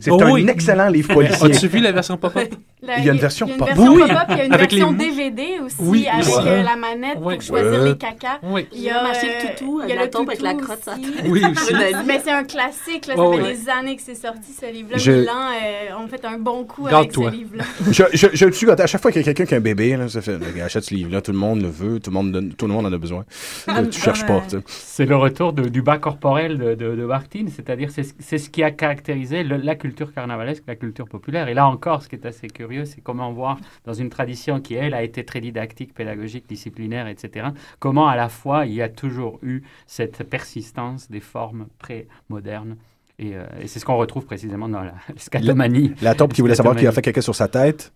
[0.00, 0.46] C'est Oh un oui.
[0.48, 1.52] excellent livre policier.
[1.54, 2.52] As-tu vu la version pop-up?
[2.82, 4.36] La- Il y a une version il y a une pop- version Oui, pop-up, il
[4.36, 6.32] y a une avec les version mou- DVD aussi Oui, avec ouais.
[6.46, 7.34] euh, la manette Ouais.
[7.36, 7.88] pour choisir Ouais.
[7.90, 8.38] les cacas.
[8.42, 8.66] Oui.
[8.72, 10.54] Il y a acheté euh, le toutou, il y a la le taupe avec la
[10.54, 11.12] crotte sur la aussi.
[11.12, 11.24] tête.
[11.28, 11.74] Oui, aussi.
[12.06, 13.14] Mais c'est un classique, là.
[13.14, 13.52] Ça Ouais, fait ouais.
[13.54, 14.98] des années que c'est sorti, ce livre-là.
[14.98, 17.64] Je- Milan euh, ont fait un bon coup avec ce livre-là.
[17.90, 18.68] Je, je, je le suis.
[18.70, 20.58] À chaque fois qu'il y a quelqu'un qui a un bébé, là, ça fait, Regarde,
[20.60, 22.86] achète ce livre-là, tout le monde le veut, tout le monde, donne- tout le monde
[22.86, 23.24] en a besoin.
[23.66, 24.42] Ah, tu cherches pas.
[24.66, 28.70] C'est le retour du bas corporel de, Martine, c'est-à-dire c'est ce- c'est ce qui a
[28.70, 31.48] caractérisé le- la culture carnavalesque, la culture populaire.
[31.48, 34.74] Et là encore, ce qui est assez curieux, c'est comment voir dans une tradition qui,
[34.74, 37.48] elle, a été très didactique, pédagogique, disciplinaire, etc.,
[37.80, 42.76] comment à la fois il y a toujours eu cette persistance des formes pré-modernes
[43.18, 45.92] Et, euh, et c'est ce qu'on retrouve précisément dans la scatomanie.
[46.02, 47.92] La taupe qui voulait savoir qui a fait caca sur sa tête.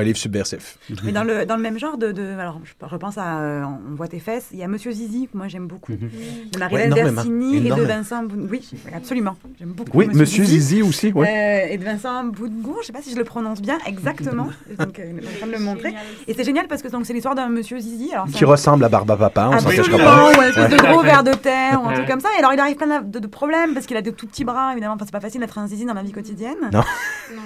[0.00, 0.78] Un livre subversif.
[1.04, 3.94] Mais dans le, dans le même genre de, de alors je repense à euh, On
[3.94, 6.08] voit tes fesses, il y a Monsieur Zizi que moi j'aime beaucoup, Mhm.
[6.52, 7.82] de Marie-Hélène Ouais, Versini et de.
[7.82, 11.26] Vincent Boun- oui absolument j'aime beaucoup Oui, Monsieur Zizi aussi, oui.
[11.28, 14.48] Euh, et de Vincent Boudgour, je sais pas si je le prononce bien exactement,
[14.78, 15.88] donc euh, je suis en train de le montrer.
[15.90, 16.02] Génial.
[16.28, 18.84] Et c'est génial parce que donc c'est l'histoire d'un Monsieur Zizi, alors Qui un- ressemble
[18.84, 20.30] à Barba Papa, on s'en cachera pas.
[20.32, 22.28] ou un espèce de gros verre de terre ou un truc comme ça.
[22.36, 24.72] Et alors il arrive plein de, de problèmes parce qu'il a de tout petits bras,
[24.72, 24.94] évidemment.
[24.94, 26.56] Enfin, c'est pas facile d'être un zizi dans la vie quotidienne.
[26.72, 26.82] Non.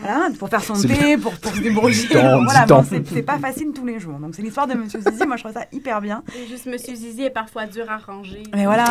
[0.02, 2.06] Voilà, pour faire son thé, pour, pour se débrouiller.
[2.44, 4.18] Voilà, bon, c'est pas facile tous les jours.
[4.18, 5.26] Donc c'est l'histoire de Monsieur Zizi.
[5.26, 6.22] Moi, je trouve ça hyper bien.
[6.36, 8.42] Et juste Monsieur Zizi est parfois dur à ranger.
[8.54, 8.84] Mais voilà,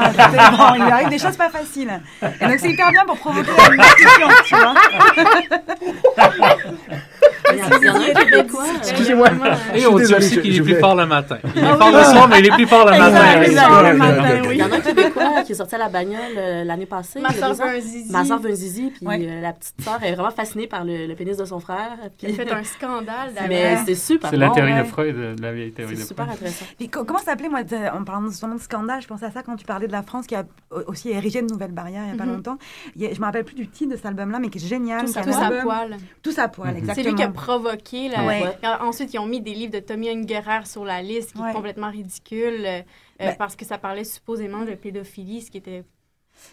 [0.76, 2.02] il arrive des choses pas faciles.
[2.22, 4.74] Et donc c'est hyper bien pour provoquer une discussion, tu vois.
[7.54, 8.64] Il y en a- il y en a un québécois.
[8.64, 9.28] euh, Excusez-moi.
[9.76, 11.38] Et on dit aussi qu'il est plus fort le matin.
[11.56, 13.44] Il est fort le soir, mais il est plus fort le matin.
[14.52, 17.20] Il y en a un québécois qui est sorti à la bagnole euh, l'année passée.
[17.20, 18.12] Ma soeur veut un zizi.
[18.12, 19.26] Ma soeur veut un zizi, puis Ouais.
[19.28, 21.98] euh, la petite soeur est vraiment fascinée par le, le pénis de son frère.
[22.18, 24.80] Puis Il fait un scandale Mais c'est super C'est la théorie ouais.
[24.80, 26.38] de Freud, la vieille théorie de C'est super Freud.
[26.38, 26.66] intéressant.
[26.78, 29.32] Puis co- comment ça s'appelait, moi, de- en parlant justement de scandale, je pensais à
[29.32, 32.02] ça quand tu parlais de la France qui a au- aussi érigé de nouvelles barrières
[32.04, 32.36] il n'y a pas Mhm.
[32.38, 32.58] longtemps.
[32.98, 35.06] Je me rappelle plus du titre de cet album-là, mais qui est génial.
[35.06, 35.98] Tous à poil.
[36.22, 36.78] Tous à poil, Mhm.
[36.78, 37.04] exactement.
[37.04, 38.10] C'est lui qui a provoqué.
[38.10, 38.26] Là.
[38.26, 38.44] Ouais.
[38.64, 41.50] Et Ensuite, ils ont mis des livres de Tommy Ungerer sur la liste, qui Ouais.
[41.52, 42.82] est complètement ridicule, euh, euh,
[43.20, 45.84] Ben- parce que ça parlait supposément de pédophilie, ce qui était.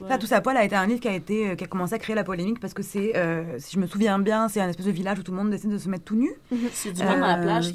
[0.07, 1.95] Ça, Tous à poil a été un livre qui a, été, euh, qui a commencé
[1.95, 4.69] à créer la polémique parce que c'est, euh, si je me souviens bien, c'est un
[4.69, 6.31] espèce de village où tout le monde décide de se mettre tout nu.
[6.73, 7.73] C'est du monde dans la Euh, plage.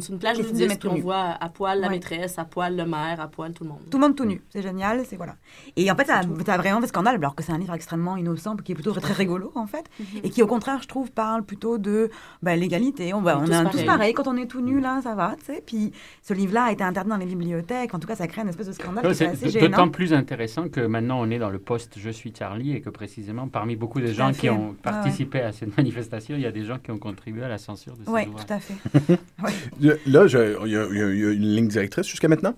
[0.00, 1.94] C'est une plage nudiste, on voit à poil la Ouais.
[1.94, 3.80] maîtresse, à poil le maire, à poil tout le monde.
[3.90, 4.42] Tout le monde tout nu.
[4.50, 5.36] C'est génial, c'est voilà.
[5.76, 7.74] Et en fait, ça, a- ça a vraiment fait scandale, alors que c'est un livre
[7.74, 9.84] extrêmement innocent, qui est plutôt très rigolo, en fait.
[10.22, 12.10] Et qui, au contraire, je trouve, parle plutôt de
[12.42, 13.12] bah, l'égalité.
[13.14, 14.14] On, On est on tous pareils.
[14.14, 15.62] Quand on est tout nu, là, ça va, tu sais.
[15.64, 15.92] Puis
[16.22, 17.94] ce livre-là a été interdit dans les bibliothèques.
[17.94, 20.80] En tout cas, ça crée une espèce de scandale C'est assez d'autant plus intéressant que
[20.80, 24.06] maintenant on est dans le post Je suis Charlie et que précisément parmi beaucoup de
[24.08, 26.90] Tout gens qui ont Ouais, participé à cette manifestation, il y a des gens qui
[26.90, 28.74] ont contribué à la censure de ces Oui, tout à fait.
[30.06, 30.24] Là,
[30.64, 32.54] il y, a- y une ligne directrice jusqu'à maintenant.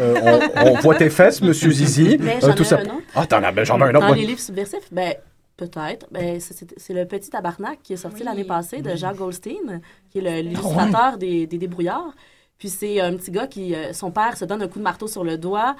[0.00, 2.16] Euh, on, on voit tes fesses, Monsieur Zizi.
[2.20, 2.94] Mais Euh, tout ai ça- un autre.
[3.14, 4.00] Ah, t'en as, ben, j'en ai un autre.
[4.00, 4.16] Dans moi.
[4.16, 5.14] les livres subversifs, ben,
[5.56, 6.06] peut-être.
[6.10, 8.24] Ben, c'est- le Petit Tabarnak qui est sorti Oui.
[8.26, 9.80] l'année passée de Jean Goldstein,
[10.10, 12.14] qui est l'illustrateur des, des débrouillards.
[12.58, 15.08] Puis c'est un petit gars qui, euh, son père se donne un coup de marteau
[15.08, 15.74] sur le doigt,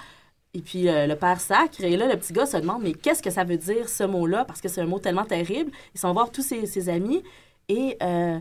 [0.54, 1.82] et puis euh, le père sacre.
[1.82, 4.44] Et là, le petit gars se demande, mais qu'est-ce que ça veut dire ce mot-là?
[4.44, 5.70] Parce que c'est un mot tellement terrible.
[5.94, 7.22] Ils s'en voir tous ses, ses amis,
[7.68, 8.38] et euh,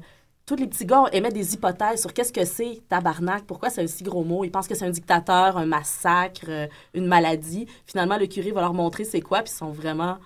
[0.52, 3.88] tous les petits gars émettent des hypothèses sur qu'est-ce que c'est tabarnak, pourquoi c'est un
[3.88, 4.43] si gros mot.
[4.43, 7.68] Ils pensent que c'est un dictateur, un massacre, euh, une maladie.
[7.86, 10.18] Finalement, le curé va leur montrer c'est quoi, puis ils sont vraiment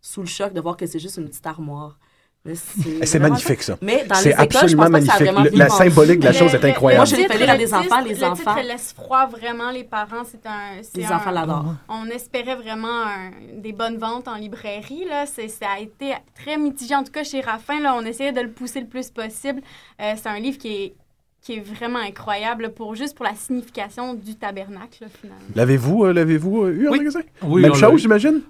[0.00, 1.98] sous le choc de voir que c'est juste une petite armoire.
[2.44, 3.78] C'est C'est vraiment magnifique, ça.
[3.80, 5.58] Mais dans les je absolument pense pas que ça a magnifique.
[5.58, 6.98] la symbolique de la chose est le- incroyable.
[6.98, 8.54] Moi, je l'ai le fait lire à des titre- enfants, les le enfants.
[8.54, 10.24] titre laisse froid vraiment les parents.
[10.28, 11.74] C'est un, c'est Les un- enfants l'adorent.
[11.88, 13.30] On espérait vraiment un-
[13.60, 15.04] des bonnes ventes en librairie.
[15.08, 15.24] Là.
[15.26, 16.96] C'est, ça a été très mitigé.
[16.96, 19.60] En tout cas, chez Raffin, là, on essayait de le pousser le plus possible.
[20.00, 20.94] Euh, c'est un livre qui est,
[21.42, 25.40] qui est vraiment incroyable pour juste pour la signification du tabernacle, là, finalement.
[25.54, 26.98] L'avez-vous euh, l'avez-vous euh, eu en Oui.
[26.98, 27.20] magasin?
[27.42, 28.40] Oui, Même chose, j'imagine?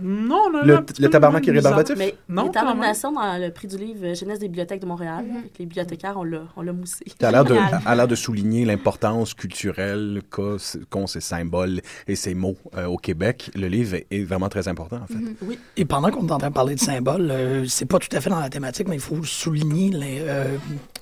[0.00, 1.96] Non, on a Le- petit le tabarnak même est rébarbatif?
[1.98, 4.86] Mais Non, il est en nomination dans le prix du livre Jeunesse des bibliothèques de
[4.86, 5.24] Montréal.
[5.26, 5.42] Mhm.
[5.58, 7.04] Les bibliothécaires, on l'a, on l'a moussé.
[7.20, 12.56] Ça a l'air de, l'air de souligner l'importance culturelle qu'ont ces symboles et ces mots
[12.76, 13.50] euh, au Québec.
[13.54, 15.14] Le livre est, est vraiment très important, en fait.
[15.14, 15.56] Mhm.
[15.76, 18.20] Et pendant qu'on est en train de parler de symboles, euh, c'est pas tout à
[18.20, 20.56] fait dans la thématique, mais il faut souligner les, euh,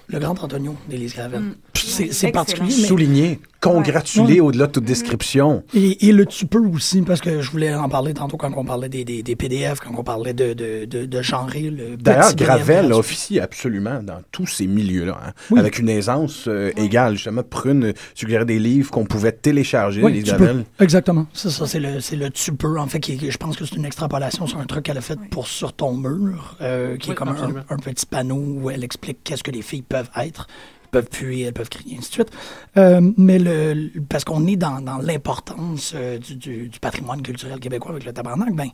[0.09, 1.41] le grand Antonio d'Élise Gravel.
[1.41, 1.55] Mm.
[1.75, 4.41] C'est particulier, mais Souligner, congratuler Ouais.
[4.41, 5.63] au-delà de toute description.
[5.73, 8.65] Et, et le tu peux aussi, parce que je voulais en parler tantôt quand on
[8.65, 12.93] parlait des, des, des PDF, quand on parlait de, de, de, de genrer D'ailleurs, Gravel
[12.93, 15.61] officie absolument dans tous ces milieux-là, hein, Oui.
[15.61, 17.15] avec une aisance euh, égale.
[17.15, 20.37] Justement, Prune suggérait des livres qu'on pouvait télécharger, Oui, les peux.
[20.39, 20.65] Gravel.
[20.81, 21.27] Exactement.
[21.33, 22.79] C'est ça, c'est le, c'est le tu peux.
[22.79, 25.19] En fait, qui, je pense que c'est une extrapolation sur un truc qu'elle a fait
[25.31, 28.83] pour sur ton mur, euh, qui Oui, est comme un, un petit panneau où elle
[28.83, 30.49] explique qu'est-ce que les filles peuvent être,
[30.93, 32.30] peuvent puer, elles peuvent crier, ainsi de suite.
[32.76, 37.59] Euh, mais le, parce qu'on est dans, dans l'importance euh, du, du- du patrimoine culturel
[37.59, 38.68] québécois avec le tabarnak, ben,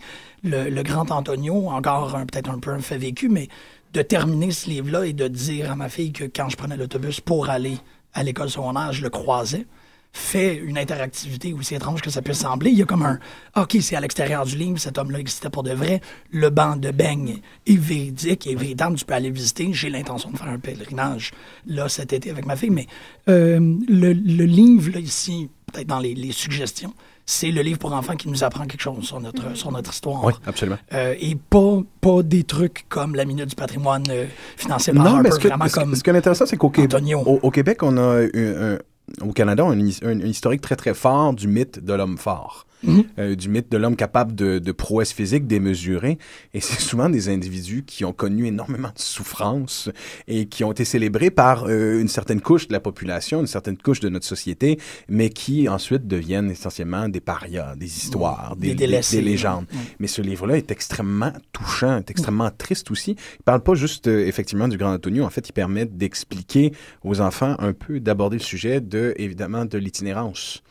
[0.44, 3.48] le, le grand Antonio, encore peut-être un peu un fait vécu, mais
[3.94, 7.20] de terminer ce livre-là et de dire à ma fille que quand je prenais l'autobus
[7.20, 7.78] pour aller
[8.12, 9.66] à l'école secondaire, je le croisais,
[10.12, 12.70] fait une interactivité aussi étrange que ça peut sembler.
[12.70, 13.18] Il y a comme un
[13.56, 16.00] OK, c'est à l'extérieur du livre, cet homme-là existait pour de vrai.
[16.32, 19.68] Le banc de beigne est véridique, est véritable, tu peux aller visiter.
[19.72, 21.32] J'ai l'intention de faire un pèlerinage
[21.66, 22.86] là cet été avec ma fille, mais
[23.28, 26.94] euh, le, le livre, là, ici, peut-être dans les, les suggestions,
[27.30, 30.24] c'est le livre pour enfants qui nous apprend quelque chose sur notre, sur notre histoire.
[30.24, 30.78] Oui, absolument.
[30.94, 34.24] Euh, et pas, pas des trucs comme la minute du patrimoine euh,
[34.56, 36.46] financé par Non, mais Harper, ce, que- vraiment ce que- comme ce qui est intéressant,
[36.46, 38.78] c'est qu'au Québec, au, au Québec, on a un- un-
[39.20, 42.66] au Canada, on a un, historique très, très fort du mythe de l'homme fort.
[42.82, 43.04] Mhm.
[43.18, 46.18] euh, du mythe de l'homme capable de, de prouesses physiques démesurées.
[46.54, 49.90] Et c'est souvent des individus qui ont connu énormément de souffrance
[50.26, 53.76] et qui ont été célébrés par euh, une certaine couche de la population, une certaine
[53.76, 58.86] couche de notre société, mais qui ensuite deviennent essentiellement des parias, des histoires, des, des,
[58.86, 59.66] légendes.
[59.98, 63.12] Mais ce livre-là est extrêmement touchant, est extrêmement triste aussi.
[63.12, 65.24] Il parle pas juste euh, effectivement du grand Antonio.
[65.24, 66.72] En fait, il permet d'expliquer
[67.04, 70.62] aux enfants un peu, d'aborder le sujet de, évidemment, de l'itinérance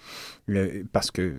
[0.93, 1.33] parce que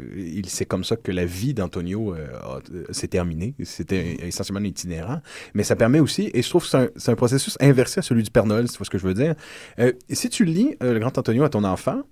[0.46, 2.28] c'est comme ça que la vie d'Antonio euh,
[2.72, 3.54] euh, s'est terminée.
[3.64, 5.20] C'était essentiellement itinérant.
[5.54, 8.30] Mais ça permet aussi, et je trouve que c'est un, processus inversé à celui du
[8.30, 9.34] Père Noël, c'est ce que je veux dire.
[9.78, 12.02] Euh, si tu lis le grand Antonio à ton enfant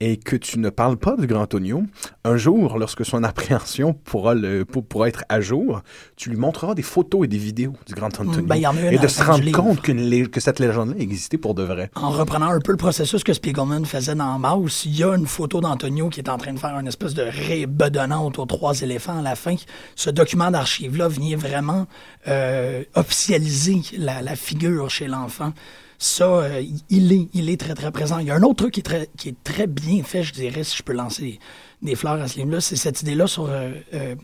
[0.00, 1.82] et que tu ne parles pas du grand Antonio,
[2.24, 5.82] un jour, lorsque son appréhension pourra, le, pourra être à jour,
[6.16, 8.42] tu lui montreras des photos et des vidéos du grand Antonio.
[8.42, 8.56] Ben,
[8.90, 11.90] et de se rendre compte que cette légende-là existait pour de vrai.
[11.96, 15.26] En reprenant un peu le processus que Spiegelman faisait dans Mouse, il y a une
[15.26, 18.54] photo d'Antonio qui est en en train de faire une espèce de rébedonnant autour de
[18.54, 19.56] trois éléphants à la fin.
[19.94, 21.86] Ce document d'archive-là vient vraiment
[22.28, 25.52] euh, officialiser la, figure chez l'enfant.
[25.98, 28.18] Ça, euh, il, est, il est très, très présent.
[28.18, 30.82] Il y a un autre truc qui est très, bien fait, je dirais, si je
[30.82, 31.40] peux lancer
[31.80, 34.14] des fleurs à ce livre-là, c'est cette idée-là sur euh,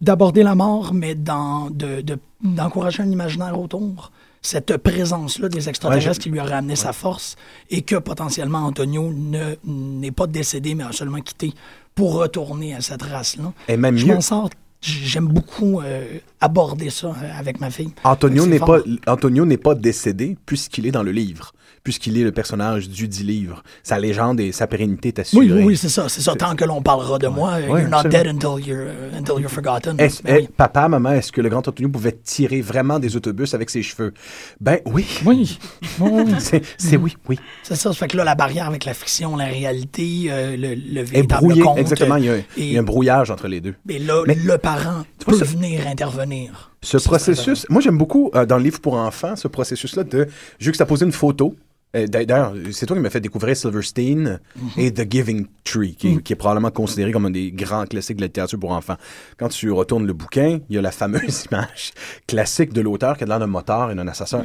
[0.00, 4.10] d'aborder la mort, mais d'encourager de, un imaginaire autour
[4.42, 7.36] cette présence-là des extraterrestres qui lui a ramené sa force
[7.70, 9.12] et que potentiellement Antonio
[9.64, 11.52] n'est pas décédé, mais a seulement quitté
[11.94, 13.52] pour retourner à cette race-là.
[13.68, 14.50] Et même Je m'en sors
[14.82, 17.92] j'aime beaucoup euh, aborder ça euh, avec ma fille.
[18.04, 21.52] Antonio n'est pas Antonio n'est pas décédé puisqu'il est dans le livre
[21.82, 23.62] puisqu'il est le personnage du dit livre.
[23.82, 25.50] Sa légende et sa pérennité est assurée.
[25.50, 26.08] Oui, oui, c'est ça.
[26.08, 26.34] C'est ça.
[26.34, 29.96] Tant que l'on parlera de moi, you're not dead until you're, uh, until you're forgotten.
[29.96, 33.82] Ben papa, maman, est-ce que le grand Antonio pouvait tirer vraiment des autobus avec ses
[33.82, 34.12] cheveux?
[34.60, 35.06] Ben oui.
[35.24, 35.58] Oui.
[36.38, 37.38] c'est oui, oui.
[37.62, 37.92] C'est ça.
[37.92, 41.60] Ça fait que là, la barrière avec la fiction, la réalité, euh, le, le véritable
[41.60, 41.78] conte.
[41.78, 42.16] Exactement.
[42.16, 43.74] Il y, a, il y, a, un brouillage entre les deux.
[43.86, 46.72] Mais là, le parent peut venir intervenir.
[46.82, 50.26] Ce processus, moi j'aime beaucoup euh, dans le livre pour enfants, ce processus-là de
[50.58, 54.40] juxtaposer une photo euh, d'ailleurs, c'est toi qui m'as fait découvrir Silverstein
[54.76, 56.22] et The Giving Tree, mhm.
[56.22, 58.96] qui, est probablement considéré comme un des grands classiques de la littérature pour enfants.
[59.38, 61.92] Quand tu retournes le bouquin, il y a la fameuse image
[62.26, 64.42] classique de l'auteur qui a l'air d'un moteur et d'un assassin,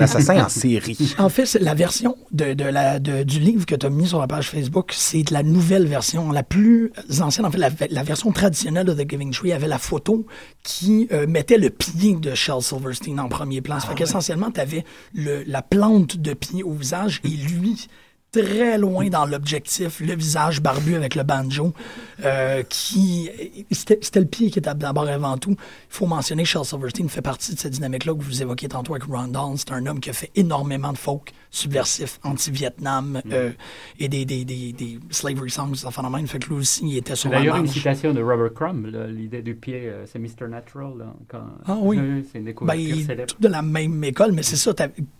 [0.00, 1.14] assassin en série.
[1.18, 4.26] En fait, la version de, de la, du livre que tu as mis sur la
[4.26, 7.46] page Facebook, c'est la nouvelle version, la plus ancienne.
[7.46, 7.58] En fait,
[7.90, 10.26] la, version traditionnelle de The Giving Tree avait la photo
[10.62, 13.78] qui euh, mettait le pied de Shel Silverstein en premier plan.
[13.78, 14.84] Ça fait ah qu'essentiellement, tu avais
[15.14, 17.88] le, la plante de pied au visage et lui
[18.32, 21.72] très loin dans l'objectif, le visage barbu avec le banjo,
[22.24, 23.30] euh, qui
[23.70, 25.52] c'était le pied qui était d'abord avant tout.
[25.52, 25.56] Il
[25.88, 29.04] faut mentionner que Charles Silverstein fait partie de cette dynamique-là que vous évoquiez tantôt avec
[29.04, 33.32] Ron C'est un homme qui a fait énormément de folk subversifs, anti-Vietnam mm.
[33.32, 33.50] euh,
[33.98, 36.26] et des, des, des, des, slavery songs, enfin même.
[36.26, 39.54] Fait que lui aussi, il était sur D'ailleurs, une citation de Robert Crumb, l'idée du
[39.54, 40.48] pied, euh, c'est Mr.
[40.48, 40.92] Natural.
[41.28, 41.98] quand, ah oui.
[42.30, 44.72] C'est une découverte ben, Tout de la même école, mais c'est ça.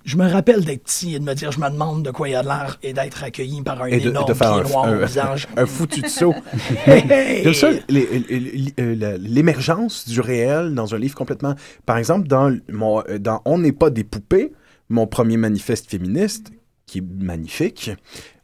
[0.05, 2.35] Je me rappelle d'être petit et de me dire, je me demande de quoi il
[2.35, 5.49] a l'air d'être accueilli par un énorme de faire pied noir au visage.
[5.57, 6.35] un foutu de saut.
[8.79, 11.55] Euh, l'émergence du réel dans un livre complètement...
[11.87, 14.53] Par exemple, dans, mon, dans On n'est pas des poupées,
[14.89, 16.51] mon premier manifeste féministe,
[16.87, 17.91] qui est magnifique,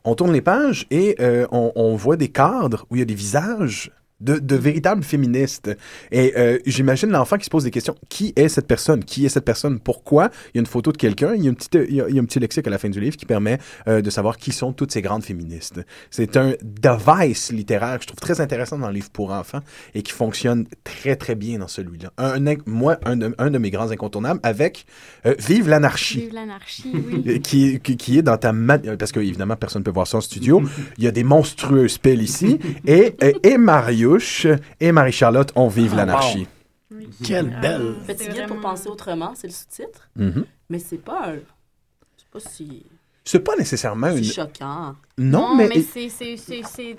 [0.05, 3.07] on tourne les pages et euh, on, on, voit des cadres où il y a
[3.07, 5.71] des visages de, véritables féministes.
[6.11, 7.95] Et euh, j'imagine l'enfant qui se pose des questions.
[8.09, 9.05] Qui est cette personne?
[9.05, 9.81] Qui est cette personne?
[9.81, 10.31] Pourquoi?
[10.53, 11.53] Il y a une photo de quelqu'un, il, y a
[11.89, 13.59] il, y a, un petit lexique à la fin du livre qui permet
[13.89, 15.81] euh, de savoir qui sont toutes ces grandes féministes.
[16.11, 19.61] C'est un device littéraire que je trouve très intéressant dans le livre pour enfants
[19.95, 22.13] et qui fonctionne très, très bien dans celui-là.
[22.19, 24.87] Un, moi, un de, un de, mes grands incontournables avec
[25.27, 26.21] euh, Vive l'anarchie.
[26.21, 27.41] Vive l'anarchie, oui.
[27.43, 28.53] qui, qui, est dans ta...
[28.99, 30.63] Parce que, évidemment, personne ne peut voir ça en studio.
[30.99, 32.59] il y a des monstrueuses pelles ici.
[32.87, 34.04] et, et Mario
[34.81, 36.47] et Marie-Charlotte, On vive ah, l'anarchie.
[37.25, 37.97] Quelle belle!
[38.07, 40.09] Petit guide pour penser autrement, c'est le sous-titre.
[40.19, 40.45] Mm-hmm.
[40.71, 41.33] Mais c'est pas.
[42.17, 42.87] C'est pas si...
[43.25, 44.25] C'est pas nécessairement une...
[44.25, 44.97] choquant.
[45.19, 45.69] Non, mais...
[45.69, 46.97] mais c'est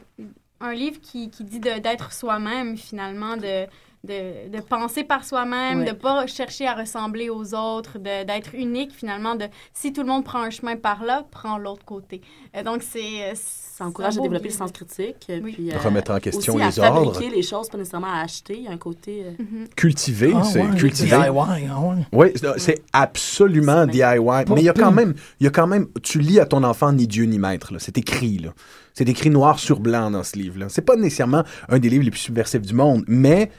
[0.60, 3.66] un livre qui, qui dit d'être soi-même, finalement, de
[4.06, 8.92] de, de penser par soi-même, de de pas chercher à ressembler aux autres, d'être unique
[8.92, 9.36] finalement.
[9.36, 12.22] De si tout le monde prend un chemin par là, prends l'autre côté.
[12.56, 15.54] Euh, donc c'est euh, ça encourage à développer le sens critique, oui.
[15.54, 17.14] puis euh, remettre en question aussi les à ordres.
[17.14, 18.56] fabriquer les choses, pas nécessairement à acheter.
[18.58, 19.68] Il y a un côté mhm.
[19.76, 21.10] cultivé, ah, c'est ouais, cultivé.
[21.10, 22.28] DIY, ah Oui,
[22.58, 24.46] c'est absolument DIY.
[24.50, 26.64] Mais il y a quand même, il y a quand même, tu lis à ton
[26.64, 27.74] enfant ni Dieu ni maître.
[27.80, 28.54] C'est écrit là.
[28.94, 30.68] C'est écrit noir sur blanc dans ce livre-là.
[30.70, 33.52] C'est pas nécessairement un des livres les plus subversifs du monde, mais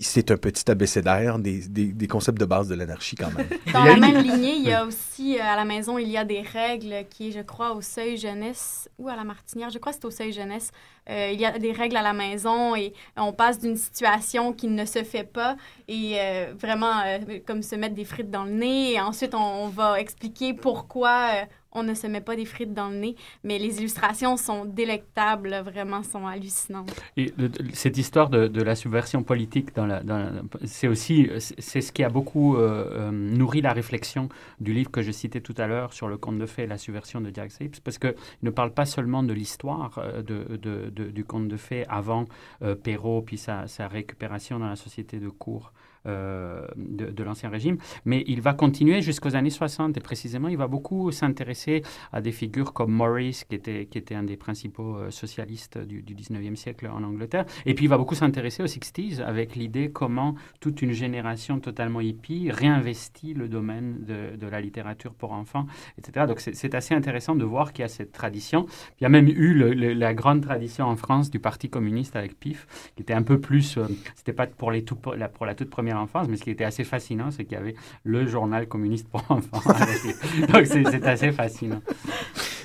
[0.00, 3.46] c'est un petit abécédaire des, des, des, concepts de base de l'anarchie quand même.
[3.72, 6.24] Dans la même lignée, il y a aussi euh, à la maison, il y a
[6.24, 9.98] des règles qui, je crois, au seuil jeunesse ou à la martinière, je crois que
[10.00, 10.70] c'est au seuil jeunesse,
[11.10, 14.68] euh, il y a des règles à la maison et on passe d'une situation qui
[14.68, 15.56] ne se fait pas
[15.86, 18.92] et euh, vraiment euh, comme se mettre des frites dans le nez.
[18.92, 21.44] Et ensuite on, on va expliquer pourquoi euh,
[21.74, 25.54] on ne se met pas des frites dans le nez, mais les illustrations sont délectables,
[25.64, 26.94] vraiment, sont hallucinantes.
[27.16, 27.34] Et
[27.72, 29.70] cette histoire de, la subversion politique,
[30.64, 34.28] c'est aussi c'est ce qui a beaucoup euh, euh, nourri la réflexion
[34.60, 36.78] du livre que je citais tout à l'heure sur le conte de fées et la
[36.78, 41.48] subversion de Jack Sapes, parce qu'il ne parle pas seulement de l'histoire euh, du conte
[41.48, 42.26] de fées avant
[42.82, 45.72] Perrault, puis sa, sa récupération dans la société de cours.
[46.06, 50.66] Euh, de, l'Ancien Régime, mais il va continuer jusqu'aux années 60 et précisément il va
[50.66, 51.82] beaucoup s'intéresser
[52.12, 56.02] à des figures comme Morris, qui était, qui était un des principaux euh, socialistes du,
[56.02, 57.46] du 19e siècle en Angleterre.
[57.66, 62.00] Et puis, il va beaucoup s'intéresser aux 60s avec l'idée comment toute une génération totalement
[62.00, 65.66] hippie réinvestit le domaine de, la littérature pour enfants,
[65.98, 66.26] etc.
[66.26, 68.66] Donc, c'est assez intéressant de voir qu'il y a cette tradition.
[69.00, 69.54] Il y a même eu
[69.94, 73.78] la grande tradition en France du Parti communiste avec PIF, qui était un peu plus...
[73.78, 76.64] euh, C'était pas pour, les tout, pour la toute première enfance, mais ce qui était
[76.64, 79.60] assez fascinant, c'est qu'il y avait le journal communiste pour enfants.
[80.52, 81.80] Donc, c'est assez fascinant.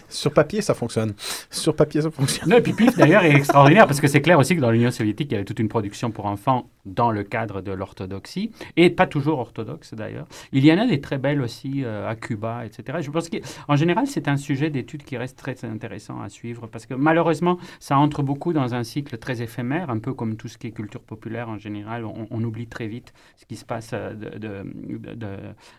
[0.09, 1.13] Sur papier, ça fonctionne.
[1.49, 2.49] Sur papier, ça fonctionne.
[2.49, 5.29] Non, et puis d'ailleurs, est extraordinaire parce que c'est clair aussi que dans l'Union soviétique,
[5.31, 9.07] il y avait toute une production pour enfants dans le cadre de l'orthodoxie, et pas
[9.07, 10.27] toujours orthodoxe d'ailleurs.
[10.51, 12.99] Il y en a des très belles aussi euh, à Cuba, etc.
[13.01, 16.85] Je pense qu'en général, c'est un sujet d'étude qui reste très intéressant à suivre parce
[16.85, 20.57] que malheureusement, ça entre beaucoup dans un cycle très éphémère, un peu comme tout ce
[20.57, 22.05] qui est culture populaire en général.
[22.05, 24.13] On, oublie très vite ce qui se passe euh,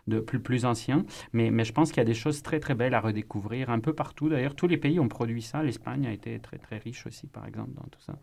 [0.06, 1.04] de, plus ancien.
[1.32, 3.80] Mais, mais je pense qu'il y a des choses très très belles à redécouvrir un
[3.80, 4.19] peu partout.
[4.28, 5.62] D'ailleurs, tous les pays ont produit ça.
[5.62, 8.14] L'Espagne a été très très riche aussi, par exemple, dans tout ça.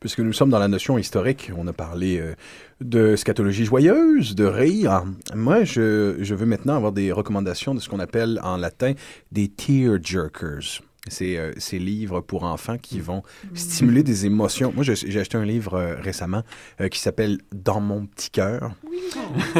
[0.00, 2.34] Puisque nous sommes dans la notion historique, on a parlé euh,
[2.80, 5.04] de scatologie joyeuse, de rire.
[5.34, 8.94] Moi, je, je veux maintenant avoir des recommandations de ce qu'on appelle en latin
[9.30, 10.82] des tear jerkers.
[11.08, 13.22] C'est euh, ces livres pour enfants qui vont
[13.54, 14.70] stimuler des émotions.
[14.74, 16.42] Moi, j'ai acheté un livre euh, récemment
[16.80, 18.72] euh, qui s'appelle Dans mon petit cœur,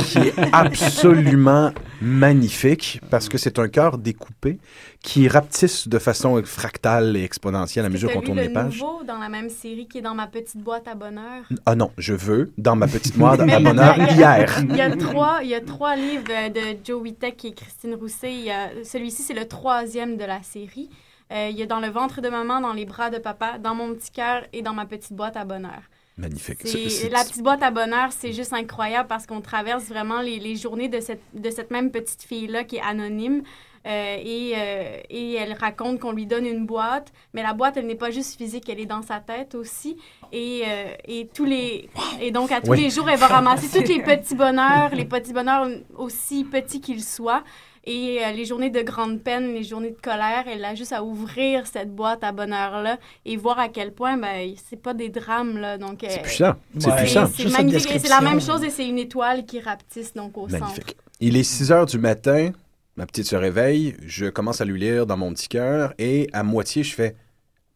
[0.04, 1.72] qui est absolument
[2.02, 4.58] magnifique parce que c'est un cœur découpé
[5.02, 8.78] qui rapetisse de façon fractale et exponentielle à mesure qu'on tourne le les pages.
[8.78, 11.44] nouveau dans la même série qui est dans ma petite boîte à bonheur?
[11.64, 14.60] Ah non, je veux, dans ma petite Mais à bonheur, il a- hier.
[14.68, 17.94] Il y a trois, il y a trois livres de, de Joe Witek et Christine
[17.94, 18.44] Rousset.
[18.84, 20.90] Celui-ci, c'est le troisième de la série.
[21.32, 23.74] Euh, il y a Dans le ventre de maman, Dans les bras de papa, Dans
[23.74, 25.82] mon petit cœur et Dans ma petite boîte à bonheur.
[26.16, 26.62] Magnifique.
[27.10, 30.88] La petite boîte à bonheur, c'est juste incroyable parce qu'on traverse vraiment les, les journées
[30.88, 33.42] de cette, de cette même petite fille-là qui est anonyme.
[33.86, 37.86] Euh, et, euh, et elle raconte qu'on lui donne une boîte, mais la boîte, elle
[37.86, 39.96] n'est pas juste physique, elle est dans sa tête aussi.
[40.32, 41.88] Et, euh, et, tous les,
[42.20, 42.82] et donc, à tous Oui.
[42.82, 45.66] les jours, elle va ramasser tous les petits bonheurs, les petits bonheurs
[45.96, 47.42] aussi petits qu'ils soient.
[47.84, 51.02] Et euh, les journées de grande peine, les journées de colère, elle a juste à
[51.02, 55.56] ouvrir cette boîte à bonheur-là et voir à quel point, ben, c'est pas des drames,
[55.58, 55.78] là.
[55.78, 56.52] Donc, C'est euh, puissant.
[56.78, 56.96] C'est Ouais.
[56.96, 57.26] puissant.
[57.34, 57.90] c'est magnifique.
[57.94, 60.60] Et c'est la même chose et c'est une étoile qui rapetisse donc au centre.
[60.62, 60.96] Magnifique.
[61.20, 62.50] Il est 6 heures du matin,
[62.96, 66.42] ma petite se réveille, je commence à lui lire dans mon petit cœur et à
[66.42, 67.16] moitié, je fais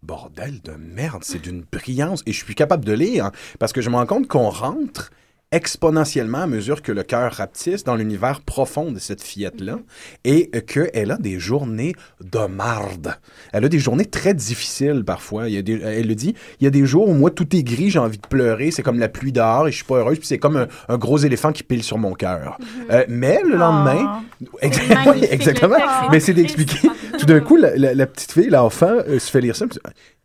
[0.03, 2.23] Bordel de merde, c'est d'une brillance.
[2.27, 5.11] Et je suis capable de lire parce que je me rends compte qu'on rentre
[5.55, 9.79] exponentiellement à mesure que le cœur rapetisse dans l'univers profond de cette fillette-là
[10.25, 13.15] et qu'elle a des journées de marde.
[13.53, 15.49] Elle a des journées très difficiles parfois.
[15.49, 17.55] Il y a des, elle le dit, il y a des jours où moi tout
[17.55, 19.97] est gris, j'ai envie de pleurer, c'est comme la pluie dehors et je suis pas
[19.97, 22.59] heureuse, puis c'est comme un, un gros éléphant qui pile sur mon cœur.
[22.91, 24.23] Euh, mais le lendemain,
[24.63, 25.77] magnifique, oui, exactement.
[26.11, 26.89] Mais c'est d'expliquer.
[27.19, 29.67] Tout d'un coup, la, la- la petite fille, l'enfant, euh, se fait lire ça.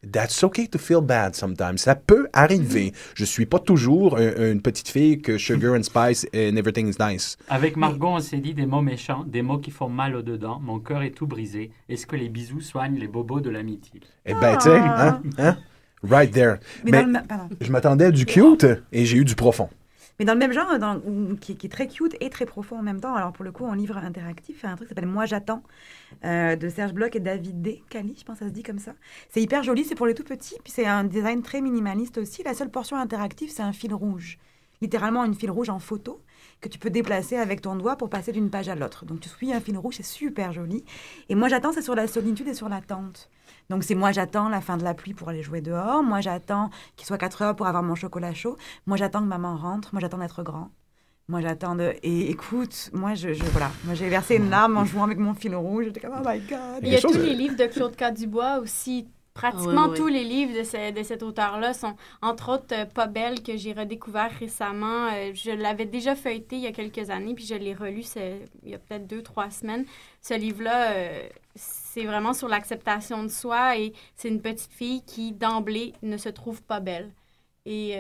[0.02, 1.78] That's okay to feel bad sometimes.
[1.80, 2.94] Ça peut arriver.
[3.16, 6.96] Je suis pas toujours un- une petite fille que sugar and spice and everything is
[7.00, 7.38] nice.
[7.50, 10.60] Avec Margot, on s'est dit des mots méchants, des mots qui font mal au dedans.
[10.64, 11.72] Mon cœur est tout brisé.
[11.90, 14.00] Est-ce que les bisous soignent les bobos de l'amitié?
[14.26, 15.58] Eh ben, tu sais, hein, hein?
[16.02, 16.60] Right there.
[16.86, 17.14] Mais, le,
[17.60, 19.70] je m'attendais à du cute et j'ai eu du profond.
[20.20, 20.70] Mais dans le même genre,
[21.40, 23.74] qui, est très cute et très profond en même temps, alors pour le coup, en
[23.74, 25.64] livre interactif, un truc qui s'appelle Moi j'attends,
[26.26, 27.82] euh, de Serge Bloch et David D.
[27.90, 28.94] Cali, je pense que ça se dit comme ça.
[29.30, 32.44] C'est hyper joli, c'est pour les tout petits, puis c'est un design très minimaliste aussi.
[32.44, 34.38] La seule portion interactive, c'est un fil rouge.
[34.82, 36.22] Littéralement, une fil rouge en photo
[36.62, 39.06] que tu peux déplacer avec ton doigt pour passer d'une page à l'autre.
[39.06, 40.84] Donc tu suis un fil rouge, c'est super joli.
[41.30, 43.30] Et Moi j'attends, c'est sur la solitude et sur l'attente.
[43.70, 46.02] Donc c'est moi j'attends la fin de la pluie pour aller jouer dehors.
[46.04, 48.58] Moi j'attends qu'il soit 4 heures pour avoir mon chocolat chaud.
[48.88, 49.90] Moi j'attends que maman rentre.
[49.94, 50.70] Moi j'attends d'être grand.
[51.28, 51.94] Moi j'attends de...
[52.02, 55.36] Et écoute, moi je, je- voilà, moi j'ai versé une larme en jouant avec mon
[55.36, 55.86] fil rouge.
[55.86, 56.80] J'étais comme oh my god.
[56.82, 58.12] Il y a tous les euh, livres de Claude K.
[58.14, 59.98] Dubois aussi pratiquement ouais, ouais.
[59.98, 63.56] tous les livres de, ce- de cet auteur-là sont, entre autres, euh, Pas belle, que
[63.58, 65.08] j'ai redécouvert récemment.
[65.14, 68.46] Euh, je l'avais déjà feuilleté il y a quelques années, puis je l'ai relu c'est-
[68.64, 69.86] il y a peut-être deux, trois semaines.
[70.22, 75.32] Ce livre-là, euh, c'est vraiment sur l'acceptation de soi et c'est une petite fille qui,
[75.32, 77.12] d'emblée, ne se trouve pas belle.
[77.66, 77.96] Et,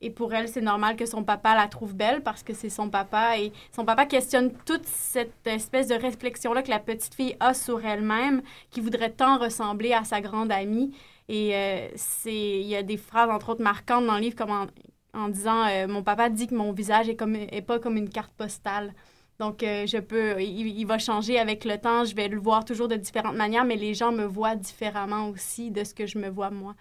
[0.00, 2.88] et pour elle, c'est normal que son papa la trouve belle parce que c'est son
[2.90, 3.38] papa.
[3.38, 7.84] Et son papa questionne toute cette espèce de réflexion-là que la petite fille a sur
[7.84, 10.94] elle-même, qui voudrait tant ressembler à sa grande amie.
[11.28, 11.88] Et euh,
[12.26, 14.68] il y a des phrases, entre autres, marquantes dans le livre, comme
[15.14, 18.08] en, disant euh, Mon papa dit que mon visage est, comme, est pas comme une
[18.08, 18.94] carte postale.
[19.38, 22.04] Donc, euh, je peux, il va changer avec le temps.
[22.04, 25.70] Je vais le voir toujours de différentes manières, mais les gens me voient différemment aussi
[25.70, 26.74] de ce que je me vois moi.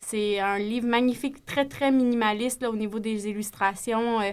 [0.00, 4.20] C'est un livre magnifique, très, très minimaliste au niveau des illustrations.
[4.20, 4.32] Euh,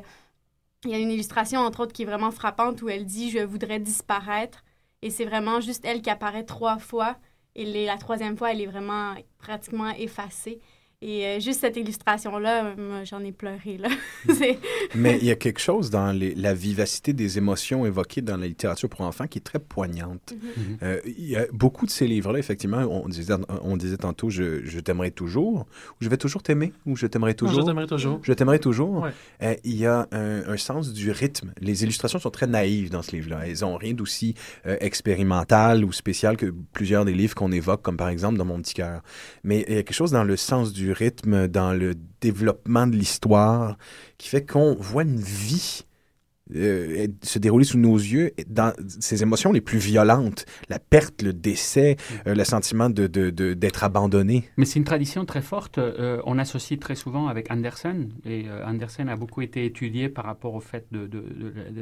[0.85, 3.39] il y a une illustration, entre autres, qui est vraiment frappante où elle dit Je
[3.39, 4.63] voudrais disparaître.
[5.01, 7.17] Et c'est vraiment juste elle qui apparaît trois fois.
[7.55, 10.59] Et la troisième fois, elle est vraiment pratiquement effacée.
[11.03, 13.77] Et euh, juste cette illustration-là, j'en ai pleuré.
[13.77, 13.87] Là.
[14.33, 14.57] C'est-
[14.95, 18.47] Mais il y a quelque chose dans les- la vivacité des émotions évoquées dans la
[18.47, 20.33] littérature pour enfants qui est très poignante.
[20.33, 20.77] Mhm.
[20.81, 24.65] Euh, il y a beaucoup de ces livres-là, effectivement, on disait, on disait tantôt je,
[24.65, 27.61] je t'aimerai toujours, ou je vais toujours t'aimer, ou je t'aimerai toujours.
[27.61, 28.19] Je t'aimerais toujours.
[28.23, 29.03] Je t'aimerais toujours.
[29.03, 29.11] Ouais.
[29.43, 31.53] Euh, il y a un, un sens du rythme.
[31.61, 33.41] Les illustrations sont très naïves dans ce livre-là.
[33.47, 34.33] Elles ont rien d'aussi
[34.65, 38.59] euh, expérimental ou spécial que plusieurs des livres qu'on évoque, comme par exemple dans Mon
[38.63, 39.03] petit cœur.
[39.43, 42.95] Mais il y a quelque chose dans le sens du rythme, dans le développement de
[42.95, 43.77] l'histoire,
[44.17, 45.83] qui fait qu'on voit une vie
[46.55, 50.45] euh, se dérouler sous nos yeux dans ses émotions les plus violentes.
[50.69, 51.97] La perte, le décès,
[52.27, 54.43] euh, le sentiment de, de- de- d'être abandonné.
[54.57, 55.77] Mais c'est une tradition très forte.
[55.77, 58.09] euh, on associe très souvent avec Andersen.
[58.25, 61.23] Et Andersen a beaucoup été étudié par rapport au fait de, de-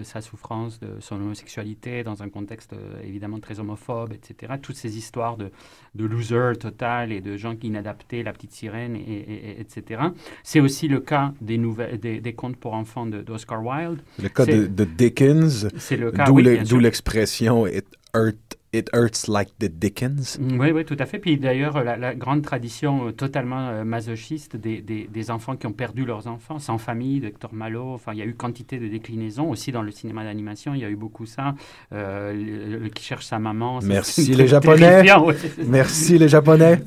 [0.03, 2.73] sa souffrance, de son homosexualité, dans un contexte
[3.03, 4.53] évidemment très homophobe, etc.
[4.61, 5.51] Toutes ces histoires de,
[5.95, 10.01] de loser total et de gens qui inadaptés, la petite sirène, et, et- et- etc.
[10.43, 11.59] C'est aussi le cas des,
[12.01, 14.01] des, des contes pour enfants d'Oscar Wilde.
[14.21, 16.43] Le cas C'est- de, de Dickens, C'est le cas, d'où oui,
[16.81, 18.35] l'expression it, hurt,
[18.73, 20.37] it hurts like the Dickens.
[20.39, 21.17] Mm, Oui, oui, tout à fait.
[21.19, 25.65] Puis d'ailleurs, la, la grande tradition euh, totalement euh, masochiste des, des, des enfants qui
[25.65, 28.77] ont perdu leurs enfants, sans famille, de Hector Malo, enfin, il y a eu quantité
[28.77, 29.49] de déclinaisons.
[29.49, 31.55] Aussi dans le cinéma d'animation, il y a eu beaucoup ça.
[31.93, 33.79] Euh, le, le qui cherche sa maman.
[33.79, 35.09] ça, Merci les Japonais.
[35.19, 35.35] ouais.
[35.67, 36.79] Merci les Japonais.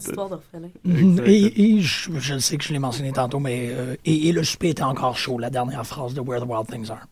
[1.27, 4.71] Et, et je, sais que je l'ai mentionné tantôt, mais euh, et, et le souper
[4.71, 7.07] était encore chaud, la dernière phrase de Where the Wild Things Are.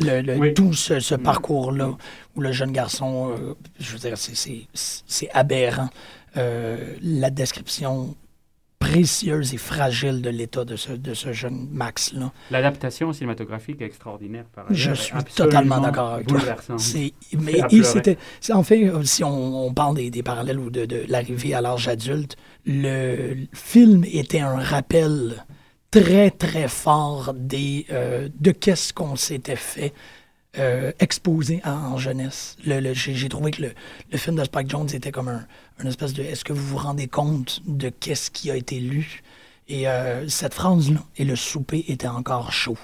[0.00, 0.54] Le, le- Oui.
[0.54, 1.96] Tout ce, ce parcours-là
[2.36, 5.88] où le jeune garçon, euh, je veux dire, c'est- aberrant.
[6.36, 8.14] Euh, la description
[8.78, 12.30] précieuse et fragile de l'état de ce, de ce jeune Max-là.
[12.52, 14.76] L'adaptation cinématographique est extraordinaire par ailleurs.
[14.78, 16.38] Je suis totalement d'accord avec toi.
[16.78, 18.18] C'est, mais et c'était,
[18.52, 21.60] en fait, euh, si on, on parle des, des parallèles ou de, de l'arrivée à
[21.60, 25.44] l'âge adulte, le film était un rappel
[25.90, 29.92] très très fort des euh, de qu'est-ce qu'on s'était fait
[30.58, 32.56] euh, exposer en, en jeunesse.
[32.66, 33.72] Le, le- j'ai, j'ai trouvé que le,
[34.10, 35.46] le film de Spike Jones était comme un,
[35.78, 39.22] un espèce de est-ce que vous vous rendez compte de qu'est-ce qui a été lu?
[39.68, 42.78] Et euh, cette phrase-là et le souper était encore chaud.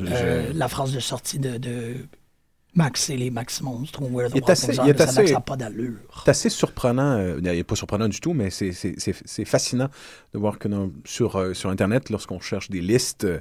[0.00, 1.96] Euh, la phrase de sortie de, de
[2.74, 4.90] Max et les Max Monstres, ou Where the Il est Wild assez- Things Are, il
[4.90, 5.96] est ça assez- n'a pas d'allure.
[6.24, 9.44] C'est assez surprenant, euh, il n'est pas surprenant du tout, mais c'est- c'est c'est- c'est
[9.44, 9.88] fascinant
[10.32, 13.40] de voir que dans- sur, euh, sur Internet, lorsqu'on cherche des listes, euh,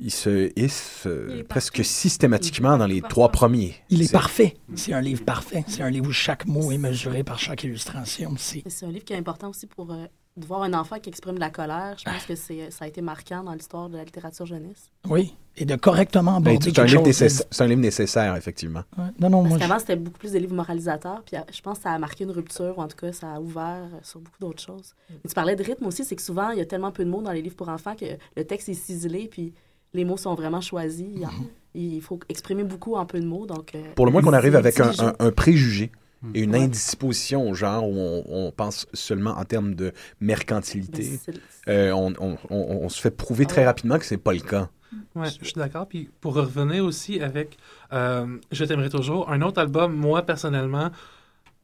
[0.00, 3.74] il se hisse euh, Il presque systématiquement dans les trois premiers.
[3.90, 4.56] Il est parfait.
[4.74, 5.64] C'est un livre parfait.
[5.66, 8.34] C'est un livre où chaque mot est mesuré par chaque illustration.
[8.36, 10.04] C'est un livre qui est important aussi pour euh,
[10.38, 11.96] de voir un enfant qui exprime de la colère.
[11.98, 14.90] Je pense que c'est ça a été marquant dans l'histoire de la littérature jeunesse.
[15.08, 17.06] oui, et de correctement Ben, aborder C'est un, livre chose.
[17.06, 18.82] nécessaire- c'est un livre nécessaire, effectivement.
[18.96, 19.04] Ouais.
[19.20, 21.22] Non, non, Parce moi, je- qu'avant, c'était beaucoup plus des livres moralisateurs.
[21.26, 23.32] Puis euh, je pense que ça a marqué une rupture, ou en tout cas, ça
[23.34, 24.94] a ouvert euh, sur beaucoup d'autres choses.
[25.10, 27.10] Mais tu parlais de rythme aussi, c'est que souvent, il y a tellement peu de
[27.10, 28.06] mots dans les livres pour enfants que
[28.36, 29.52] le texte est ciselé, puis
[29.94, 31.08] les mots sont vraiment choisis.
[31.24, 31.30] A-
[31.74, 33.46] Il faut exprimer beaucoup en peu de mots.
[33.46, 35.12] Donc, euh, Pour le moins qu'on arrive avec un, intelligent.
[35.18, 35.98] un- un préjugé Mm.
[36.34, 36.62] Et une Ouais.
[36.64, 41.20] indisposition au genre où on, on pense seulement en termes de mercantilité.
[41.26, 41.34] Ben,
[41.68, 44.68] Euh, on, on- on- on se fait prouver très rapidement que c'est pas le cas.
[45.14, 45.86] Ouais, je suis d'accord.
[45.86, 47.56] Puis pour revenir aussi avec
[47.92, 50.90] euh, Je t'aimerai toujours, un autre album, moi personnellement,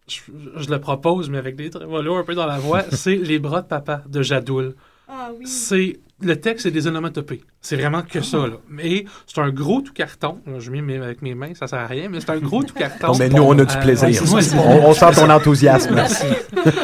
[0.09, 0.21] je,
[0.57, 3.63] je le propose, mais avec des trémolos un peu dans la voix, c'est Les bras
[3.63, 4.75] de papa de Jadoul.
[5.09, 5.47] Ah oui.
[5.47, 7.43] C'est le texte, c'est des onomatopées.
[7.61, 8.47] C'est vraiment que ça.
[8.47, 8.55] Là.
[8.69, 10.41] Mais c'est un gros tout carton.
[10.47, 12.63] Là, je mets mes- avec mes mains, ça sert à rien, mais c'est un gros
[12.63, 13.09] tout carton.
[13.13, 14.09] Oh, mais nous, on a du Euh, plaisir.
[14.33, 15.95] ouais, on, on sent ton enthousiasme.
[15.95, 16.25] Merci.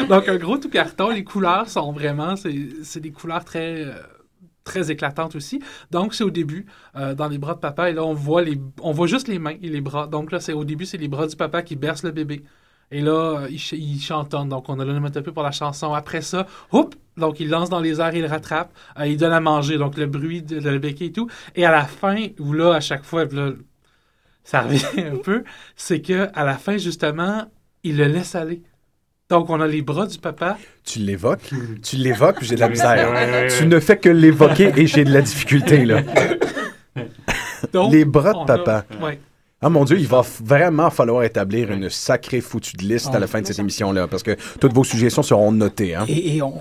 [0.09, 1.09] Donc, un gros tout carton.
[1.09, 2.53] Les couleurs sont vraiment, c'est
[2.83, 3.93] c'est des couleurs très, euh,
[4.63, 5.59] très éclatantes aussi.
[5.89, 7.89] Donc, c'est au début, euh, dans les bras de papa.
[7.89, 10.05] Et là, on voit, les, on voit juste les mains et les bras.
[10.07, 12.43] Donc, là, c'est au début, c'est les bras du papa qui bercent le bébé.
[12.91, 14.49] Et là, il, ch il chantonne.
[14.49, 15.93] Donc, on a l'onomatopée pour la chanson.
[15.93, 19.39] Après ça, hop, donc il lance dans les airs, il rattrape, euh, il donne à
[19.39, 21.29] manger, donc le bruit de, de le béquet et tout.
[21.55, 23.51] Et à la fin, où là, à chaque fois, là,
[24.43, 25.43] ça revient un peu,
[25.75, 27.45] c'est que à la fin, justement,
[27.83, 28.61] il le laisse aller.
[29.29, 30.57] Donc, on a les bras du papa.
[30.83, 31.49] Tu l'évoques,
[31.81, 33.47] tu l'évoques, j'ai de la misère.
[33.57, 36.01] Tu ne fais que l'évoquer et j'ai de la difficulté, là.
[37.71, 38.85] Donc, Les bras de a- papa.
[39.01, 39.19] ouais.
[39.63, 43.27] Ah mon Dieu, il va vraiment falloir établir une sacrée foutue de liste à la
[43.27, 45.93] fin de cette émission-là, parce que toutes vos suggestions seront notées.
[45.93, 46.05] Hein?
[46.07, 46.53] Et, et on,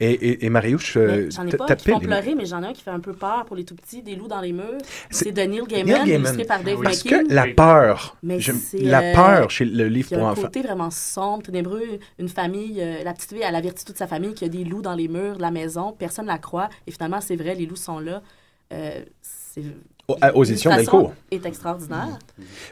[0.00, 2.72] Et, et, et Mariouche, euh, J'en ai pas qui font pleurer, mais j'en ai un
[2.74, 4.64] qui fait un peu peur pour les tout petits, des loups dans les murs.
[5.10, 6.44] C'est- de Neil Gaiman, Neil Gaiman.
[6.46, 7.24] par Dave Parce McKean.
[7.26, 7.54] que la Oui.
[7.54, 8.52] peur, Mais je-
[8.82, 10.42] la euh, peur chez le livre pour un enfants.
[10.42, 14.34] côté vraiment sombre, ténébreux, une famille, euh, la petite fille, elle avertit toute sa famille
[14.34, 16.68] qu'il y a des loups dans les murs de la maison, personne ne la croit,
[16.86, 18.20] et finalement, c'est vrai, les loups sont là.
[18.74, 19.62] Euh, c'est-
[20.34, 21.12] aux éditions Delcourt.
[21.30, 22.18] est extraordinaire.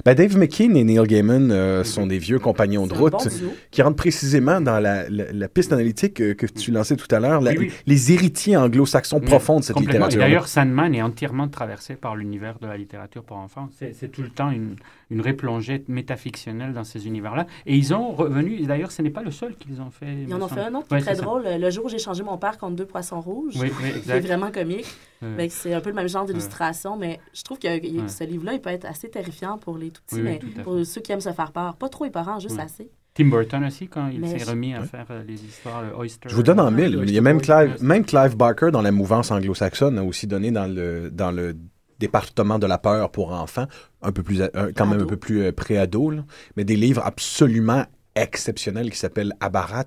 [0.05, 3.83] Ben, Dave McKean et Neil Gaiman euh, sont des vieux compagnons de route bon qui
[3.83, 7.41] rentrent précisément dans la, la- la piste analytique euh, que tu lançais tout à l'heure,
[7.41, 7.73] la- Oui, oui.
[7.87, 10.21] les héritiers anglo-saxons Mm, profonds de cette littérature.
[10.21, 13.69] D'ailleurs, Sandman est entièrement traversé par l'univers de la littérature pour enfants.
[13.93, 14.77] C'est tout le temps une,
[15.11, 17.47] une replongée métafictionnelle dans ces univers-là.
[17.67, 20.07] Et ils ont revenu, et d'ailleurs, ce n'est pas le seul qu'ils ont fait.
[20.13, 21.25] il Ils en ont fait un autre qui Ouais, est très c'est ça.
[21.27, 21.45] drôle.
[21.47, 23.55] Le jour où j'ai changé mon père contre deux poissons rouges.
[23.57, 24.25] Oui, oui, qui est exact.
[24.27, 24.87] vraiment comique.
[25.23, 27.69] Euh, c'est un peu le même genre d'illustration, mais je trouve que
[28.09, 30.47] ce livre-là, il peut être assez terrifiant pour les tout petits, Oui, oui, mais tout
[30.47, 30.63] à fait.
[30.63, 31.77] pour ceux qui aiment se faire peur.
[31.77, 32.63] Pas trop épeurant, juste Ouais.
[32.63, 32.91] assez.
[33.13, 36.29] Tim Burton aussi, quand il s'est je- remis à faire euh, les histoires euh, Oyster.
[36.31, 37.01] Je vous donne en euh, mille.
[37.03, 37.41] Il y a même.
[37.41, 41.57] Clive, même Clive Barker dans la mouvance anglo-saxonne a aussi donné dans le, dans le
[42.01, 43.67] département de la peur pour enfants,
[44.03, 46.13] un peu plus, un- quand même un peu plus euh, pré-ado,
[46.57, 47.85] mais des livres absolument
[48.17, 49.85] exceptionnels qui s'appellent Abarat.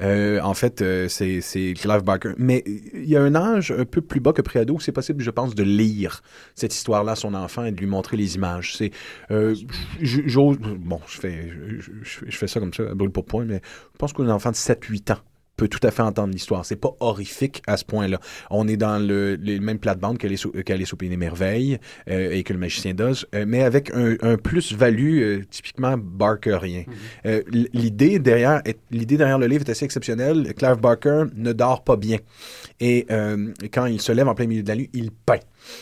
[0.00, 1.40] Euh, en fait, euh, c'est
[1.74, 2.32] Clive Barker.
[2.38, 2.62] Mais
[2.94, 5.30] il y a un âge un peu plus bas que pré-ado où c'est possible, je
[5.32, 6.22] pense, de lire
[6.54, 8.76] cette histoire-là à son enfant et de lui montrer les images.
[8.76, 8.92] C'est,
[9.32, 9.56] euh,
[10.78, 11.50] bon, je fais,
[11.80, 13.60] je, je- je fais ça comme ça, brûle pour point, mais
[13.94, 15.18] je pense qu'un enfant de 7-8 ans
[15.60, 16.64] peut tout à fait entendre l'histoire.
[16.64, 18.18] C'est pas horrifique à ce point-là.
[18.50, 21.78] On est dans le, les mêmes plates-bandes qu'Alice au- qu'Alice au Pays des Merveilles
[22.08, 26.84] euh, et que le Magicien d'Oz, euh, mais avec un, un plus-value euh, typiquement barkerien.
[27.24, 30.54] L- l'idée derrière est- l'idée derrière le livre est assez exceptionnelle.
[30.54, 32.16] Clive Barker ne dort pas bien
[32.80, 33.06] et
[33.74, 35.40] quand il se lève en plein milieu de la nuit, il peint.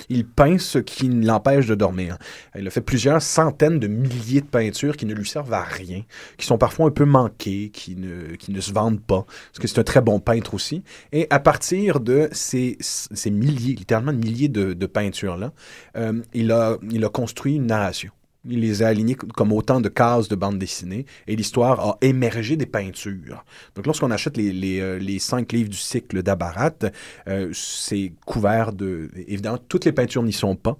[0.08, 2.18] Il peint ce qui l'empêche de dormir.
[2.56, 6.02] Il a fait plusieurs centaines de milliers de peintures qui ne lui servent à rien,
[6.36, 9.68] qui sont parfois un peu manquées, qui ne, qui ne se vendent pas, parce que
[9.68, 10.82] c'est un très bon peintre aussi.
[11.12, 15.52] Et à partir de ces, ces milliers, littéralement milliers de, peintures-là,
[15.96, 18.10] euh, il, a, il a construit une narration.
[18.44, 22.56] Il les a alignées comme autant de cases de bande dessinée et l'histoire a émergé
[22.56, 23.44] des peintures.
[23.74, 26.70] Donc, lorsqu'on achète les, les, euh, cinq livres du cycle d'Abarat,
[27.28, 29.10] euh, c'est couvert de.
[29.26, 30.78] Évidemment, toutes les peintures n'y sont pas,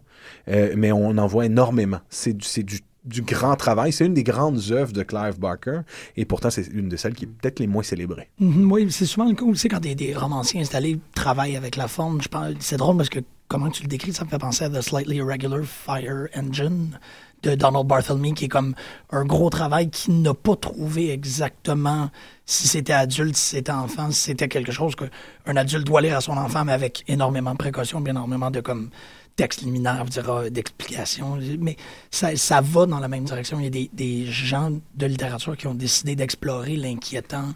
[0.48, 2.00] euh, mais on en voit énormément.
[2.08, 3.92] C'est du, du, grand travail.
[3.92, 5.80] C'est une des grandes œuvres de Clive Barker
[6.16, 8.30] et pourtant, c'est une de celles qui est peut-être les moins célébrées.
[8.38, 12.20] Mhm, Oui, c'est souvent le cas aussi quand des, romanciers installés travaillent avec la forme.
[12.60, 15.16] C'est drôle parce que comment tu le décris, ça me fait penser à The Slightly
[15.16, 16.98] Irregular Fire Engine
[17.42, 18.74] de Donald Barthelme, qui est comme
[19.10, 22.10] un gros travail qui n'a pas trouvé exactement
[22.46, 26.20] si c'était adulte, si c'était enfant, si c'était quelque chose qu'un adulte doit lire à
[26.20, 28.90] son enfant, mais avec énormément de précautions, bien énormément de comme
[29.36, 31.38] texte liminaire, je dirais, d'explications.
[31.60, 31.76] Mais
[32.10, 33.60] ça, ça va dans la même direction.
[33.60, 37.54] Il y a des, des gens de littérature qui ont décidé d'explorer l'inquiétant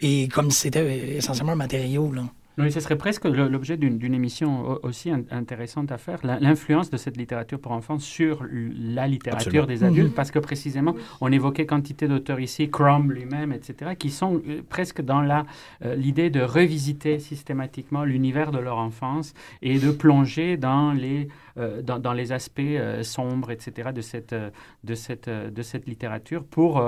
[0.00, 2.12] et comme si c'était essentiellement un matériau.
[2.12, 2.22] Là.
[2.60, 6.90] Oui, ce serait presque l'objet d'une d'une émission au- aussi in- intéressante à faire, l'influence
[6.90, 9.66] de cette littérature pour enfants sur la littérature Absolument.
[9.66, 14.40] des adultes, parce que précisément, on évoquait quantité d'auteurs ici, Crumb lui-même, etc., qui sont
[14.48, 15.44] euh, presque dans la
[15.84, 21.28] euh, l'idée de revisiter systématiquement l'univers de leur enfance et de plonger dans les
[21.58, 24.50] euh, dans, dans les aspects euh, sombres, etc., de cette euh,
[24.84, 26.82] de cette de cette littérature pour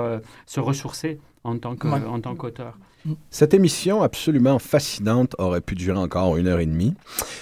[0.45, 1.99] se ressourcer en tant que Ouais.
[2.15, 2.77] en tant qu'auteur.
[3.29, 6.93] Cette émission absolument fascinante aurait pu durer encore une heure et demie.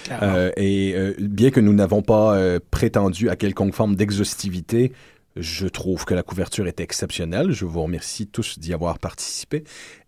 [0.04, 0.26] Clairement.
[0.26, 4.92] Euh, et euh, bien que nous n'avons pas euh, prétendu à quelconque forme d'exhaustivité,
[5.36, 7.52] je trouve que la couverture est exceptionnelle.
[7.52, 9.64] Je vous remercie tous d'y avoir participé.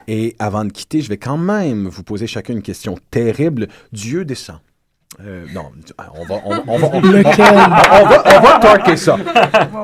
[0.06, 3.68] Et avant de quitter, je vais quand même vous poser chacun une question terrible.
[3.92, 4.58] Dieu descend.
[5.20, 5.66] Euh, non,
[6.16, 9.16] on va, on, on va, on, on va, on va torquer ça.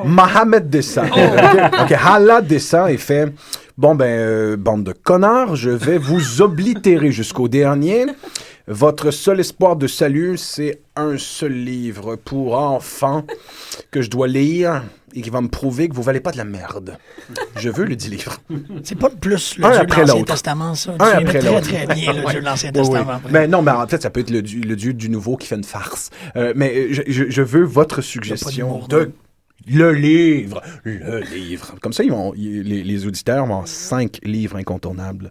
[0.04, 1.06] Mohamed descend.
[1.06, 3.32] OK, OK, Allah descend et fait
[3.80, 8.04] Bon, ben, euh, bande de connards, je vais vous oblitérer jusqu'au dernier.
[8.68, 13.24] Votre seul espoir de salut, c'est un seul livre pour enfants
[13.90, 14.82] que je dois lire
[15.14, 16.98] et qui va me prouver que vous valez pas de la merde.
[17.56, 18.36] Je veux le dit livre.
[18.84, 20.24] C'est pas le plus le Un Dieu de l'Ancien.
[20.24, 20.92] Testament, ça.
[20.92, 21.68] Un tu après très, l'autre.
[21.72, 22.86] très bien le Dieu de l'Ancien Oui, oui.
[22.90, 23.12] Testament.
[23.12, 23.32] après.
[23.32, 25.46] Mais non, mais en fait, ça peut être le, dieu- le dieu du nouveau qui
[25.48, 26.10] fait une farce.
[26.36, 29.10] Euh, mais je, je- je veux votre suggestion de?
[29.68, 31.74] Le livre, le livre.
[31.80, 35.30] Comme ça, ils vont, ils- les, les auditeurs vont avoir cinq livres incontournables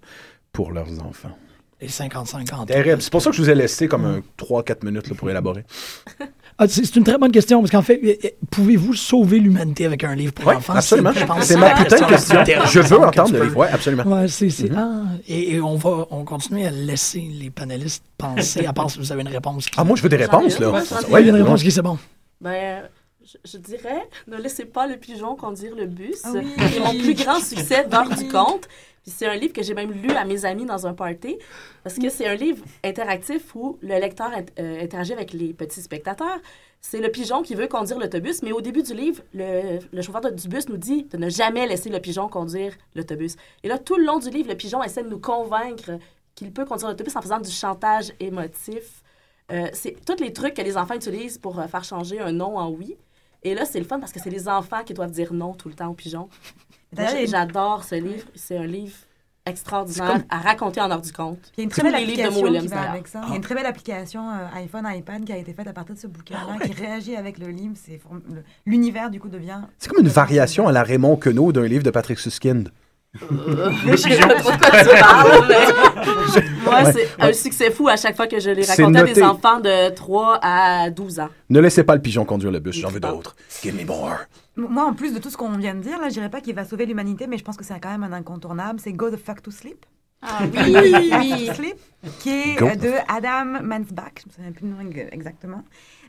[0.53, 1.35] pour leurs enfants.
[1.81, 2.65] Les 50-50.
[2.67, 3.01] Terrible.
[3.01, 5.63] C'est pour ça que je vous ai laissé comme un 3-4 minutes là, pour élaborer.
[6.61, 10.03] Ah, c'est une très bonne question, parce qu'en fait, euh, euh, pouvez-vous sauver l'humanité avec
[10.03, 10.73] un livre pour Oui, enfants?
[10.73, 11.13] absolument.
[11.13, 12.43] je pense, C'est ma putain de question.
[12.65, 13.57] Je veux entendre le livre.
[13.61, 14.03] Oui, absolument.
[14.03, 14.75] Ouais, c'est, c'est- Mhm.
[14.77, 18.99] ah, et, et on va on continue à laisser les panélistes penser, à part si
[18.99, 19.67] vous avez une réponse.
[19.67, 19.79] Qui...
[19.79, 20.67] Ah, moi, je veux des réponses, une, là.
[20.67, 21.97] ai Ouais, il y Ouais, a une réponse qui c'est bon.
[22.41, 22.83] Ben,
[23.31, 26.21] je, je dirais, ne laissez pas le pigeon conduire le bus.
[26.33, 26.47] Oui.
[26.57, 28.67] C'est mon plus grand succès d'heure du compte.
[29.03, 31.37] Puis c'est un livre que j'ai même lu à mes amis dans un party.
[31.83, 34.29] Parce que c'est un livre interactif où le lecteur
[34.59, 36.39] euh, interagit avec les petits spectateurs.
[36.81, 40.21] C'est le pigeon qui veut conduire l'autobus, mais au début du livre, le, le chauffeur
[40.21, 43.35] de- du bus nous dit de ne jamais laisser le pigeon conduire l'autobus.
[43.63, 45.91] Et là, tout le long du livre, le pigeon essaie de nous convaincre
[46.35, 49.03] qu'il peut conduire l'autobus en faisant du chantage émotif.
[49.51, 52.57] Euh, c'est tous les trucs que les enfants utilisent pour euh, faire changer un non
[52.57, 52.95] en oui.
[53.43, 55.69] Et là, c'est le fun parce que c'est les enfants qui doivent dire non tout
[55.69, 56.19] le temps au pigeon.
[56.21, 56.29] Moi,
[56.93, 58.25] D'ailleurs, il y a une- J'adore ce livre.
[58.35, 58.93] C'est un livre
[59.45, 61.39] extraordinaire à raconter en heure du compte.
[61.57, 63.21] Il y a une très belle application qui va avec ça.
[63.25, 65.73] Il y a une très belle application euh, iPhone, iPad qui a été faite à
[65.73, 67.73] partir de ce bouquin-là, qui réagit avec le livre.
[67.75, 67.99] C'est
[68.65, 69.61] L'univers, du coup, devient...
[69.77, 72.69] C'est comme une variation à la Raymond Queneau d'un livre de Patrick Suskind.
[73.13, 77.95] Je sais pas trop de quoi tu parles, mais moi, c'est un succès fou à
[77.97, 81.29] chaque fois que je l'ai C'est raconté à des enfants de 3 à 12 ans.
[81.49, 83.35] Ne laissez pas le pigeon conduire le bus, j'en veux d'autres.
[83.61, 84.17] Give me more.
[84.55, 86.53] Moi, en plus de tout ce qu'on vient de dire, là, je dirais pas qu'il
[86.55, 88.79] va sauver l'humanité, mais je pense que c'est quand même un incontournable.
[88.83, 89.85] C'est Go the fuck to sleep.
[90.21, 90.75] Ah oui,
[91.17, 91.49] oui.
[91.55, 91.77] Sleep,
[92.19, 92.65] qui est Go.
[92.75, 95.63] de Adam Mansbach, je me souviens plus du nom ex- exactement,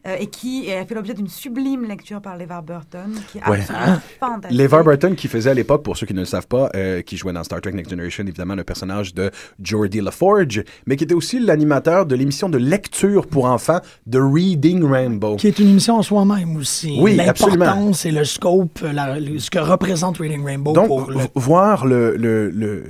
[0.07, 3.59] euh, et qui a fait l'objet d'une sublime lecture par LeVar Burton, qui est Ouais.
[3.61, 4.59] absolument fantastique.
[4.59, 7.17] LeVar Burton qui faisait à l'époque, pour ceux qui ne le savent pas, euh, qui
[7.17, 9.31] jouait dans Star Trek Next Generation, évidemment, le personnage de
[9.63, 14.85] Geordie LaForge, mais qui était aussi l'animateur de l'émission de lecture pour enfants de Reading
[14.85, 15.37] Rainbow.
[15.37, 16.99] Qui est une émission en soi-même aussi.
[17.01, 17.67] Oui, absolument.
[17.67, 21.87] L'importance et le scope, la- le- ce que représente Reading Rainbow Donc, pour le voir
[21.87, 22.85] le, le- le-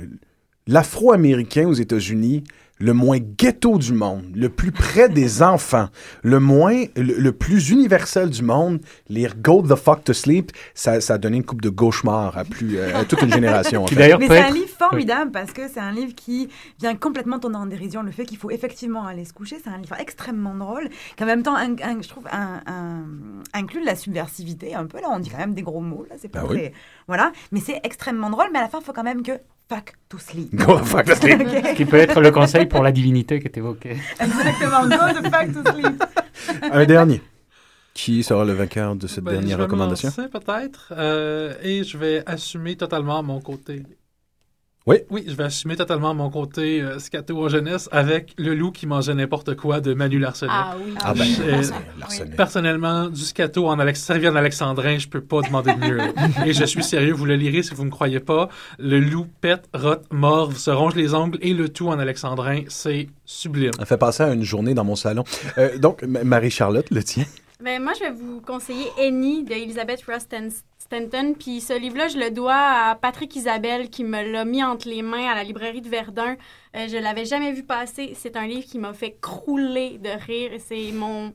[0.67, 2.43] l'afro-américain aux États-Unis,
[2.81, 5.87] le moins ghetto du monde, le plus près des enfants,
[6.23, 10.99] le moins, le, le plus universel du monde, lire Go the fuck to sleep, ça,
[10.99, 13.83] ça a donné une coupe de cauchemar à, plus, euh, à toute une génération.
[13.83, 14.17] en fait.
[14.17, 16.49] Mais c'est un livre formidable parce que c'est un livre qui
[16.79, 19.57] vient complètement tourner en dérision le fait qu'il faut effectivement aller se coucher.
[19.63, 23.05] C'est un livre extrêmement drôle qui en même temps, un- un- je trouve, un- un-
[23.53, 24.99] inclut de la subversivité un peu.
[24.99, 26.05] Là, on dit quand même des gros mots.
[26.09, 26.69] Là, c'est pas Ben oui.
[27.07, 27.31] Voilà.
[27.51, 28.47] Mais c'est extrêmement drôle.
[28.51, 29.33] Mais à la fin, il faut quand même que
[29.73, 30.53] fuck to sleep.
[30.55, 31.41] Go the fuck to sleep.
[31.47, 31.75] Ok.
[31.75, 33.91] Qui peut être le conseil pour la divinité qui est évoqué.
[34.19, 34.83] Exactement.
[34.87, 36.03] Go the fuck to sleep.
[36.61, 37.21] Un dernier.
[37.93, 40.11] Qui sera le vainqueur de cette Ben, dernière je vais recommandation?
[40.31, 40.93] peut-être.
[40.97, 43.83] euh, et je vais assumer totalement mon côté.
[44.87, 44.97] Oui.
[45.11, 48.87] Oui, je vais assumer totalement mon côté euh, scato en jeunesse avec Le loup qui
[48.87, 50.51] mangeait n'importe quoi de Manu Larsenet.
[50.51, 50.93] Ah oui.
[51.03, 51.61] Ah ben, Euh,
[51.99, 52.35] Larsenet.
[52.35, 55.99] Personnellement, du scato en Alex servi en alexandrin, je peux pas demander de mieux.
[56.47, 58.49] et je suis sérieux, vous le lirez si vous me croyez pas.
[58.79, 63.07] Le loup pète, rote, morve, se ronge les ongles et le tout en alexandrin, c'est
[63.25, 63.73] sublime.
[63.77, 65.23] Ça fait passer à une journée dans mon salon.
[65.59, 67.25] Euh, donc, Marie-Charlotte, le tien?
[67.61, 70.47] Ben, moi, je vais vous conseiller Annie de Elizabeth Ross Stan-
[70.79, 71.35] Stanton.
[71.37, 75.03] Puis ce livre-là, je le dois à Patrick Isabelle qui me l'a mis entre les
[75.03, 76.37] mains à la librairie de Verdun.
[76.75, 78.13] Euh, je l'avais jamais vu passer.
[78.15, 80.51] C'est un livre qui m'a fait crouler de rire.
[80.59, 81.33] C'est mon,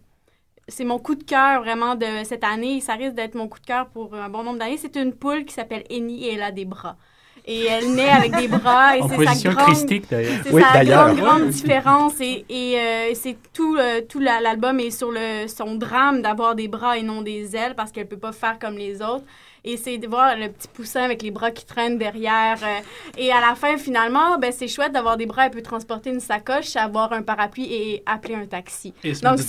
[0.69, 2.81] c'est mon coup de cœur vraiment de cette année.
[2.81, 4.79] Ça risque d'être mon coup de cœur pour un bon nombre d'années.
[4.79, 6.97] C'est une poule qui s'appelle Annie et elle a des bras.
[7.49, 9.67] Et elle naît avec des bras et En c'est sa position grande...
[9.67, 10.33] christique d'ailleurs.
[10.45, 14.81] C'est Oui, sa grande, grande différence et, et euh, c'est tout, euh, tout la- l'album
[14.81, 18.17] est sur le, son drame d'avoir des bras et non des ailes parce qu'elle peut
[18.19, 19.25] pas faire comme les autres.
[19.67, 22.59] Et c'est de voir le petit poussin avec les bras qui traînent derrière.
[22.63, 22.81] euh,
[23.19, 25.47] et à la fin, finalement, ben, c'est chouette d'avoir des bras.
[25.47, 28.95] Elle peut transporter une sacoche, avoir un parapluie et appeler un taxi.
[29.03, 29.39] Et Donc,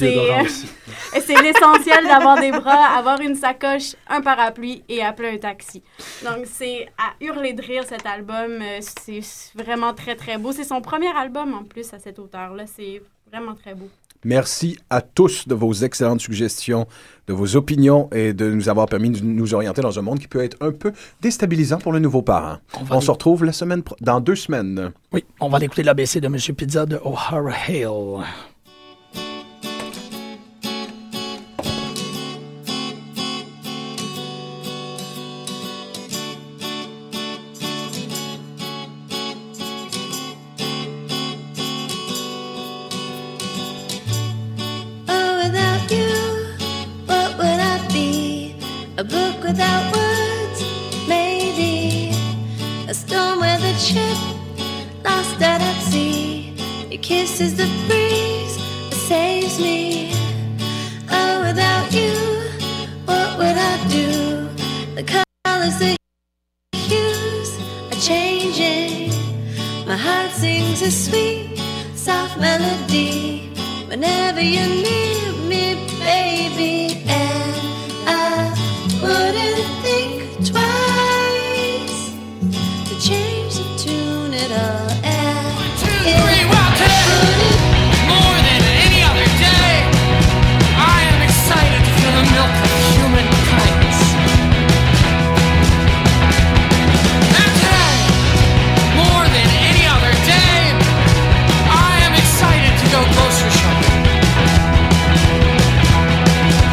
[1.21, 5.83] c'est- l'essentiel d'avoir des bras, avoir une sacoche, un parapluie et appeler un taxi.
[6.25, 8.59] Donc, c'est à hurler de rire cet album.
[8.61, 9.21] Euh, C'est
[9.55, 10.51] vraiment très, très beau.
[10.51, 12.65] C'est son premier album en plus à cet auteur-là.
[12.65, 13.89] C'est vraiment très beau.
[14.25, 16.87] Merci à tous de vos excellentes suggestions,
[17.27, 20.27] de vos opinions et de nous avoir permis de nous orienter dans un monde qui
[20.27, 20.91] peut être un peu
[21.21, 22.57] déstabilisant pour le nouveau parent.
[22.89, 24.91] On se retrouve la semaine pro- dans deux semaines.
[25.13, 26.37] Oui, on va aller écouter l'ABC de M.
[26.55, 28.23] Pizza de O'Hara Hale.
[57.27, 57.76] Your kiss is the